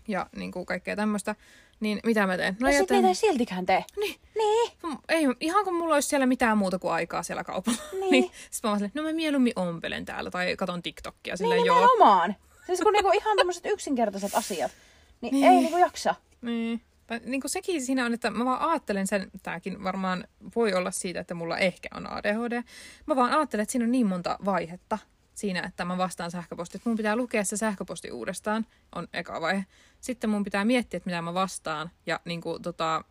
Ja 0.09 0.27
niin 0.37 0.53
kuin 0.53 0.67
kaikkea 0.67 0.97
tämmöistä. 0.97 1.35
Niin 1.81 2.01
mitä 2.05 2.27
mä 2.27 2.37
teen? 2.37 2.57
No, 2.61 2.69
ja 2.69 2.79
sitten 2.79 3.03
mitä 3.03 3.15
siltikään 3.15 3.67
tee? 3.67 3.85
Niin. 3.97 4.21
niin. 4.35 4.99
Ei, 5.09 5.27
ihan 5.41 5.65
kun 5.65 5.75
mulla 5.75 5.95
olisi 5.95 6.09
siellä 6.09 6.27
mitään 6.27 6.59
muuta 6.59 6.79
kuin 6.79 6.93
aikaa 6.93 7.23
siellä 7.23 7.45
kaupalla. 7.45 7.79
Niin. 8.01 8.11
niin. 8.11 8.31
Sitten 8.51 8.71
mä 8.71 8.79
vaan 8.79 8.91
no 8.95 9.03
mä 9.03 9.13
mieluummin 9.13 9.53
ompelen 9.57 10.05
täällä 10.05 10.31
tai 10.31 10.57
katon 10.57 10.83
TikTokia. 10.83 11.37
Silleen, 11.37 11.59
niin, 11.59 11.67
joo. 11.67 11.89
omaan. 11.93 12.37
Siis 12.67 12.81
kun 12.81 12.93
niinku 12.93 13.11
ihan 13.15 13.37
tämmöiset 13.37 13.67
yksinkertaiset 13.67 14.35
asiat, 14.35 14.73
niin, 15.21 15.33
niin. 15.33 15.45
ei 15.45 15.57
niinku 15.57 15.79
jaksa. 15.79 16.15
Niin. 16.43 16.83
Niin 17.25 17.41
kuin 17.41 17.51
sekin 17.51 17.83
siinä 17.83 18.07
on, 18.07 18.15
että 18.15 18.31
mä 18.31 18.45
vaan 18.45 18.71
ajattelen 18.71 19.07
sen, 19.07 19.31
tämäkin 19.43 19.85
varmaan 19.85 20.25
voi 20.57 20.75
olla 20.75 20.91
siitä, 20.91 21.21
että 21.21 21.35
mulla 21.35 21.59
ehkä 21.59 21.89
on 21.95 22.13
ADHD. 22.13 22.63
Mä 23.07 23.17
vaan 23.17 23.33
ajattelen, 23.33 23.63
että 23.63 23.73
siinä 23.73 23.85
on 23.85 23.93
niin 23.93 24.07
monta 24.07 24.39
vaihetta 24.45 24.99
siinä, 25.37 25.61
että 25.61 25.85
mä 25.85 25.99
vastaan 25.99 26.31
sähköpostiin. 26.31 26.83
Mun 26.85 26.97
pitää 26.97 27.17
lukea 27.17 27.45
se 27.45 27.57
sähköposti 27.57 28.11
uudestaan, 28.11 28.67
on 28.95 29.09
eka 29.13 29.41
vaihe. 29.41 29.67
Sitten 30.01 30.31
mun 30.31 30.45
pitää 30.45 30.65
miettiä, 30.65 30.97
että 30.97 31.11
mitä 31.11 31.23
mä 31.23 31.35
vastaan 31.35 31.91
ja 32.07 32.21
niin 32.25 32.41
kuin, 32.41 32.63
tota, 32.63 33.05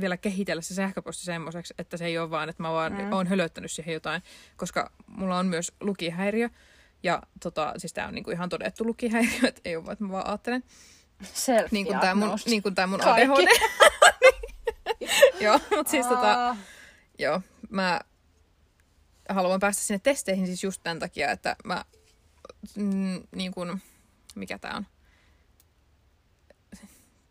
vielä 0.00 0.16
kehitellä 0.16 0.62
se 0.62 0.74
sähköposti 0.74 1.24
semmoiseksi, 1.24 1.74
että 1.78 1.96
se 1.96 2.04
ei 2.04 2.18
ole 2.18 2.30
vaan, 2.30 2.48
että 2.48 2.62
mä 2.62 2.72
vaan 2.72 2.92
mm. 2.92 3.12
oon 3.12 3.26
hölöttänyt 3.26 3.72
siihen 3.72 3.94
jotain, 3.94 4.22
koska 4.56 4.92
mulla 5.06 5.38
on 5.38 5.46
myös 5.46 5.72
lukihäiriö. 5.80 6.48
Ja 7.02 7.22
tota, 7.42 7.74
siis 7.76 7.92
tää 7.92 8.08
on 8.08 8.14
niinku 8.14 8.30
ihan 8.30 8.48
todettu 8.48 8.86
lukihäiriö, 8.86 9.48
että 9.48 9.60
ei 9.64 9.76
ole 9.76 9.84
vaan, 9.84 9.92
että 9.92 10.04
mä 10.04 10.12
vaan 10.12 10.26
ajattelen. 10.26 10.64
Self 11.22 11.72
niin 11.72 11.86
kuin 11.86 12.00
tää 12.00 12.14
mun, 12.14 12.38
niin 12.46 12.62
kuin 12.62 12.74
tää 12.74 12.86
mun 12.86 13.04
ADHD. 13.04 13.48
joo, 15.44 15.60
mutta 15.76 15.90
siis 15.90 16.06
tota, 16.06 16.56
joo, 17.18 17.40
mä 17.70 18.00
haluan 19.28 19.60
päästä 19.60 19.82
sinne 19.82 20.00
testeihin 20.02 20.46
siis 20.46 20.64
just 20.64 20.80
tämän 20.82 20.98
takia, 20.98 21.30
että 21.30 21.56
mä 21.64 21.84
mm, 22.76 23.22
niin 23.34 23.52
kuin, 23.52 23.82
mikä 24.34 24.58
tää 24.58 24.76
on? 24.76 24.86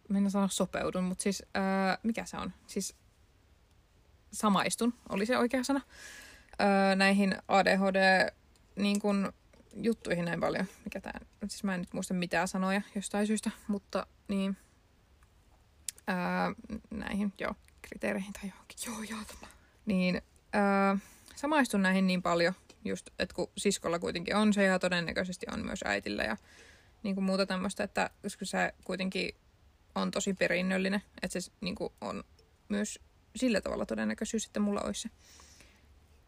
Mennä 0.10 0.29
sanoa 0.29 0.47
sopeudun, 0.47 1.03
mutta 1.03 1.23
siis 1.23 1.43
ää, 1.53 1.97
mikä 2.03 2.25
se 2.25 2.38
on? 2.38 2.53
Siis 2.67 2.95
samaistun, 4.31 4.93
oli 5.10 5.25
se 5.25 5.38
oikea 5.38 5.63
sana, 5.63 5.81
ää, 6.60 6.95
näihin 6.95 7.38
ADHD 7.47 8.29
niin 8.75 9.01
kuin, 9.01 9.31
juttuihin 9.75 10.25
näin 10.25 10.39
paljon. 10.39 10.65
Mikä 10.84 11.01
tää, 11.01 11.19
siis 11.47 11.63
mä 11.63 11.73
en 11.73 11.79
nyt 11.79 11.93
muista 11.93 12.13
mitään 12.13 12.47
sanoja 12.47 12.81
jostain 12.95 13.27
syystä, 13.27 13.51
mutta 13.67 14.08
niin, 14.27 14.58
ää, 16.08 16.51
näihin, 16.91 17.34
joo, 17.39 17.55
kriteereihin 17.81 18.34
tai 18.34 18.49
johonkin, 18.49 18.77
joo, 18.86 19.17
joo, 19.17 19.25
tämä. 19.27 19.51
Niin, 19.86 20.21
ää, 20.53 20.97
samaistun 21.35 21.81
näihin 21.81 22.07
niin 22.07 22.21
paljon, 22.21 22.53
just, 22.85 23.09
että 23.19 23.35
kun 23.35 23.51
siskolla 23.57 23.99
kuitenkin 23.99 24.35
on 24.35 24.53
se 24.53 24.63
ja 24.63 24.79
todennäköisesti 24.79 25.45
on 25.53 25.65
myös 25.65 25.79
äitillä 25.85 26.23
ja 26.23 26.37
niin 27.03 27.15
kuin 27.15 27.25
muuta 27.25 27.45
tämmöistä, 27.45 27.83
että 27.83 28.09
koska 28.21 28.45
se 28.45 28.73
kuitenkin 28.83 29.35
on 29.95 30.11
tosi 30.11 30.33
perinnöllinen, 30.33 31.01
että 31.21 31.39
se 31.39 31.51
niin 31.61 31.75
kuin 31.75 31.93
on 32.01 32.23
myös 32.69 32.99
sillä 33.35 33.61
tavalla 33.61 33.85
todennäköisyys, 33.85 34.45
että 34.45 34.59
mulla 34.59 34.81
olisi 34.81 35.01
se. 35.01 35.09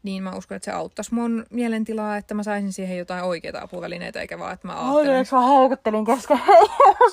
Niin 0.03 0.23
mä 0.23 0.35
uskon, 0.35 0.55
että 0.55 0.65
se 0.65 0.71
auttaisi 0.71 1.13
mun 1.13 1.45
mielentilaa, 1.49 2.17
että 2.17 2.33
mä 2.33 2.43
saisin 2.43 2.73
siihen 2.73 2.97
jotain 2.97 3.23
oikeita 3.23 3.61
apuvälineitä, 3.61 4.21
eikä 4.21 4.39
vaan, 4.39 4.53
että 4.53 4.67
mä 4.67 4.73
ajattelen... 4.73 5.17
Oi, 5.17 5.25
mä 5.31 5.41
haukuttelin 5.41 6.05
kesken 6.05 6.39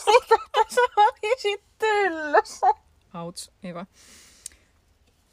sitä, 0.05 0.35
että 0.35 0.75
sä 0.75 0.81
olisit 0.97 1.65
tyllässä. 1.79 2.67
Auts, 3.15 3.53
hyvä. 3.63 3.87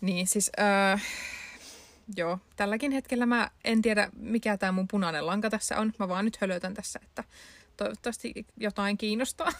Niin, 0.02 0.28
siis... 0.28 0.52
Äh, 0.60 1.04
joo, 2.15 2.39
tälläkin 2.56 2.91
hetkellä 2.91 3.26
mä 3.26 3.52
en 3.63 3.82
tiedä, 3.82 4.10
mikä 4.15 4.58
tämä 4.58 4.71
mun 4.71 4.88
punainen 4.88 5.26
lanka 5.26 5.50
tässä 5.50 5.78
on. 5.78 5.93
Mä 6.00 6.08
vaan 6.08 6.26
nyt 6.26 6.38
hölötän 6.41 6.74
tässä, 6.74 7.00
että 7.04 7.24
toivottavasti 7.78 8.45
jotain 8.58 8.97
kiinnostaa. 8.97 9.52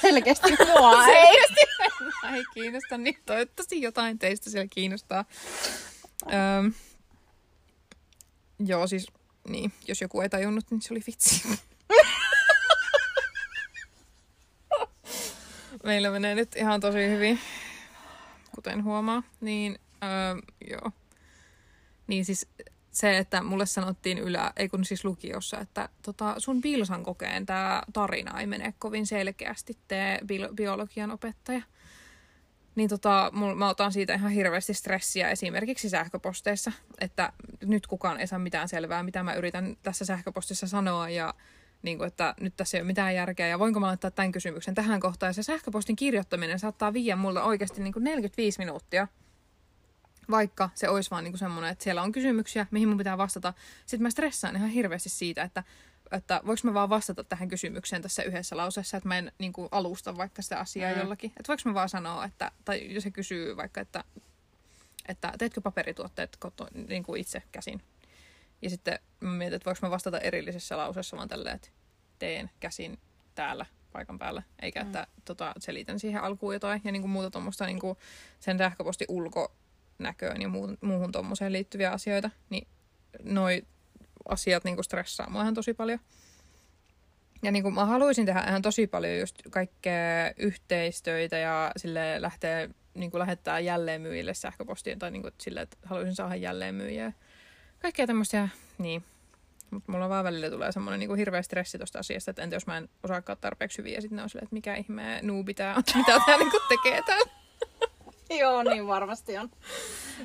Selkeästi 0.00 0.50
mua 0.66 1.04
ei. 1.04 1.34
Selkeästi 1.46 2.04
ei 2.34 2.44
kiinnosta, 2.54 2.98
niin 2.98 3.18
toivottavasti 3.26 3.82
jotain 3.82 4.18
teistä 4.18 4.50
siellä 4.50 4.68
kiinnostaa. 4.70 5.24
Öm, 6.26 6.72
joo, 8.58 8.86
siis 8.86 9.06
niin, 9.48 9.72
jos 9.88 10.00
joku 10.00 10.20
ei 10.20 10.28
tajunnut, 10.28 10.70
niin 10.70 10.82
se 10.82 10.94
oli 10.94 11.02
vitsi. 11.06 11.48
Meillä 15.84 16.10
menee 16.10 16.34
nyt 16.34 16.56
ihan 16.56 16.80
tosi 16.80 17.08
hyvin, 17.08 17.40
kuten 18.54 18.84
huomaa. 18.84 19.22
Niin, 19.40 19.78
öö, 20.04 20.36
joo. 20.70 20.92
Niin 22.08 22.24
siis 22.24 22.48
se, 22.90 23.18
että 23.18 23.42
mulle 23.42 23.66
sanottiin 23.66 24.18
ylä, 24.18 24.52
ei 24.56 24.68
kun 24.68 24.84
siis 24.84 25.04
lukiossa, 25.04 25.60
että 25.60 25.88
tota, 26.02 26.34
sun 26.38 26.60
Bilsan 26.60 27.02
kokeen 27.02 27.46
tämä 27.46 27.82
tarina 27.92 28.40
ei 28.40 28.46
mene 28.46 28.74
kovin 28.78 29.06
selkeästi, 29.06 29.78
bi- 30.22 30.54
biologian 30.54 31.10
opettaja. 31.10 31.62
Niin 32.74 32.88
tota, 32.88 33.30
mul, 33.34 33.54
mä 33.54 33.68
otan 33.68 33.92
siitä 33.92 34.14
ihan 34.14 34.30
hirveästi 34.30 34.74
stressiä 34.74 35.30
esimerkiksi 35.30 35.88
sähköposteissa, 35.88 36.72
että 37.00 37.32
nyt 37.64 37.86
kukaan 37.86 38.20
ei 38.20 38.26
saa 38.26 38.38
mitään 38.38 38.68
selvää, 38.68 39.02
mitä 39.02 39.22
mä 39.22 39.34
yritän 39.34 39.76
tässä 39.82 40.04
sähköpostissa 40.04 40.66
sanoa 40.66 41.10
ja 41.10 41.34
niin 41.82 41.98
kuin, 41.98 42.06
että 42.08 42.34
nyt 42.40 42.56
tässä 42.56 42.76
ei 42.76 42.80
ole 42.80 42.86
mitään 42.86 43.14
järkeä 43.14 43.48
ja 43.48 43.58
voinko 43.58 43.80
mä 43.80 43.86
laittaa 43.86 44.10
tämän 44.10 44.32
kysymyksen 44.32 44.74
tähän 44.74 45.00
kohtaan. 45.00 45.30
Ja 45.30 45.34
se 45.34 45.42
sähköpostin 45.42 45.96
kirjoittaminen 45.96 46.58
saattaa 46.58 46.92
viiä 46.92 47.16
mulle 47.16 47.42
oikeasti 47.42 47.82
niin 47.82 47.92
kuin 47.92 48.04
45 48.04 48.58
minuuttia 48.58 49.08
vaikka 50.30 50.70
se 50.74 50.88
olisi 50.88 51.10
vaan 51.10 51.24
niinku 51.24 51.38
semmoinen, 51.38 51.70
että 51.70 51.84
siellä 51.84 52.02
on 52.02 52.12
kysymyksiä, 52.12 52.66
mihin 52.70 52.88
mun 52.88 52.98
pitää 52.98 53.18
vastata. 53.18 53.54
Sitten 53.86 54.02
mä 54.02 54.10
stressaan 54.10 54.56
ihan 54.56 54.68
hirveästi 54.68 55.08
siitä, 55.08 55.42
että, 55.42 55.64
että 56.12 56.40
voiko 56.46 56.60
mä 56.64 56.74
vaan 56.74 56.88
vastata 56.88 57.24
tähän 57.24 57.48
kysymykseen 57.48 58.02
tässä 58.02 58.22
yhdessä 58.22 58.56
lauseessa, 58.56 58.96
että 58.96 59.08
mä 59.08 59.18
en 59.18 59.32
niinku 59.38 59.68
alusta 59.70 60.16
vaikka 60.16 60.42
sitä 60.42 60.58
asiaa 60.58 60.92
mm. 60.92 60.98
jollakin. 60.98 61.32
Että 61.36 61.48
voiko 61.48 61.62
mä 61.64 61.74
vaan 61.74 61.88
sanoa, 61.88 62.24
että, 62.24 62.52
tai 62.64 62.94
jos 62.94 63.02
se 63.02 63.10
kysyy 63.10 63.56
vaikka, 63.56 63.80
että, 63.80 64.04
että 65.08 65.32
teetkö 65.38 65.60
paperituotteet 65.60 66.36
koto, 66.36 66.68
niin 66.88 67.02
kuin 67.02 67.20
itse 67.20 67.42
käsin. 67.52 67.82
Ja 68.62 68.70
sitten 68.70 68.98
mä 69.20 69.30
mietin, 69.30 69.56
että 69.56 69.66
voiko 69.66 69.78
mä 69.82 69.90
vastata 69.90 70.18
erillisessä 70.18 70.76
lauseessa 70.76 71.16
vaan 71.16 71.28
tälleen, 71.28 71.56
että 71.56 71.68
teen 72.18 72.50
käsin 72.60 72.98
täällä 73.34 73.66
paikan 73.92 74.18
päällä, 74.18 74.42
eikä 74.62 74.80
mm. 74.80 74.86
että 74.86 75.06
tota, 75.24 75.54
selitän 75.58 76.00
siihen 76.00 76.22
alkuun 76.22 76.54
jotain 76.54 76.80
ja 76.84 76.92
niin 76.92 77.02
kuin 77.02 77.10
muuta 77.10 77.30
tuommoista 77.30 77.66
niin 77.66 77.80
kuin 77.80 77.98
sen 78.40 78.58
sähköposti 78.58 79.04
ulko 79.08 79.52
näköön 79.98 80.42
ja 80.42 80.48
muuhun, 80.48 80.78
muuhun 80.80 81.12
tuommoiseen 81.12 81.52
liittyviä 81.52 81.90
asioita, 81.90 82.30
niin 82.50 82.66
noi 83.22 83.62
asiat 84.28 84.64
niinku 84.64 84.82
stressaa 84.82 85.30
mua 85.30 85.42
ihan 85.42 85.54
tosi 85.54 85.74
paljon. 85.74 85.98
Ja 87.42 87.52
niin 87.52 87.62
kuin 87.62 87.74
mä 87.74 87.86
haluaisin 87.86 88.26
tehdä 88.26 88.44
ihan 88.48 88.62
tosi 88.62 88.86
paljon 88.86 89.18
just 89.18 89.36
kaikkea 89.50 90.32
yhteistöitä 90.36 91.38
ja 91.38 91.72
sille 91.76 92.22
lähteä 92.22 92.68
niin 92.94 93.10
kuin 93.10 93.18
lähettää 93.18 93.60
jälleenmyyjille 93.60 94.34
sähköpostia 94.34 94.96
tai 94.96 95.10
niin 95.10 95.22
kuin 95.22 95.34
sille, 95.40 95.60
että 95.60 95.76
haluaisin 95.84 96.14
saada 96.14 96.34
jälleenmyyjiä. 96.34 97.12
Kaikkea 97.78 98.06
tämmöistä, 98.06 98.48
niin. 98.78 99.04
Mutta 99.70 99.92
mulla 99.92 100.08
vaan 100.08 100.24
välillä 100.24 100.50
tulee 100.50 100.72
semmoinen 100.72 101.00
niin 101.00 101.16
hirveä 101.16 101.42
stressi 101.42 101.78
tuosta 101.78 101.98
asiasta, 101.98 102.30
että 102.30 102.42
entä 102.42 102.56
jos 102.56 102.66
mä 102.66 102.76
en 102.76 102.88
osaakaan 103.02 103.38
tarpeeksi 103.40 103.78
hyviä 103.78 103.94
ja 103.94 104.00
sitten 104.00 104.20
on 104.20 104.28
silleen, 104.28 104.44
että 104.44 104.54
mikä 104.54 104.74
ihme 104.74 105.20
nuubi 105.22 105.54
tää 105.54 105.74
on, 105.74 105.82
mitä 105.96 106.12
tää 106.26 106.38
niin 106.38 106.50
tekee 106.68 107.02
täällä. 107.06 107.32
Joo, 108.40 108.62
niin 108.62 108.86
varmasti 108.86 109.38
on. 109.38 109.50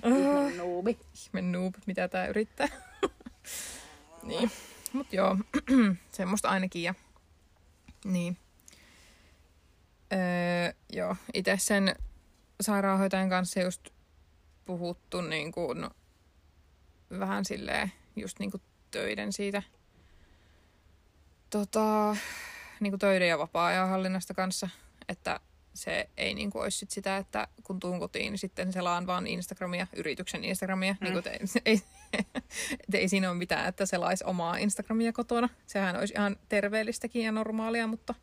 Ihme 0.05 0.57
nuubi. 0.57 0.99
Ihme 1.13 1.41
noob, 1.41 1.73
mitä 1.85 2.07
tää 2.07 2.27
yrittää. 2.27 2.67
niin. 4.23 4.51
Mut 4.93 5.13
joo, 5.13 5.37
semmoista 6.11 6.49
ainakin. 6.49 6.83
Ja... 6.83 6.93
Niin. 8.05 8.37
Öö, 10.13 10.73
joo, 10.93 11.15
itse 11.33 11.57
sen 11.59 11.95
sairaanhoitajan 12.61 13.29
kanssa 13.29 13.59
just 13.59 13.89
puhuttu 14.65 15.21
niin 15.21 15.51
kuin, 15.51 15.89
vähän 17.19 17.45
silleen 17.45 17.91
just 18.15 18.39
niin 18.39 18.51
kuin 18.51 18.61
töiden 18.91 19.33
siitä 19.33 19.63
tota, 21.53 22.15
niin 22.79 22.91
kuin 22.91 22.99
töiden 22.99 23.27
ja 23.27 23.37
vapaa-ajan 23.37 23.89
hallinnasta 23.89 24.33
kanssa, 24.33 24.69
että 25.09 25.39
se 25.73 26.09
ei 26.17 26.33
niin 26.33 26.51
kuin 26.51 26.61
olisi 26.61 26.77
sit 26.77 26.91
sitä, 26.91 27.17
että 27.17 27.47
kun 27.63 27.79
tuun 27.79 27.99
kotiin, 27.99 28.31
niin 28.31 28.39
sitten 28.39 28.73
selaan 28.73 29.07
vaan 29.07 29.27
Instagramia, 29.27 29.87
yrityksen 29.95 30.43
Instagramia. 30.43 30.93
Mm. 30.93 31.03
Niin 31.03 31.13
kuin 31.13 31.23
te, 31.23 31.39
ei, 31.65 31.81
te, 32.91 32.97
ei 32.97 33.07
siinä 33.09 33.29
ole 33.29 33.37
mitään, 33.37 33.69
että 33.69 33.85
selaisi 33.85 34.23
omaa 34.23 34.57
Instagramia 34.57 35.13
kotona. 35.13 35.49
Sehän 35.65 35.99
olisi 35.99 36.13
ihan 36.13 36.37
terveellistäkin 36.49 37.25
ja 37.25 37.31
normaalia, 37.31 37.87
mutta 37.87 38.15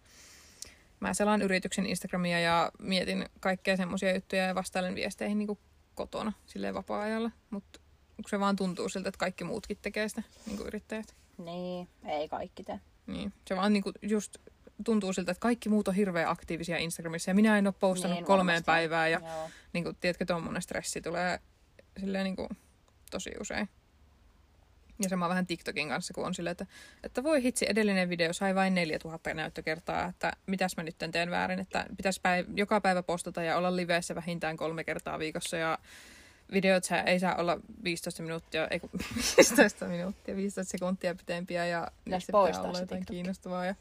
mä 1.00 1.14
selaan 1.14 1.42
yrityksen 1.42 1.86
Instagramia 1.86 2.40
ja 2.40 2.72
mietin 2.78 3.28
kaikkea 3.40 3.76
semmoisia 3.76 4.14
juttuja 4.14 4.42
ja 4.42 4.54
vastailen 4.54 4.94
viesteihin 4.94 5.38
niin 5.38 5.46
kuin 5.46 5.58
kotona 5.94 6.32
silleen 6.46 6.74
vapaa-ajalla. 6.74 7.30
Mutta 7.50 7.80
se 8.28 8.40
vaan 8.40 8.56
tuntuu 8.56 8.88
siltä, 8.88 9.08
että 9.08 9.18
kaikki 9.18 9.44
muutkin 9.44 9.78
tekee 9.82 10.08
sitä, 10.08 10.22
niin 10.46 10.56
kuin 10.56 10.66
yrittäjät. 10.66 11.14
Niin, 11.38 11.88
ei 12.04 12.28
kaikki 12.28 12.64
tee. 12.64 12.80
Niin, 13.06 13.32
se 13.46 13.56
vaan 13.56 13.72
niin 13.72 13.82
kuin 13.82 13.94
just 14.02 14.38
tuntuu 14.84 15.12
siltä, 15.12 15.32
että 15.32 15.40
kaikki 15.40 15.68
muut 15.68 15.88
on 15.88 15.94
hirveän 15.94 16.28
aktiivisia 16.28 16.78
Instagramissa 16.78 17.30
ja 17.30 17.34
minä 17.34 17.58
en 17.58 17.66
ole 17.66 17.74
postannut 17.80 18.18
niin, 18.18 18.24
kolmeen 18.24 18.46
varmasti. 18.46 18.66
päivään 18.66 19.10
ja 19.10 19.20
niin 19.72 19.84
kuin, 19.84 19.96
tiedätkö, 20.00 20.24
tuommoinen 20.24 20.62
stressi 20.62 21.00
tulee 21.00 21.40
silleen 22.00 22.24
niin 22.24 22.36
kuin, 22.36 22.48
tosi 23.10 23.30
usein. 23.40 23.68
Ja 25.02 25.08
sama 25.08 25.28
vähän 25.28 25.46
TikTokin 25.46 25.88
kanssa, 25.88 26.14
kun 26.14 26.26
on 26.26 26.34
silleen, 26.34 26.52
että, 26.52 26.66
että 27.02 27.22
voi 27.22 27.42
hitsi, 27.42 27.66
edellinen 27.68 28.08
video 28.08 28.32
sai 28.32 28.54
vain 28.54 28.74
4000 28.74 29.34
näyttökertaa, 29.34 30.06
että 30.06 30.32
mitäs 30.46 30.76
mä 30.76 30.82
nyt 30.82 30.96
teen 31.12 31.30
väärin, 31.30 31.60
että 31.60 31.86
pitäisi 31.96 32.20
päiv- 32.20 32.52
joka 32.54 32.80
päivä 32.80 33.02
postata 33.02 33.42
ja 33.42 33.56
olla 33.56 33.76
liveissä 33.76 34.14
vähintään 34.14 34.56
kolme 34.56 34.84
kertaa 34.84 35.18
viikossa 35.18 35.56
ja 35.56 35.78
videot 36.52 36.84
ei 37.06 37.20
saa 37.20 37.34
olla 37.34 37.60
15 37.84 38.22
minuuttia, 38.22 38.68
ei 38.68 38.80
15 39.36 39.86
minuuttia, 39.96 40.36
15 40.36 40.70
sekuntia 40.70 41.14
pitempiä 41.14 41.66
ja 41.66 41.88
niissä 42.04 42.26
pitää 42.26 42.62
olla 42.62 42.80
jotain 42.80 43.06
kiinnostavaa. 43.06 43.66
Ja 43.66 43.74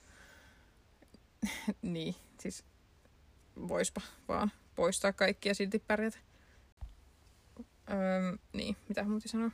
niin, 1.81 2.15
siis 2.39 2.65
voispa 3.67 4.01
vaan 4.27 4.51
poistaa 4.75 5.13
kaikki 5.13 5.49
ja 5.49 5.55
silti 5.55 5.79
pärjätä. 5.79 6.17
Öö, 7.89 8.37
niin, 8.53 8.75
mitä 8.89 9.03
muuta 9.03 9.27
sanoa? 9.27 9.51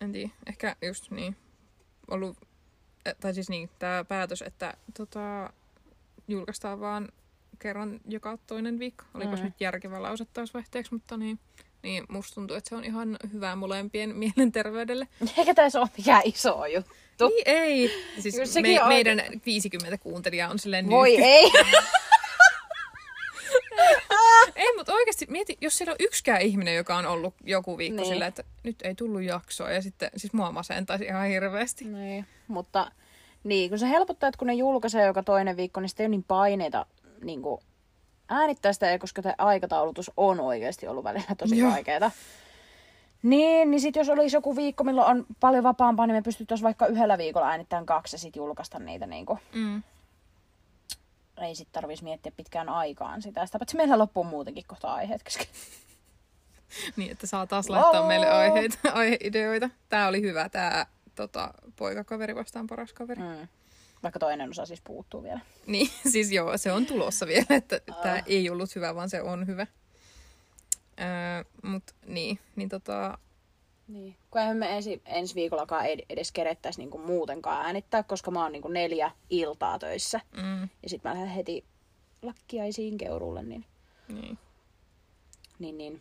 En 0.00 0.12
tiedä, 0.12 0.30
ehkä 0.46 0.76
just 0.82 1.10
niin. 1.10 1.36
Ollut, 2.10 2.36
tai 3.20 3.34
siis 3.34 3.48
niin, 3.48 3.70
tämä 3.78 4.04
päätös, 4.04 4.42
että 4.42 4.74
tota, 4.96 5.52
julkaistaan 6.28 6.80
vaan 6.80 7.08
kerran 7.58 8.00
joka 8.08 8.38
toinen 8.46 8.78
viikko. 8.78 9.04
Olipa 9.14 9.36
mm. 9.36 9.42
nyt 9.42 9.60
järkevä 9.60 10.02
lause 10.02 10.24
taas 10.24 10.54
vaihteeksi, 10.54 10.94
mutta 10.94 11.16
niin, 11.16 11.38
niin 11.82 12.04
musta 12.08 12.34
tuntuu, 12.34 12.56
että 12.56 12.68
se 12.68 12.74
on 12.74 12.84
ihan 12.84 13.16
hyvää 13.32 13.56
molempien 13.56 14.16
mielenterveydelle. 14.36 15.08
Eikä 15.38 15.54
tässä 15.54 15.80
ole 15.80 15.88
mikään 15.96 16.22
iso 16.24 16.66
juttu. 16.66 17.28
Niin 17.28 17.42
ei. 17.46 17.90
Siis 18.18 18.54
me, 18.62 18.82
on... 18.82 18.88
meidän 18.88 19.22
50 19.46 19.98
kuuntelijaa 19.98 20.50
on 20.50 20.58
silleen 20.58 20.90
Voi 20.90 21.10
nyt. 21.10 21.20
ei. 21.26 21.52
ei, 24.56 24.76
mutta 24.76 24.94
oikeasti 24.94 25.26
mieti, 25.28 25.58
jos 25.60 25.78
siellä 25.78 25.92
on 25.92 25.96
yksikään 26.00 26.42
ihminen, 26.42 26.76
joka 26.76 26.96
on 26.96 27.06
ollut 27.06 27.34
joku 27.44 27.78
viikko 27.78 27.96
niin. 28.02 28.08
silleen, 28.08 28.28
että 28.28 28.44
nyt 28.62 28.76
ei 28.82 28.94
tullut 28.94 29.22
jaksoa 29.22 29.70
ja 29.70 29.82
sitten 29.82 30.10
siis 30.16 30.32
mua 30.32 30.52
masentaisi 30.52 31.04
ihan 31.04 31.28
hirveästi. 31.28 31.84
Niin, 31.84 32.26
mutta 32.48 32.90
niin, 33.44 33.70
kun 33.70 33.78
se 33.78 33.88
helpottaa, 33.88 34.28
että 34.28 34.38
kun 34.38 34.46
ne 34.46 34.54
julkaisee 34.54 35.06
joka 35.06 35.22
toinen 35.22 35.56
viikko, 35.56 35.80
niin 35.80 35.88
sitten 35.88 36.04
ei 36.04 36.06
ole 36.06 36.10
niin 36.10 36.24
paineita 36.24 36.86
niin 37.22 37.42
kuin 37.42 37.60
äänittää 38.28 38.72
sitä, 38.72 38.98
koska 38.98 39.22
tämä 39.22 39.34
aikataulutus 39.38 40.10
on 40.16 40.40
oikeasti 40.40 40.88
ollut 40.88 41.04
välillä 41.04 41.34
tosi 41.38 41.58
Joo. 41.58 41.70
vaikeaa. 41.70 42.10
Niin, 43.22 43.70
niin 43.70 43.80
sitten 43.80 44.00
jos 44.00 44.08
olisi 44.08 44.36
joku 44.36 44.56
viikko, 44.56 44.84
milloin 44.84 45.08
on 45.08 45.26
paljon 45.40 45.64
vapaampaa, 45.64 46.06
niin 46.06 46.16
me 46.16 46.22
pystyttäisiin 46.22 46.64
vaikka 46.64 46.86
yhdellä 46.86 47.18
viikolla 47.18 47.48
äänittämään 47.48 47.86
kaksi 47.86 48.14
ja 48.14 48.18
sitten 48.18 48.40
julkaista 48.40 48.78
niitä 48.78 49.06
niinku. 49.06 49.38
Mm. 49.54 49.82
Ei 51.40 51.54
sitten 51.54 51.72
tarvitsisi 51.72 52.04
miettiä 52.04 52.32
pitkään 52.36 52.68
aikaan 52.68 53.22
sitä. 53.22 53.46
Sitä 53.46 53.58
paitsi 53.58 53.76
meillä 53.76 53.98
loppuu 53.98 54.24
muutenkin 54.24 54.64
kohta 54.66 54.94
aiheet 54.94 55.22
kesken. 55.22 55.46
niin, 56.96 57.10
että 57.10 57.26
saa 57.26 57.46
taas 57.46 57.68
laittaa 57.68 58.00
oh! 58.00 58.08
meille 58.08 58.30
aiheita, 58.30 58.78
aiheideoita. 58.92 59.70
Tämä 59.88 60.08
oli 60.08 60.22
hyvä, 60.22 60.48
tämä 60.48 60.86
tota, 61.14 61.54
poikakaveri 61.76 62.34
vastaan 62.34 62.66
paras 62.66 62.92
kaveri. 62.92 63.22
Mm. 63.22 63.48
Vaikka 64.02 64.18
toinen 64.18 64.50
osa 64.50 64.66
siis 64.66 64.80
puuttuu 64.80 65.22
vielä. 65.22 65.40
Niin, 65.66 65.90
siis 66.12 66.32
joo, 66.32 66.58
se 66.58 66.72
on 66.72 66.86
tulossa 66.86 67.26
vielä, 67.26 67.46
että 67.50 67.80
uh. 67.90 67.96
tämä 68.02 68.22
ei 68.26 68.50
ollut 68.50 68.74
hyvä, 68.74 68.94
vaan 68.94 69.10
se 69.10 69.22
on 69.22 69.46
hyvä. 69.46 69.66
Öö, 71.00 71.44
mut 71.62 71.82
niin, 72.06 72.38
niin 72.56 72.68
tota... 72.68 73.18
Niin. 73.88 74.16
Kun 74.30 74.40
eihän 74.40 74.56
me 74.56 74.76
ensi, 74.76 75.02
ensi 75.06 75.34
viikollakaan 75.34 75.86
edes 76.08 76.32
kerettäisi 76.32 76.80
niinku 76.80 76.98
muutenkaan 76.98 77.66
äänittää, 77.66 78.02
koska 78.02 78.30
mä 78.30 78.42
oon 78.42 78.52
niinku 78.52 78.68
neljä 78.68 79.10
iltaa 79.30 79.78
töissä. 79.78 80.20
Mm. 80.36 80.62
Ja 80.62 80.88
sit 80.88 81.04
mä 81.04 81.10
lähden 81.10 81.28
heti 81.28 81.64
lakkiaisiin 82.22 82.98
keurulle, 82.98 83.42
niin... 83.42 83.64
Niin. 84.08 84.38
Niin, 85.58 85.78
niin. 85.78 86.00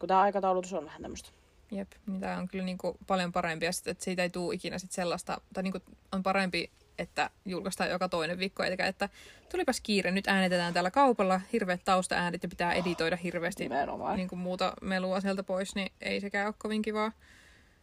Kun 0.00 0.08
tää 0.08 0.20
aikataulutus 0.20 0.72
on 0.72 0.84
vähän 0.84 1.02
tämmöstä. 1.02 1.30
Jep, 1.70 1.92
niin 2.06 2.20
tää 2.20 2.38
on 2.38 2.48
kyllä 2.48 2.64
niinku 2.64 2.96
paljon 3.06 3.32
parempi, 3.32 3.66
ja 3.66 3.72
sit, 3.72 3.86
että 3.86 4.04
siitä 4.04 4.22
ei 4.22 4.30
tule 4.30 4.54
ikinä 4.54 4.78
sit 4.78 4.92
sellaista, 4.92 5.40
tai 5.54 5.62
niinku 5.62 5.78
on 6.12 6.22
parempi 6.22 6.70
että 6.98 7.30
julkaistaan 7.44 7.90
joka 7.90 8.08
toinen 8.08 8.38
viikko, 8.38 8.62
eli 8.62 8.76
että 8.78 9.08
tulipas 9.50 9.80
kiire, 9.80 10.10
nyt 10.10 10.28
äänitetään 10.28 10.72
täällä 10.74 10.90
kaupalla 10.90 11.40
hirveät 11.52 11.80
taustaäänet 11.84 12.42
ja 12.42 12.48
pitää 12.48 12.72
editoida 12.72 13.16
hirveästi 13.16 13.68
niin 14.16 14.28
kuin 14.28 14.38
muuta 14.38 14.72
melua 14.82 15.20
sieltä 15.20 15.42
pois, 15.42 15.74
niin 15.74 15.92
ei 16.00 16.20
sekään 16.20 16.46
ole 16.46 16.54
kovin 16.58 16.82
kivaa. 16.82 17.12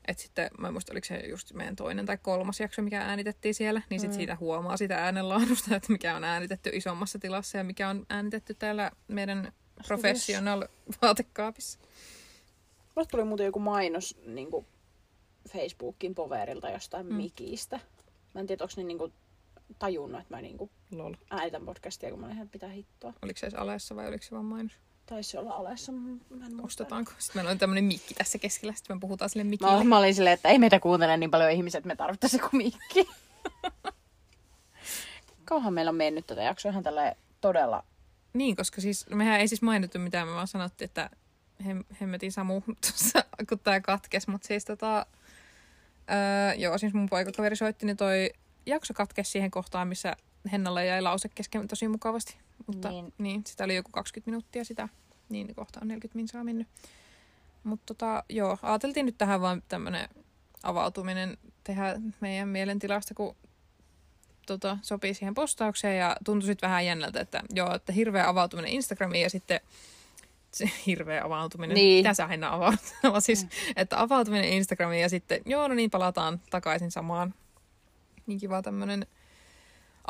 Että 0.08 0.24
sitten, 0.24 0.50
mä 0.58 0.68
en 0.68 0.74
muista, 0.74 0.94
oliko 0.94 1.06
se 1.06 1.18
just 1.18 1.54
meidän 1.54 1.76
toinen 1.76 2.06
tai 2.06 2.18
kolmas 2.22 2.60
jakso, 2.60 2.82
mikä 2.82 3.02
äänitettiin 3.02 3.56
siellä, 3.56 3.82
niin 3.90 4.00
sitten 4.00 4.16
mm. 4.16 4.20
siitä 4.20 4.38
huomaa 4.40 4.78
sitä 4.78 4.98
äänenlaadusta, 4.98 5.76
että 5.76 5.92
mikä 5.92 6.16
on 6.16 6.24
äänitetty 6.24 6.70
isommassa 6.74 7.20
tilassa 7.20 7.58
ja 7.58 7.64
mikä 7.64 7.90
on 7.90 8.06
äänitetty 8.10 8.54
täällä 8.54 8.92
meidän 9.08 9.54
professional 9.88 10.68
vaatekaapissa. 11.02 11.80
Mulle 12.96 13.08
tuli 13.12 13.24
muuten 13.24 13.46
joku 13.46 13.60
mainos 13.60 14.18
niin 14.26 14.52
kuin 14.52 14.66
Facebookin 15.50 16.16
poverilta 16.16 16.70
jostain 16.70 17.06
mm. 17.06 17.16
mikistä. 17.16 17.80
Mä 18.36 18.42
en 18.42 18.48
tiedä, 18.48 18.64
onko 18.64 18.74
ne 18.78 18.84
niinku 18.84 19.14
tajunnut, 19.80 20.22
että 20.22 20.36
mä 20.36 20.42
niinku 20.42 20.72
Lol. 20.92 21.14
äänitän 21.30 21.66
podcastia, 21.66 22.10
kun 22.10 22.20
mä 22.20 22.26
olin 22.26 22.50
pitää 22.50 22.70
hittoa. 22.70 23.14
Oliko 23.22 23.40
se 23.40 23.46
edes 23.46 23.60
alessa 23.60 23.96
vai 23.96 24.08
oliko 24.08 24.24
se 24.24 24.32
vaan 24.32 24.46
mainos? 24.46 24.74
Taisi 25.06 25.38
olla 25.38 25.52
alessa, 25.52 25.92
mä 25.92 26.46
en 26.46 26.66
Ostetaanko? 26.66 27.12
Sitten 27.18 27.38
meillä 27.38 27.52
on 27.52 27.58
tämmönen 27.58 27.84
mikki 27.84 28.14
tässä 28.14 28.38
keskellä, 28.38 28.74
sitten 28.74 28.96
me 28.96 29.00
puhutaan 29.00 29.30
sille 29.30 29.44
mikille. 29.44 29.78
Mä, 29.78 29.84
mä 29.84 29.98
olin 29.98 30.16
silleen, 30.16 30.34
että 30.34 30.50
ei 30.50 30.60
meitä 30.60 30.80
kuuntele 30.80 31.18
niin 31.18 31.32
paljon 31.32 31.52
ihmiset, 31.52 31.80
että 31.80 31.88
me 31.88 31.96
tarvittaisiin 31.96 32.42
joku 32.42 32.58
mikki. 32.58 33.10
Kauhan 35.46 35.74
meillä 35.74 35.90
on 35.90 35.96
mennyt 35.96 36.28
tätä 36.28 36.42
jaksoa 36.42 36.72
ihan 36.72 36.84
tällä 36.84 37.16
todella... 37.42 37.84
Niin, 38.34 38.56
koska 38.56 38.82
siis 38.82 39.06
mehän 39.10 39.40
ei 39.40 39.48
siis 39.48 39.62
mainittu 39.62 40.00
mitään, 40.00 40.28
me 40.28 40.34
vaan 40.34 40.48
sanottiin, 40.48 40.86
että 40.86 41.10
hem, 41.66 41.84
hemmetin 42.02 42.32
Samu 42.32 42.62
tuossa, 42.82 43.24
kun 43.50 43.60
tää 43.60 43.82
katkesi, 43.82 44.30
mutta 44.30 44.48
siis 44.48 44.66
tota, 44.66 45.06
Öö, 46.12 46.54
joo, 46.54 46.78
siis 46.78 46.94
mun 46.94 47.10
poikakaveri 47.10 47.56
soitti, 47.56 47.86
niin 47.86 47.98
toi 47.98 48.30
jakso 48.66 48.94
katkesi 48.94 49.32
siihen 49.32 49.52
kohtaan, 49.52 49.88
missä 49.88 50.16
Hennalle 50.52 50.86
jäi 50.86 51.02
lause 51.02 51.30
kesken 51.30 51.68
tosi 51.68 51.88
mukavasti. 51.88 52.38
Mutta 52.68 52.90
niin. 52.90 53.14
niin 53.18 53.42
sitä 53.46 53.64
oli 53.64 53.76
joku 53.76 53.92
20 53.92 54.32
minuuttia 54.32 54.64
sitä, 54.64 54.90
niin 55.30 55.56
kohta 55.56 55.80
on 55.82 55.88
40 55.88 56.16
minsaa 56.16 56.44
mennyt. 56.44 56.68
Mutta 57.64 57.94
tota, 57.94 58.24
joo, 58.30 58.58
ajateltiin 58.62 59.06
nyt 59.06 59.18
tähän 59.18 59.42
vaan 59.42 59.64
tämmönen 59.68 60.10
avautuminen 60.64 61.38
tehdä 61.64 62.02
meidän 62.20 62.50
mielentilasta, 62.50 63.14
kun 63.14 63.36
tota, 64.46 64.78
sopii 64.82 65.14
siihen 65.14 65.34
postaukseen 65.34 65.98
ja 65.98 66.18
tuntui 66.26 66.48
sitten 66.48 66.70
vähän 66.70 66.86
jännältä, 66.86 67.20
että 67.20 67.42
joo, 67.54 67.76
että 67.76 67.94
hirveä 67.94 68.30
avautuminen 68.30 68.72
Instagramiin 68.72 69.24
ja 69.24 69.30
sitten 69.30 69.60
hirveä 70.88 71.24
avautuminen. 71.24 71.76
Niin. 71.76 72.00
Mitä 72.00 72.14
sä 72.14 72.26
aina 72.26 72.54
avaat? 72.56 72.96
siis, 73.20 73.44
mm. 73.44 73.50
että 73.76 74.02
avautuminen 74.02 74.50
Instagramiin 74.50 75.02
ja 75.02 75.10
sitten, 75.10 75.42
joo, 75.46 75.68
no 75.68 75.74
niin, 75.74 75.92
palataan 75.92 76.42
takaisin 76.50 76.92
samaan. 76.92 77.34
niin 78.28 78.40
kiva 78.40 78.62
tämmönen 78.62 79.06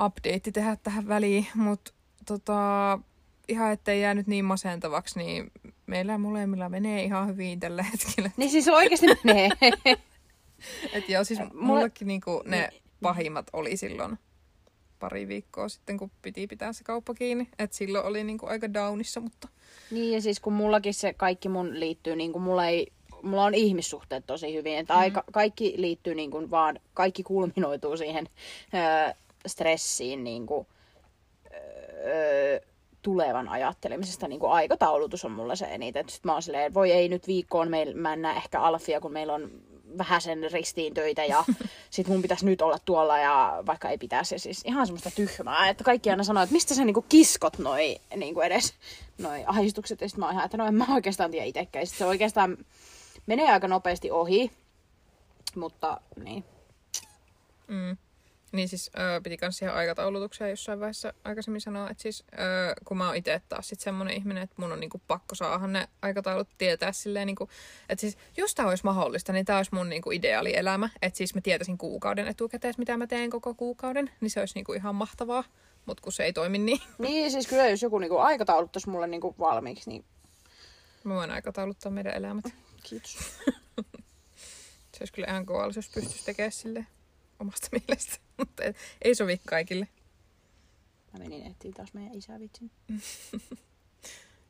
update 0.01 0.51
tehdä 0.53 0.77
tähän 0.83 1.07
väliin, 1.07 1.47
mutta 1.55 1.91
tota, 2.25 2.99
ihan 3.47 3.71
ettei 3.71 4.01
jää 4.01 4.13
nyt 4.13 4.27
niin 4.27 4.45
masentavaksi, 4.45 5.19
niin 5.19 5.51
meillä 5.87 6.17
molemmilla 6.17 6.69
menee 6.69 7.03
ihan 7.03 7.27
hyvin 7.27 7.59
tällä 7.59 7.83
hetkellä. 7.83 8.31
Niin 8.37 8.49
siis 8.49 8.67
oikeasti 8.67 9.07
menee. 9.23 9.49
Et 10.93 11.09
joo, 11.09 11.23
siis 11.23 11.39
Mulle- 11.39 11.53
mullekin 11.53 12.07
niinku 12.07 12.43
ne 12.45 12.67
Niin. 12.71 12.81
pahimmat 13.01 13.47
oli 13.53 13.77
silloin 13.77 14.19
pari 15.05 15.27
viikkoa 15.27 15.69
sitten, 15.69 15.97
kun 15.97 16.11
piti 16.21 16.47
pitää 16.47 16.73
se 16.73 16.83
kauppa 16.83 17.13
kiinni. 17.13 17.47
Et 17.59 17.73
silloin 17.73 18.05
oli 18.05 18.23
niinku 18.23 18.45
aika 18.45 18.73
downissa, 18.73 19.19
mutta 19.19 19.47
Niin 19.91 20.13
ja 20.13 20.21
siis 20.21 20.39
kun 20.39 20.53
mullakin 20.53 20.93
se 20.93 21.13
kaikki 21.13 21.49
mun 21.49 21.79
liittyy, 21.79 22.15
niin 22.15 22.41
mulla 22.41 22.65
ei, 22.65 22.87
mulla 23.21 23.43
on 23.43 23.53
ihmissuhteet 23.53 24.25
tosi 24.27 24.53
hyvin, 24.53 24.77
että 24.77 24.93
aika, 24.93 25.23
kaikki 25.31 25.73
liittyy 25.77 26.15
niin 26.15 26.31
kuin 26.31 26.51
vaan, 26.51 26.79
kaikki 26.93 27.23
kulminoituu 27.23 27.97
siihen 27.97 28.29
öö, 28.73 29.13
stressiin 29.47 30.23
niin 30.23 30.45
kuin, 30.45 30.67
öö, 32.05 32.59
tulevan 33.01 33.49
ajattelemisesta. 33.49 34.27
Niin 34.27 34.39
kuin 34.39 34.51
aikataulutus 34.51 35.25
on 35.25 35.31
mulla 35.31 35.55
se 35.55 35.65
eniten. 35.65 36.09
Sitten 36.09 36.29
mä 36.29 36.33
oon 36.33 36.41
silleen, 36.41 36.73
voi 36.73 36.91
ei 36.91 37.09
nyt 37.09 37.27
viikkoon, 37.27 37.69
meil, 37.69 37.93
mä 37.93 38.13
en 38.13 38.21
näe 38.21 38.37
ehkä 38.37 38.61
Alfia, 38.61 39.01
kun 39.01 39.13
meillä 39.13 39.33
on 39.33 39.51
vähän 39.97 40.21
sen 40.21 40.51
ristiin 40.51 40.93
töitä 40.93 41.25
ja 41.25 41.43
sit 41.89 42.07
mun 42.07 42.21
pitäisi 42.21 42.45
nyt 42.45 42.61
olla 42.61 42.79
tuolla 42.79 43.19
ja 43.19 43.63
vaikka 43.65 43.89
ei 43.89 43.97
pitäisi. 43.97 44.35
Ja 44.35 44.39
siis 44.39 44.61
ihan 44.65 44.87
semmoista 44.87 45.11
tyhmää, 45.11 45.69
että 45.69 45.83
kaikki 45.83 46.09
aina 46.09 46.23
sanoo, 46.23 46.43
että 46.43 46.53
mistä 46.53 46.75
sä 46.75 46.85
niinku 46.85 47.05
kiskot 47.09 47.57
noi 47.57 47.97
niinku 48.15 48.41
edes 48.41 48.73
noi 49.17 49.43
ahdistukset. 49.45 50.01
Ja 50.01 50.09
sit 50.09 50.17
mä 50.17 50.25
oon 50.25 50.33
ihan, 50.33 50.45
että 50.45 50.57
no 50.57 50.65
en 50.65 50.75
mä 50.75 50.85
oikeastaan 50.93 51.31
tiedä 51.31 51.45
itekään. 51.45 51.81
Ja 51.81 51.87
sit 51.87 51.97
se 51.97 52.05
oikeastaan 52.05 52.57
menee 53.25 53.51
aika 53.51 53.67
nopeasti 53.67 54.11
ohi. 54.11 54.51
Mutta 55.55 56.01
niin. 56.23 56.43
Mm. 57.67 57.97
Niin 58.55 58.69
siis 58.69 58.91
öö, 58.99 59.21
piti 59.21 59.37
kans 59.37 59.57
siihen 59.57 59.75
aikataulutukseen 59.75 60.49
jossain 60.49 60.79
vaiheessa 60.79 61.13
aikaisemmin 61.23 61.61
sanoa, 61.61 61.89
että 61.89 62.03
siis 62.03 62.23
öö, 62.39 62.73
kun 62.85 62.97
mä 62.97 63.07
oon 63.07 63.15
itse 63.15 63.41
taas 63.49 63.69
sit 63.69 63.79
semmonen 63.79 64.13
ihminen, 64.13 64.43
että 64.43 64.55
mun 64.57 64.71
on 64.71 64.79
niinku 64.79 65.01
pakko 65.07 65.35
saada 65.35 65.67
ne 65.67 65.87
aikataulut 66.01 66.47
tietää 66.57 66.91
silleen 66.91 67.27
niinku, 67.27 67.49
että 67.89 68.01
siis 68.01 68.17
jos 68.37 68.55
tää 68.55 68.67
olisi 68.67 68.83
mahdollista, 68.83 69.33
niin 69.33 69.45
tää 69.45 69.57
olisi 69.57 69.75
mun 69.75 69.89
niinku 69.89 70.11
ideaalielämä, 70.11 70.89
että 71.01 71.17
siis 71.17 71.35
mä 71.35 71.41
tietäisin 71.41 71.77
kuukauden 71.77 72.27
etukäteen, 72.27 72.69
että 72.69 72.79
mitä 72.81 72.97
mä 72.97 73.07
teen 73.07 73.29
koko 73.29 73.53
kuukauden, 73.53 74.11
niin 74.21 74.31
se 74.31 74.39
olisi 74.39 74.55
niinku 74.55 74.73
ihan 74.73 74.95
mahtavaa, 74.95 75.43
mutta 75.85 76.03
kun 76.03 76.11
se 76.13 76.23
ei 76.23 76.33
toimi 76.33 76.57
niin, 76.57 76.81
Niin 76.97 77.31
siis 77.31 77.47
kyllä 77.47 77.67
jos 77.67 77.81
joku 77.81 77.99
niinku 77.99 78.17
aikatauluttaisi 78.17 78.89
mulle 78.89 79.07
niinku 79.07 79.35
valmiiksi, 79.39 79.89
niin 79.89 80.05
mä 81.03 81.15
voin 81.15 81.31
aikatauluttaa 81.31 81.91
meidän 81.91 82.13
elämät. 82.13 82.45
kiitos. 82.83 83.17
Se 84.95 84.99
olisi 85.01 85.13
kyllä 85.13 85.27
ihan 85.27 85.45
koolla, 85.45 85.73
jos 85.75 85.89
pystyisi 85.93 86.25
tekemään 86.25 86.51
sille 86.51 86.85
omasta 87.39 87.67
mielestä, 87.71 88.17
mutta 88.37 88.63
ei, 89.01 89.15
sovi 89.15 89.41
kaikille. 89.45 89.87
Mä 91.13 91.19
menin 91.19 91.47
etsiä 91.51 91.71
taas 91.71 91.93
meidän 91.93 92.15
isävitsin. 92.15 92.71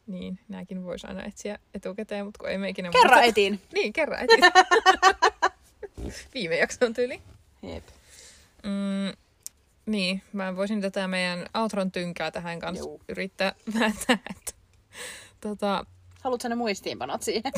Niin, 0.07 0.39
nämäkin 0.49 0.83
voisi 0.83 1.07
aina 1.07 1.23
etsiä 1.23 1.59
etukäteen, 1.73 2.25
mutta 2.25 2.37
kun 2.39 2.49
ei 2.49 2.57
me 2.57 2.69
ikinä 2.69 2.89
Kerran 2.89 3.19
muista- 3.19 3.29
etin. 3.29 3.61
Niin, 3.73 3.93
kerran 3.93 4.19
etin. 4.23 4.39
Viime 6.33 6.57
jakson 6.57 6.93
tyyli. 6.93 7.21
Jep. 7.63 7.87
Mm, 8.63 9.17
niin, 9.85 10.21
mä 10.33 10.55
voisin 10.55 10.81
tätä 10.81 11.07
meidän 11.07 11.49
outron 11.53 11.91
tynkää 11.91 12.31
tähän 12.31 12.59
kanssa 12.59 12.83
Juu. 12.85 13.01
yrittää 13.09 13.55
vääntää. 13.79 14.17
Että, 14.29 14.51
tota, 15.41 15.85
Haluatko 16.23 16.47
ne 16.47 16.55
muistiinpanot 16.55 17.23
siihen? 17.23 17.51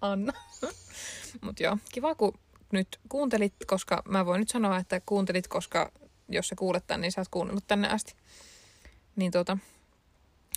Anna. 0.00 0.32
Mut 1.40 1.60
joo, 1.60 1.78
kiva 1.92 2.14
kun 2.14 2.34
nyt 2.72 3.00
kuuntelit, 3.08 3.54
koska 3.66 4.02
mä 4.08 4.26
voin 4.26 4.38
nyt 4.38 4.48
sanoa, 4.48 4.78
että 4.78 5.00
kuuntelit, 5.06 5.48
koska 5.48 5.92
jos 6.28 6.48
sä 6.48 6.56
kuulet 6.56 6.86
tän, 6.86 7.00
niin 7.00 7.12
sä 7.12 7.20
oot 7.20 7.28
kuunnellut 7.30 7.64
tänne 7.66 7.88
asti. 7.88 8.14
Niin 9.16 9.32
tota, 9.32 9.58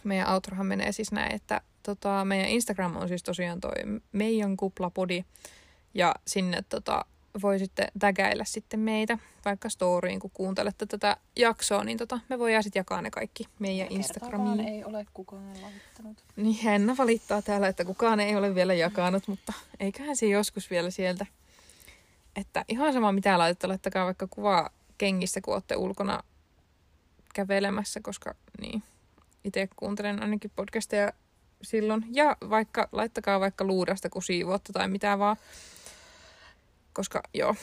meidän 0.03 0.33
outrohan 0.33 0.65
menee 0.65 0.91
siis 0.91 1.11
näin, 1.11 1.35
että 1.35 1.61
tota, 1.83 2.25
meidän 2.25 2.49
Instagram 2.49 2.95
on 2.95 3.07
siis 3.07 3.23
tosiaan 3.23 3.61
toi 3.61 3.71
meidän 4.11 4.57
kuplapodi. 4.57 5.25
Ja 5.93 6.15
sinne 6.27 6.63
tota, 6.69 7.05
voi 7.41 7.59
sitten 7.59 7.87
tägäillä 7.99 8.43
sitten 8.43 8.79
meitä, 8.79 9.17
vaikka 9.45 9.69
storyin, 9.69 10.19
kun 10.19 10.31
kuuntelette 10.33 10.85
tätä 10.85 11.17
jaksoa, 11.35 11.83
niin 11.83 11.97
tota, 11.97 12.19
me 12.29 12.39
voidaan 12.39 12.63
sitten 12.63 12.79
jakaa 12.79 13.01
ne 13.01 13.11
kaikki 13.11 13.47
meidän 13.59 13.87
Instagramiin. 13.89 14.57
Kertaakaan 14.57 14.75
ei 14.75 14.83
ole 14.83 15.05
kukaan 15.13 15.61
laittanut. 15.61 16.23
Niin 16.35 16.63
Henna 16.63 16.97
valittaa 16.97 17.41
täällä, 17.41 17.67
että 17.67 17.85
kukaan 17.85 18.19
ei 18.19 18.35
ole 18.35 18.55
vielä 18.55 18.73
jakanut, 18.73 19.27
mutta 19.27 19.53
eiköhän 19.79 20.15
se 20.15 20.25
joskus 20.25 20.69
vielä 20.69 20.89
sieltä. 20.89 21.25
Että 22.35 22.65
ihan 22.67 22.93
sama 22.93 23.11
mitä 23.11 23.37
laitatte, 23.37 23.67
laittakaa 23.67 24.05
vaikka 24.05 24.27
kuvaa 24.29 24.69
kengistä, 24.97 25.41
kun 25.41 25.53
olette 25.53 25.75
ulkona 25.75 26.23
kävelemässä, 27.33 27.99
koska 27.99 28.35
niin, 28.61 28.83
itse 29.43 29.69
kuuntelen 29.75 30.21
ainakin 30.23 30.51
podcasteja 30.55 31.13
silloin. 31.61 32.05
Ja 32.11 32.37
vaikka, 32.49 32.89
laittakaa 32.91 33.39
vaikka 33.39 33.63
luudasta, 33.63 34.09
kun 34.09 34.23
siivoatte 34.23 34.73
tai 34.73 34.87
mitä 34.87 35.19
vaan. 35.19 35.37
Koska 36.93 37.23
joo, 37.33 37.55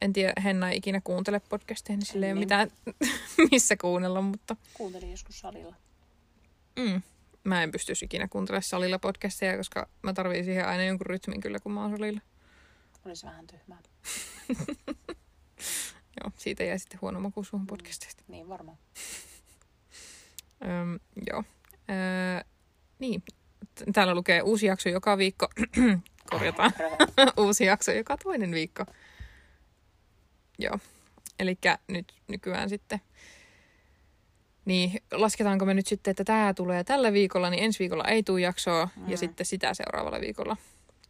en 0.00 0.12
tiedä, 0.12 0.32
Henna 0.44 0.70
ei 0.70 0.76
ikinä 0.76 1.00
kuuntele 1.04 1.40
podcasteja, 1.40 1.96
niin 1.96 2.06
sillä 2.06 2.26
ei 2.26 2.32
ole 2.32 2.40
Niin. 2.40 2.44
mitään 2.46 2.70
missä 3.50 3.76
kuunnella, 3.76 4.20
mutta 4.22 4.56
Kuuntelin 4.74 5.10
joskus 5.10 5.40
salilla. 5.40 5.74
Mm. 6.78 7.02
Mä 7.44 7.62
en 7.62 7.70
pystyisi 7.70 8.04
ikinä 8.04 8.28
kuuntelemaan 8.28 8.62
salilla 8.62 8.98
podcasteja, 8.98 9.56
koska 9.56 9.88
mä 10.02 10.12
tarviin 10.12 10.44
siihen 10.44 10.66
aina 10.68 10.84
jonkun 10.84 11.06
rytmin 11.06 11.40
kyllä, 11.40 11.58
kun 11.58 11.72
mä 11.72 11.82
oon 11.82 11.90
salilla. 11.90 12.20
Olisi 13.04 13.26
vähän 13.26 13.46
tyhmää. 13.46 13.78
Joo, 16.22 16.32
siitä 16.36 16.64
jäi 16.64 16.78
sitten 16.78 17.00
huono 17.00 17.20
maku 17.20 17.44
suhun 17.44 17.66
podcasteista. 17.66 18.22
Niin 18.28 18.48
varmaan. 18.48 18.78
Öm, 20.64 20.98
joo. 21.26 21.44
Öö, 21.90 22.44
niin. 22.98 23.22
Täällä 23.92 24.14
lukee 24.14 24.42
uusi 24.42 24.66
jakso 24.66 24.88
joka 24.88 25.18
viikko. 25.18 25.48
Korjataan. 26.30 26.72
uusi 27.44 27.64
jakso 27.64 27.92
joka 27.92 28.16
toinen 28.16 28.50
viikko. 28.50 28.84
Joo. 30.58 30.78
Eli 31.38 31.58
nyt 31.88 32.14
nykyään 32.28 32.68
sitten 32.68 33.00
niin 34.64 35.02
lasketaanko 35.12 35.64
me 35.64 35.74
nyt 35.74 35.86
sitten, 35.86 36.10
että 36.10 36.24
tämä 36.24 36.54
tulee 36.54 36.84
tällä 36.84 37.12
viikolla, 37.12 37.50
niin 37.50 37.64
ensi 37.64 37.78
viikolla 37.78 38.04
ei 38.04 38.22
tule 38.22 38.40
jaksoa, 38.40 38.88
mm. 38.96 39.02
ja 39.02 39.10
Mm. 39.10 39.16
sitten 39.16 39.46
sitä 39.46 39.74
seuraavalla 39.74 40.20
viikolla 40.20 40.56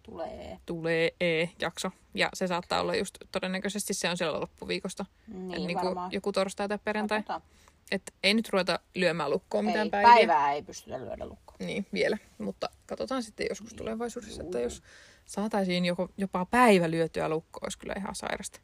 Tulee. 0.04 0.58
tulee 0.66 1.10
E-jakso. 1.20 1.90
Ja 2.14 2.28
se 2.34 2.46
saattaa 2.46 2.80
olla 2.80 2.94
just 2.94 3.18
todennäköisesti 3.32 3.94
se 3.94 4.08
on 4.08 4.16
siellä 4.16 4.40
loppuviikosta. 4.40 5.06
Niin, 5.26 5.66
niin 5.66 5.78
kuin 5.78 5.96
joku 6.10 6.32
torstai 6.32 6.68
tai 6.68 6.78
perjantai. 6.84 7.18
Katsotaan. 7.18 7.42
Et 7.90 8.14
ei 8.22 8.34
nyt 8.34 8.48
ruveta 8.48 8.78
lyömään 8.94 9.30
lukkoon 9.30 9.64
mitään 9.64 9.86
ei, 9.86 9.90
päiviä. 9.90 10.14
päivää 10.14 10.52
ei 10.52 10.62
pystytä 10.62 10.98
lyödä 10.98 11.26
lukkoon. 11.26 11.56
Niin, 11.58 11.86
vielä. 11.92 12.18
Mutta 12.38 12.68
katsotaan 12.86 13.22
sitten 13.22 13.46
joskus 13.50 13.74
tulevaisuudessa, 13.74 14.42
että 14.42 14.60
jos 14.60 14.82
saataisiin 15.24 15.84
joko, 15.84 16.08
jopa 16.16 16.44
päivä 16.44 16.90
lyötyä 16.90 17.28
lukkoon, 17.28 17.64
olisi 17.64 17.78
kyllä 17.78 17.94
ihan 17.96 18.14
sairasta. 18.14 18.60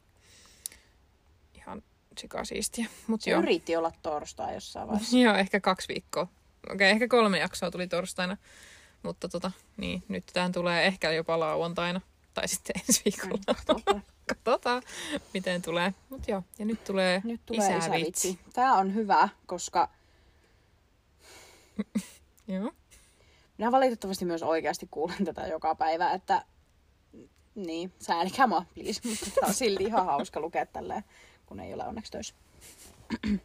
Ihan 1.53 1.83
sikasiistiä. 2.17 2.85
Mut 3.07 3.21
Se 3.21 3.31
joo. 3.31 3.41
yritti 3.41 3.75
olla 3.75 3.91
torstai 4.01 4.53
jossain 4.53 4.87
vaiheessa. 4.87 5.17
Joo, 5.25 5.35
ehkä 5.35 5.59
kaksi 5.59 5.87
viikkoa. 5.87 6.27
Okei, 6.69 6.89
ehkä 6.89 7.07
kolme 7.07 7.39
jaksoa 7.39 7.71
tuli 7.71 7.87
torstaina. 7.87 8.37
Mutta 9.03 9.29
tota, 9.29 9.51
niin, 9.77 10.03
nyt 10.07 10.23
tämän 10.33 10.51
tulee 10.51 10.85
ehkä 10.85 11.11
jopa 11.11 11.39
lauantaina. 11.39 12.01
Tai 12.33 12.47
sitten 12.47 12.73
ensi 12.87 13.01
viikolla. 13.05 13.41
Katsotaan. 13.45 14.03
Katsotaan, 14.29 14.83
miten 15.33 15.61
tulee. 15.61 15.93
Mut 16.09 16.27
joo, 16.27 16.43
ja 16.59 16.65
nyt 16.65 16.83
tulee, 16.83 17.21
Nyt 17.23 17.41
tulee 17.45 17.67
isävitsi. 17.77 17.89
isävitsi. 18.29 18.39
Tää 18.53 18.73
on 18.73 18.95
hyvä, 18.95 19.29
koska 19.45 19.89
Joo. 22.47 22.71
minä 23.57 23.71
valitettavasti 23.71 24.25
myös 24.25 24.43
oikeasti 24.43 24.87
kuulen 24.91 25.25
tätä 25.25 25.47
joka 25.47 25.75
päivä, 25.75 26.11
että 26.11 26.45
niin, 27.55 27.93
säälikää 27.99 28.47
mua, 28.47 28.65
please. 28.75 29.01
Mutta 29.09 29.25
tää 29.39 29.47
on 29.47 29.53
silti 29.53 29.83
ihan 29.83 30.05
hauska 30.05 30.39
lukea 30.39 30.65
tälleen, 30.65 31.03
kun 31.45 31.59
ei 31.59 31.73
ole 31.73 31.83
onneksi 31.87 32.11
töissä. 32.11 32.35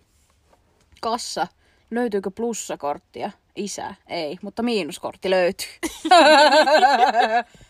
Kassa. 1.01 1.47
Löytyykö 1.91 2.31
plussakorttia? 2.31 3.31
Isä. 3.57 3.95
Ei, 4.07 4.39
mutta 4.43 4.63
miinuskortti 4.63 5.31
löytyy. 5.31 5.69